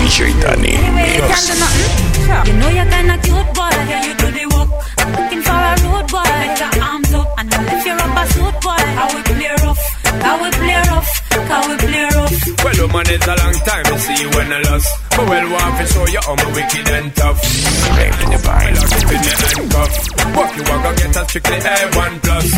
DJ 0.00 0.32
Danny 0.40 0.72
Anyway, 0.80 1.12
you 1.12 1.20
can't 1.20 1.28
Mix. 1.28 1.44
do 1.46 1.52
nothing. 1.60 1.92
Sure. 2.24 2.40
You 2.48 2.54
know 2.60 2.70
you're 2.72 2.88
kinda 2.88 3.16
cute, 3.20 3.50
boy. 3.52 3.68
Yeah, 3.90 4.00
you 4.06 4.14
do 4.16 4.28
the 4.32 4.44
work. 4.56 4.70
I'm 4.98 5.08
looking 5.12 5.42
for 5.42 5.52
a 5.52 5.54
road 5.84 6.06
boy. 6.08 6.24
Put 6.24 6.56
your 6.60 6.72
arms 6.84 7.12
up 7.14 7.28
and 7.38 7.52
I'll 7.54 7.64
lift 7.68 7.84
your 7.86 7.96
rubber 8.00 8.26
suit, 8.32 8.56
boy. 8.64 8.80
How 8.96 9.06
we 9.14 9.20
play 9.28 9.52
rough, 9.60 9.82
how 10.24 10.34
we 10.42 10.48
play 10.56 10.80
rough, 10.88 11.10
how 11.52 11.60
we 11.68 11.74
play 11.84 12.04
rough. 12.16 12.32
Well, 12.64 12.78
woman, 12.88 13.06
it's 13.12 13.26
a 13.28 13.34
long 13.36 13.56
time 13.68 13.84
to 13.84 13.94
see 13.98 14.16
you 14.22 14.28
when 14.30 14.48
I 14.52 14.54
lost. 14.70 14.88
But 15.20 15.28
well, 15.28 15.52
want 15.52 15.76
to 15.76 15.84
show 15.84 16.06
you 16.08 16.20
how 16.24 16.32
I'm 16.32 16.52
wicked 16.54 16.88
and 16.88 17.14
tough. 17.14 17.44
And 17.44 18.32
you 18.32 18.40
buy 18.40 18.64
a 18.64 18.72
lot 18.72 18.88
in 18.88 19.20
your 19.20 19.36
handcuff. 19.36 19.92
What 20.32 20.56
you 20.56 20.64
want 20.64 20.80
to 20.80 20.92
get 20.96 21.12
a 21.12 21.28
strictly 21.28 21.58
A1 21.60 22.12
plus. 22.24 22.48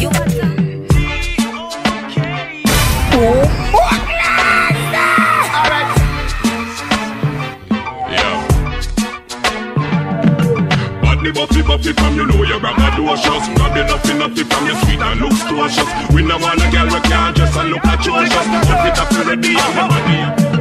Body 11.02 11.32
buffy 11.32 11.62
buffy 11.62 11.92
from 11.92 12.14
you 12.14 12.26
know 12.26 12.42
you 12.44 12.60
grab 12.60 12.78
a 12.78 12.90
docious 12.94 13.44
Grab 13.56 13.74
the 13.74 13.82
nuffy 13.90 14.14
nuffy 14.14 14.44
from 14.46 14.66
your 14.66 14.76
sweet 14.82 15.00
and 15.00 15.20
looks 15.20 15.42
cautious 15.42 16.14
We 16.14 16.22
no 16.22 16.38
want 16.38 16.62
a 16.62 16.70
girl 16.70 16.86
we 16.86 17.00
can't 17.10 17.36
just 17.36 17.56
and 17.56 17.70
look 17.70 17.84
atrocious 17.84 18.46
Buff 18.46 18.86
it 18.86 18.98
up 18.98 19.10
ready 19.26 19.56
on 19.56 19.74
the 19.74 19.82
body 19.88 20.51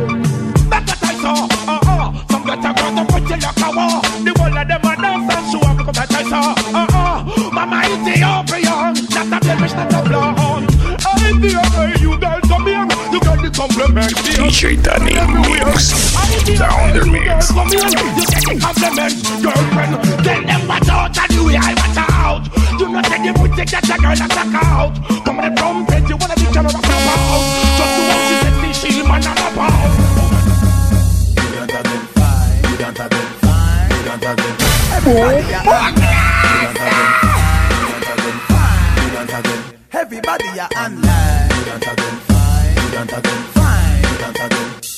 DJ 14.52 14.76
Danny 14.84 15.16
Mix. 15.48 15.96
Down 16.60 16.92
the 16.92 17.06
mix. 17.08 17.56
You 17.72 17.80
get 17.80 18.44
the 18.44 18.60
compliment, 18.60 19.16
girlfriend. 19.42 19.96
Tell 20.26 20.42
them 20.44 20.68
out 20.68 21.18
and 21.18 21.32
you 21.32 21.44
I 21.56 21.72
out. 21.96 22.44
Not 22.78 23.06
take 23.06 23.24
the 23.24 23.96
girl 23.96 24.20
out. 24.60 24.92
Come 25.24 25.40
on, 25.40 25.56
you 25.56 26.18
wanna 26.20 26.36
be 26.36 26.44
about. 26.52 26.76
Just 27.78 27.96
to 27.96 28.02
watch 28.12 28.28
you 28.28 28.40
the 28.44 28.74
shield 28.76 29.08
man 29.08 29.24
and 29.24 29.40
about. 29.40 29.88
Everybody 39.94 40.48
are 40.60 40.70
online. 40.76 41.22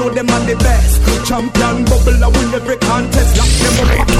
know 0.00 0.08
them 0.08 0.28
are 0.30 0.44
the 0.46 0.56
best. 0.56 0.96
Champion 1.28 1.84
bubble, 1.84 2.24
I 2.24 2.28
win 2.28 2.54
every 2.54 2.76
contest. 2.78 3.36
Lock 3.36 3.52
them 3.60 3.76
up, 4.00 4.19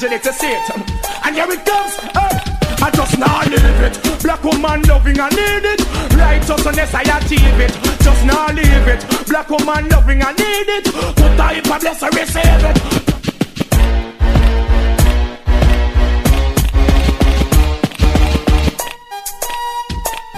scissor 0.00 0.16
calangelic 0.16 0.22
to 0.22 0.32
see 0.32 0.50
it. 0.50 1.26
And 1.26 1.34
here 1.36 1.50
it 1.50 1.64
comes. 1.64 1.94
Hey. 1.96 2.56
I 2.82 2.90
just 2.90 3.18
not 3.18 3.46
leave 3.46 3.80
it. 3.82 4.22
Black 4.22 4.42
woman 4.42 4.82
loving, 4.82 5.20
I 5.20 5.28
need 5.30 5.64
it. 5.68 5.80
Righteousness, 6.16 6.94
I 6.94 7.02
achieve 7.02 7.60
it. 7.60 7.72
Just 8.02 8.24
not 8.24 8.54
leave 8.54 8.88
it. 8.88 9.04
Black 9.28 9.50
woman 9.50 9.88
loving, 9.88 10.22
I 10.22 10.32
need 10.32 10.68
it. 10.68 10.84
Put 10.84 11.38
her 11.38 11.52
in 11.58 11.68
my 11.68 11.78
bless, 11.78 12.02
I 12.02 12.08
receive 12.08 12.64
it. 12.64 13.00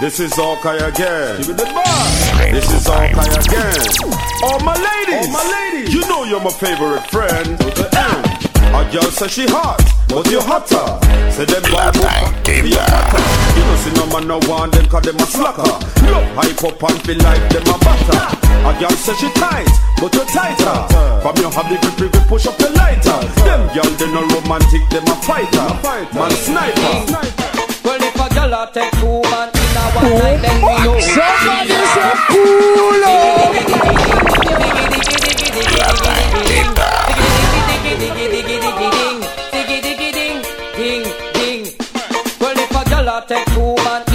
This 0.01 0.19
is 0.19 0.33
Orkai 0.33 0.85
again. 0.89 1.37
This 2.51 2.69
is 2.73 2.87
Orkai 2.87 3.23
again. 3.39 4.11
All 4.43 4.59
my 4.59 4.75
ladies, 4.75 5.27
All 5.27 5.31
my 5.31 5.71
ladies. 5.71 5.93
you 5.93 6.01
know 6.01 6.25
you're 6.25 6.41
my 6.41 6.51
favorite 6.51 7.07
friend. 7.07 7.57
To 7.57 7.65
the 7.71 7.87
end. 7.97 8.32
A 8.73 8.81
girl 8.91 9.09
say 9.11 9.27
she 9.27 9.45
hot, 9.45 9.77
but 10.09 10.25
you 10.31 10.41
hotter. 10.41 10.81
Say 11.31 11.45
them 11.45 11.61
bad 11.69 11.93
be 12.43 12.73
a 12.73 12.81
hotter. 12.81 13.21
You 13.53 13.63
know 13.69 13.77
see 13.77 13.93
no 13.93 14.05
man 14.09 14.27
no 14.27 14.37
want 14.49 14.73
them 14.73 14.85
'cause 14.89 15.03
them 15.03 15.19
a 15.19 15.25
slacker. 15.25 15.77
Look 16.09 16.25
hype 16.33 16.63
up 16.63 16.83
and 16.89 17.01
feel 17.05 17.19
like 17.21 17.43
them 17.53 17.69
a 17.69 17.77
butter. 17.77 18.21
A 18.65 18.73
girl 18.79 18.95
say 18.97 19.13
she 19.13 19.29
tight, 19.37 19.69
but 20.01 20.13
you 20.15 20.25
tighter. 20.25 20.77
From 21.21 21.37
you 21.37 21.49
have 21.53 21.69
the 21.69 21.77
grip, 21.81 21.97
grip, 21.97 22.11
grip, 22.11 22.27
push 22.27 22.47
up 22.47 22.57
the 22.57 22.69
lighter. 22.71 23.19
Them 23.45 23.61
girl 23.75 23.91
they 23.99 24.09
no 24.11 24.21
romantic, 24.33 24.83
them 24.89 25.05
a 25.05 25.15
fighter. 25.21 25.67
Man 26.17 26.31
sniper. 26.31 26.93
Well, 27.85 28.01
if 28.01 28.15
a 28.15 28.27
girl 28.33 28.53
a 28.53 28.71
take 28.73 28.91
two 28.99 29.21
man 29.29 29.49
in 29.53 29.77
a 29.77 29.85
one 29.93 30.05
oh, 30.05 30.17
night, 30.17 30.41
then 30.41 30.57
we 30.65 30.73
know. 30.81 30.99
Somebody 30.99 31.77
say 31.93 32.09
a 32.09 32.15
cool 32.27 32.93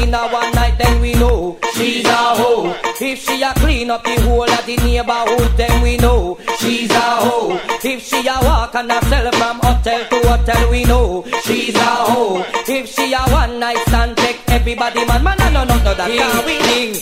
in 0.09 0.15
a 0.15 0.29
one 0.29 0.53
night, 0.53 0.77
then 0.79 1.01
we 1.03 1.13
know 1.15 1.59
she's 1.75 2.05
a 2.07 2.21
hoe. 2.41 2.75
If 3.01 3.19
she 3.25 3.43
a 3.43 3.53
clean 3.55 3.91
up 3.91 4.03
the 4.05 4.17
whole 4.23 4.51
of 4.51 4.65
the 4.65 4.77
neighborhood, 4.77 5.53
then 5.57 5.83
we 5.83 5.97
know 5.99 6.39
she's 6.59 6.91
a 6.91 7.09
hoe. 7.25 7.61
If 7.85 8.03
she 8.03 8.27
a 8.27 8.37
walk 8.43 8.75
and 8.75 8.91
a 8.91 8.99
sell 9.07 9.31
from 9.33 9.59
hotel 9.61 10.01
to 10.11 10.19
hotel, 10.29 10.71
we 10.71 10.85
know 10.85 11.25
she's 11.45 11.75
a 11.75 11.93
hoe. 12.09 12.45
If 12.67 12.89
she 12.89 13.13
a 13.13 13.23
one 13.41 13.61
night 13.61 13.81
stand, 13.89 14.17
take 14.17 14.41
everybody 14.49 15.05
man, 15.05 15.23
man, 15.23 15.37
no, 15.39 15.49
no, 15.51 15.65
no, 15.65 15.77
no, 15.85 15.93
that 15.95 16.09
can 16.09 16.45
we 16.47 16.57
ding. 16.69 16.93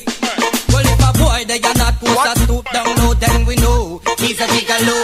Well, 0.72 0.86
if 0.92 1.00
a 1.08 1.10
boy 1.18 1.44
they 1.46 1.60
are 1.62 1.78
not 1.78 1.94
put 2.00 2.10
a 2.10 2.34
stoop 2.42 2.66
down 2.74 2.90
low, 2.98 3.14
then 3.14 3.46
we 3.46 3.54
know 3.56 4.00
he's 4.18 4.40
a 4.40 4.46
gigolo. 4.50 4.98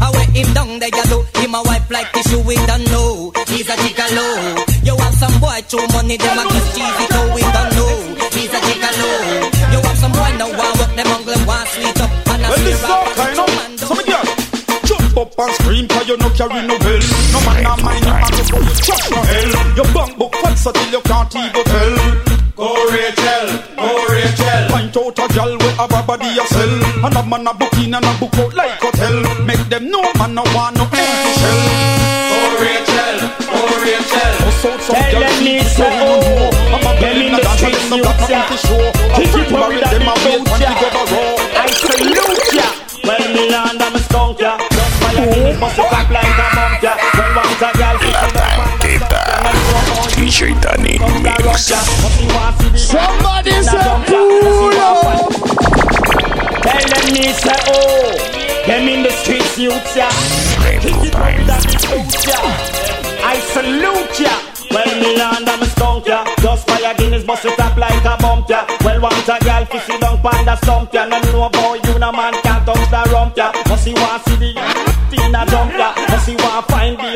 I 0.00 0.10
wear 0.14 0.30
him 0.30 0.54
down 0.54 0.78
there, 0.78 0.94
you 0.94 1.06
know, 1.10 1.22
him 1.34 1.54
a 1.54 1.62
wipe 1.64 1.90
like 1.90 2.12
tissue, 2.12 2.42
we 2.46 2.54
don't 2.70 2.84
know 2.92 3.32
he's 3.48 3.68
a 3.68 3.76
gigolo. 3.82 4.69
You 5.40 5.46
have 5.48 5.64
boy 5.64 5.68
throw 5.72 5.86
money, 5.96 6.16
them 6.20 6.36
a 6.36 6.44
give 6.52 6.68
cheesy, 6.76 7.06
so 7.08 7.20
we 7.32 7.40
don't 7.40 7.72
know. 7.72 7.88
He's 8.36 8.52
a 8.52 8.60
gigolo. 8.60 9.08
You 9.72 9.80
have 9.80 9.96
some 9.96 10.12
boy 10.12 10.36
now 10.36 10.52
want 10.52 10.76
work, 10.76 10.92
them 10.92 11.08
angle 11.08 11.40
want 11.48 11.68
sweet 11.72 11.96
up 11.96 12.12
and 12.28 12.44
a 12.44 12.48
Well, 12.52 12.58
this 12.60 12.76
is 12.76 12.80
syrup. 12.80 12.92
all 12.92 13.08
kind 13.16 13.40
of 13.40 13.80
some 13.80 14.04
girl. 14.04 14.26
Jump 14.84 15.16
up 15.16 15.38
and 15.40 15.52
scream 15.56 15.88
cause 15.88 16.08
you 16.08 16.16
no 16.18 16.28
carry 16.36 16.60
no 16.68 16.76
bell. 16.78 17.00
No 17.32 17.40
man 17.40 17.62
not 17.64 17.80
mind 17.82 18.04
you 18.04 18.12
and 18.12 18.36
before 18.36 18.60
you 18.60 18.74
trash 18.84 19.08
no 19.10 19.20
hell. 19.24 19.52
Your 19.80 19.88
bank 19.96 20.18
book 20.18 20.34
fat 20.44 20.54
so 20.60 20.72
till 20.72 20.90
you 20.92 21.00
can't 21.08 21.32
even 21.32 21.64
tell. 21.64 21.96
Go 22.60 22.68
Rachel, 22.92 23.46
go 23.80 23.88
Rachel. 24.12 24.62
Point 24.68 24.92
out 24.92 25.18
a 25.24 25.26
gal 25.32 25.52
with 25.56 25.80
a 25.80 26.02
body 26.04 26.36
a 26.36 26.44
sell 26.52 26.72
And 27.06 27.16
a 27.16 27.22
man 27.24 27.46
a 27.48 27.54
book 27.56 27.72
in 27.80 27.94
and 27.96 28.04
a 28.04 28.12
book 28.20 28.36
out 28.36 28.52
like 28.52 28.76
hotel. 28.76 29.16
Make 29.48 29.64
them 29.72 29.88
know 29.88 30.04
man 30.20 30.34
no 30.36 30.44
want 30.52 30.76
no 30.76 30.84
empty 30.84 31.32
shell. 31.40 31.60
Rachel, 31.64 31.96
go 31.96 31.99
Rachel 34.60 34.72
out 34.72 34.82
some 34.82 34.96
Tell 34.96 35.10
gal 35.10 35.20
them 35.20 35.40
cheap 35.40 35.60
it's 35.60 35.72
so 35.72 35.84
a 35.84 35.88
you 35.88 35.96
know 35.96 36.20
oh. 36.20 36.52
I'm 36.68 36.84
a 36.84 36.92
Them 36.92 37.00
belly 37.00 37.26
in 37.26 37.32
in 37.32 37.32
the 37.32 37.40
the 37.40 37.48
dance 37.48 37.64
and 37.64 37.72
streets, 37.72 37.88
them 37.88 38.00
got 38.04 38.20
youths, 38.20 38.28
nothing 38.28 38.60
show. 38.60 38.92
Keep 39.16 39.32
Keep 39.32 39.40
it 39.40 39.48
it 39.48 39.56
worried 39.56 39.84
them 39.88 40.04
a 40.04 40.12
that 40.12 40.20
wait 40.20 40.44
when 40.44 40.60
don't 40.60 40.76
we 40.76 40.88
go 40.92 41.00
raw 41.08 41.32
I 41.56 41.72
salute 41.72 42.52
ya. 42.52 42.68
Well, 43.00 43.24
me 43.32 43.48
land 43.48 43.80
I'm 43.80 43.96
a 43.96 44.00
skunk 44.04 44.40
ya. 44.40 44.60
Just 44.60 45.00
my 45.00 45.16
Guinness 45.16 45.56
must 45.60 45.76
have 45.80 45.88
clap 45.88 46.12
like 46.12 46.28
a 46.28 46.46
monk 46.52 46.84
ya. 46.84 46.92
Well, 46.92 47.40
once 47.40 47.64
a 47.64 47.72
girl 47.72 47.96
fit 48.04 48.20
in 48.20 48.36
the 48.36 49.24
DJ 50.20 50.52
Danny 50.60 51.00
Mix. 51.24 51.72
Somebody 52.76 53.56
say 53.64 53.80
cool 54.12 54.76
Tell 56.60 56.84
them 56.84 57.06
me 57.16 57.32
say 57.32 57.60
oh 57.72 58.12
Them 58.68 58.88
in 58.92 59.00
the 59.08 59.12
streets 59.24 59.56
youths 59.56 59.96
ya. 59.96 60.12
Keep 60.68 60.84
it 60.84 62.79
salute 63.52 64.20
ya. 64.22 64.34
Well, 64.70 64.86
me 65.02 65.16
land 65.18 65.48
I'm 65.48 65.62
a 65.62 65.66
skunk 65.66 66.06
ya. 66.06 66.24
Just 66.40 66.66
fire 66.68 66.94
Guinness 66.94 67.24
bust 67.24 67.44
it 67.44 67.58
up 67.58 67.76
like 67.76 68.04
a 68.04 68.16
bump 68.22 68.48
ya. 68.48 68.64
Well, 68.84 69.00
want 69.00 69.28
a 69.28 69.36
girl 69.42 69.64
fi 69.66 69.78
sit 69.78 70.00
down 70.00 70.22
the 70.22 70.56
stump 70.62 70.94
ya. 70.94 71.06
No 71.06 71.18
know 71.20 71.44
about 71.44 71.84
you, 71.86 71.98
no 71.98 72.12
man 72.12 72.34
can't 72.42 72.64
touch 72.64 72.86
the 72.90 73.00
rump 73.12 73.36
ya. 73.36 73.52
Must 73.68 73.84
see 73.84 73.94
want 73.94 74.22
see 74.24 74.36
the 74.36 74.50
Tina 75.10 75.42
jump 75.50 75.72
ya? 75.74 75.90
Must 76.08 76.24
see 76.26 76.36
want 76.36 76.66
find 76.70 76.96
the 76.98 77.10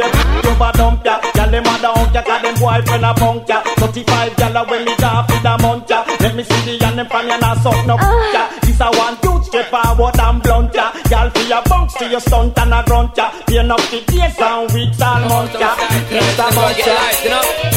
over 0.51 0.73
dump 0.75 1.05
ya? 1.05 1.21
Girl, 1.35 1.51
them 1.51 1.67
a 1.67 1.75
down 1.79 2.15
ya 2.15 2.23
Cause 2.23 2.43
them 2.43 2.55
boyfriend 2.59 3.05
a 3.07 3.15
punk 3.15 3.49
ya. 3.49 3.63
35 3.79 4.37
gal 4.37 4.57
a 4.57 4.63
me 4.67 4.95
off 5.03 5.31
in 5.31 5.43
the 5.43 5.55
month 5.63 5.91
ya. 5.91 6.05
Let 6.21 6.35
me 6.35 6.43
see 6.43 6.63
the 6.67 6.75
yan 6.83 6.97
them 6.97 7.07
pan 7.07 7.29
ya 7.29 7.37
Nah 7.39 7.55
suck 7.63 7.87
no 7.87 7.95
ya. 8.35 8.51
This 8.67 8.81
a 8.81 8.91
one 8.91 9.17
youth 9.23 9.45
straight 9.47 9.67
forward 9.71 10.19
and 10.19 10.43
blunt 10.43 10.75
ya 10.75 10.91
Girl, 11.11 11.29
fi 11.31 11.53
a 11.53 11.61
bounce 11.69 11.95
to 11.95 12.09
your 12.09 12.21
stunt 12.21 12.59
and 12.59 12.75
a 12.75 12.83
grunt 12.87 13.17
ya 13.17 13.31
Pain 13.47 13.71
up 13.71 13.81
the 13.91 14.01
days 14.09 14.39
and 14.41 14.73
weeks 14.73 15.01
and 15.01 15.25
months 15.29 15.55
ya 15.61 15.71
Next 16.11 16.39
a 16.39 16.47
month 16.55 16.79
ya 16.87 16.97
you 17.25 17.31
know. 17.31 17.75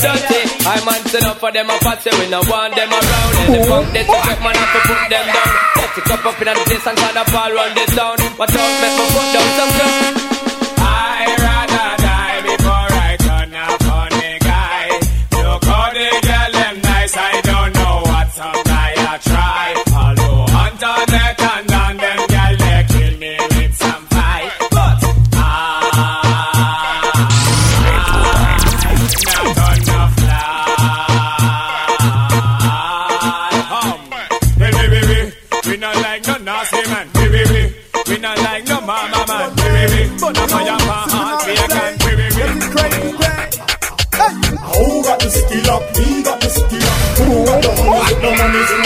Dirty. 0.00 0.40
I'm 0.64 0.88
answering 0.88 1.24
up 1.26 1.38
for 1.38 1.52
them, 1.52 1.70
I 1.70 1.78
pass 1.78 2.06
it, 2.06 2.14
we 2.18 2.30
no 2.30 2.40
want 2.48 2.74
them 2.74 2.90
around. 2.90 3.34
And 3.42 3.54
the 3.54 3.60
funk, 3.68 3.86
they 3.92 4.04
up, 4.06 4.38
man, 4.40 4.54
have 4.56 4.72
to 4.74 4.80
put 4.88 5.00
them 5.12 5.26
down. 5.28 5.50
Let 5.76 5.98
it 5.98 6.10
up 6.10 6.24
up 6.24 6.40
in 6.40 6.46
the 6.48 6.54
place 6.64 6.86
and 6.86 6.96
try 6.98 7.12
to 7.12 7.24
fall 7.30 7.50
run 7.52 7.70
the 7.74 7.84
town. 7.92 8.16
But 8.38 8.48
don't 8.48 8.76
make 8.80 8.96
me 8.96 9.04
put 9.12 9.26
down 9.34 9.48
some 9.58 9.70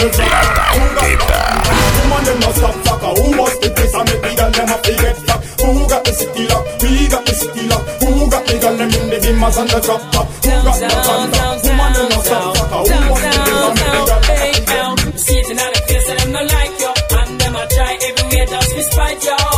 La 0.05 0.11
tanquita. 0.11 1.37
Woman, 1.97 2.23
them 2.25 2.39
no 2.39 2.51
stop 2.51 2.75
fucker. 2.85 3.11
Who 3.17 3.41
was 3.41 3.59
the 3.59 3.69
place 3.71 3.93
I 3.95 4.03
make 4.05 4.21
the 4.21 4.35
girl 4.37 4.51
them 4.51 4.69
a 4.69 4.77
forget 4.85 5.17
fuck? 5.25 5.41
Who 5.65 5.89
got 5.89 6.05
the 6.05 6.13
city 6.13 6.47
lock? 6.47 6.63
We 6.81 7.07
got 7.09 7.25
the 7.25 7.33
city 7.33 7.67
lock. 7.67 7.81
Who 8.05 8.29
got 8.29 8.45
the 8.45 8.59
girl 8.59 8.77
them 8.77 8.89
in 8.93 9.09
the 9.09 9.17
dimmers 9.17 9.57
and 9.57 9.69
the? 9.69 9.81
Who 9.81 10.55
got 10.61 10.77
the 10.77 10.87
drop 10.93 11.65
them 11.95 12.09
no 12.09 12.21
stop 12.21 12.55
fucker. 12.55 12.85
Who 12.85 13.09
was 13.09 13.21
the 13.21 13.29
place 13.33 13.65
I 13.65 13.73
make 13.73 13.89
the 13.89 14.01
girl 14.05 14.13
them 14.13 14.13
a 14.13 14.17
forget 14.21 14.69
fuck? 14.69 15.17
Sitting 15.17 15.59
on 15.59 15.73
the 15.73 15.81
face 15.87 16.09
and 16.09 16.21
I'm 16.21 16.31
not 16.31 16.45
like 16.53 16.79
you, 16.79 16.91
and 17.17 17.41
them 17.41 17.55
a 17.55 17.67
try 17.67 17.97
everywhere 17.97 18.45
just 18.45 18.69
to 18.75 18.83
spite 18.83 19.23
you. 19.25 19.54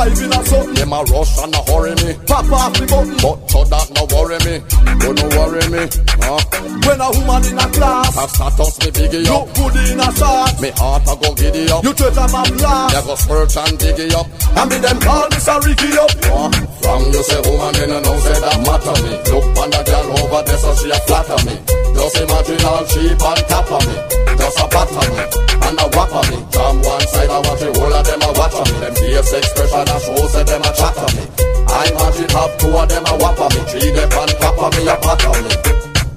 Driving 0.00 0.32
a 0.32 0.40
something. 0.48 0.74
Them 0.80 0.92
a 0.96 1.04
rush 1.12 1.36
and 1.44 1.52
a 1.52 1.60
hurry 1.68 1.92
me. 2.00 2.16
Pop 2.24 2.48
off 2.48 2.72
the 2.72 2.88
button. 2.88 3.20
But 3.20 3.36
so 3.52 3.68
that 3.68 3.84
no 3.92 4.08
worry 4.08 4.40
me. 4.48 4.64
You 4.96 5.12
no 5.12 5.26
worry 5.36 5.60
me. 5.68 5.84
Huh? 6.24 6.40
When 6.88 7.04
a 7.04 7.08
woman 7.20 7.44
in 7.44 7.60
a 7.60 7.68
class, 7.68 8.16
Have 8.16 8.32
status 8.32 8.80
me 8.80 8.88
biggie 8.96 9.28
up. 9.28 9.52
good 9.52 9.76
in 9.76 10.00
a 10.00 10.08
start. 10.16 10.56
Me 10.56 10.72
heart 10.72 11.04
a 11.04 11.12
go 11.20 11.36
giddy 11.36 11.68
up. 11.68 11.84
You 11.84 11.92
treat 11.92 12.16
them 12.16 12.32
a 12.32 12.40
blast. 12.48 12.96
You 12.96 13.02
go 13.04 13.14
spurt 13.20 13.52
and 13.60 13.76
diggy 13.76 14.08
up. 14.16 14.24
I 14.56 14.64
mean 14.72 14.80
them 14.80 14.98
call 15.04 15.28
this 15.28 15.44
a 15.52 15.60
Ricky 15.60 15.92
up. 15.92 16.08
Huh? 16.24 16.48
From 16.80 17.04
you 17.12 17.20
say 17.20 17.40
woman 17.44 17.76
in 17.84 17.92
a 17.92 18.00
know 18.00 18.16
say 18.24 18.40
that 18.40 18.56
matter 18.64 18.96
me. 19.04 19.12
Look 19.28 19.52
on 19.52 19.68
the 19.68 19.80
girl 19.84 20.16
over 20.16 20.40
there 20.48 20.60
so 20.64 20.72
she 20.80 20.88
a 20.88 20.98
flatter 21.04 21.40
me. 21.44 21.60
Just 21.92 22.16
imagine 22.16 22.64
all 22.64 22.88
sheep 22.88 23.20
on 23.20 23.36
top 23.52 23.68
of 23.68 23.84
me. 23.84 23.96
Just 24.40 24.64
a 24.64 24.66
batter 24.72 25.04
me 25.12 25.49
and 25.80 25.94
a 25.94 25.96
whopper 25.96 26.22
me. 26.30 26.36
From 26.52 26.82
one 26.82 27.06
side 27.08 27.30
I 27.30 27.38
watch 27.40 27.60
the 27.60 27.72
whole 27.78 27.94
of 27.94 28.04
them 28.04 28.22
a 28.22 28.30
watch 28.36 28.54
me. 28.54 28.72
Them 28.80 28.94
face 28.94 29.32
expression 29.32 29.88
a 29.88 29.96
show 30.00 30.26
say 30.28 30.44
them 30.44 30.62
a 30.62 30.70
chatter 30.74 31.08
me. 31.16 31.24
I 31.68 31.88
imagine 31.90 32.30
have 32.30 32.52
two 32.58 32.76
of 32.76 32.88
them 32.88 33.04
a 33.06 33.14
whopper 33.16 33.48
me. 33.54 33.60
Three 33.68 33.90
them 33.90 34.10
on 34.12 34.28
top 34.40 34.58
of 34.58 34.70
me 34.76 34.88
a 34.88 34.96
patter 34.96 35.32
me. 35.40 35.50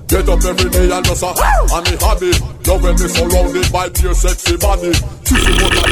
Get 0.08 0.30
up 0.30 0.44
every 0.44 0.70
day 0.70 0.92
and 0.92 1.06
just 1.06 1.24
a 1.24 1.28
I'm 1.28 1.84
me 1.84 1.96
hobby. 2.00 2.32
Love 2.68 2.84
when 2.84 2.96
me 2.96 3.08
surrounded 3.08 3.72
by 3.72 3.90
pure 3.90 4.14
sexy 4.14 4.58
body. 4.58 4.92
Sissy 5.24 5.54
what 5.62 5.74
a 5.74 5.86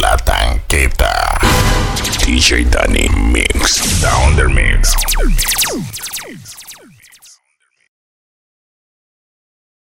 La 0.00 0.16
tanqueta. 0.24 1.12
DJ 2.24 2.64
Danny 2.70 3.08
Mix. 3.32 4.00
Down 4.00 4.36
the 4.36 4.48
mix. 4.48 4.94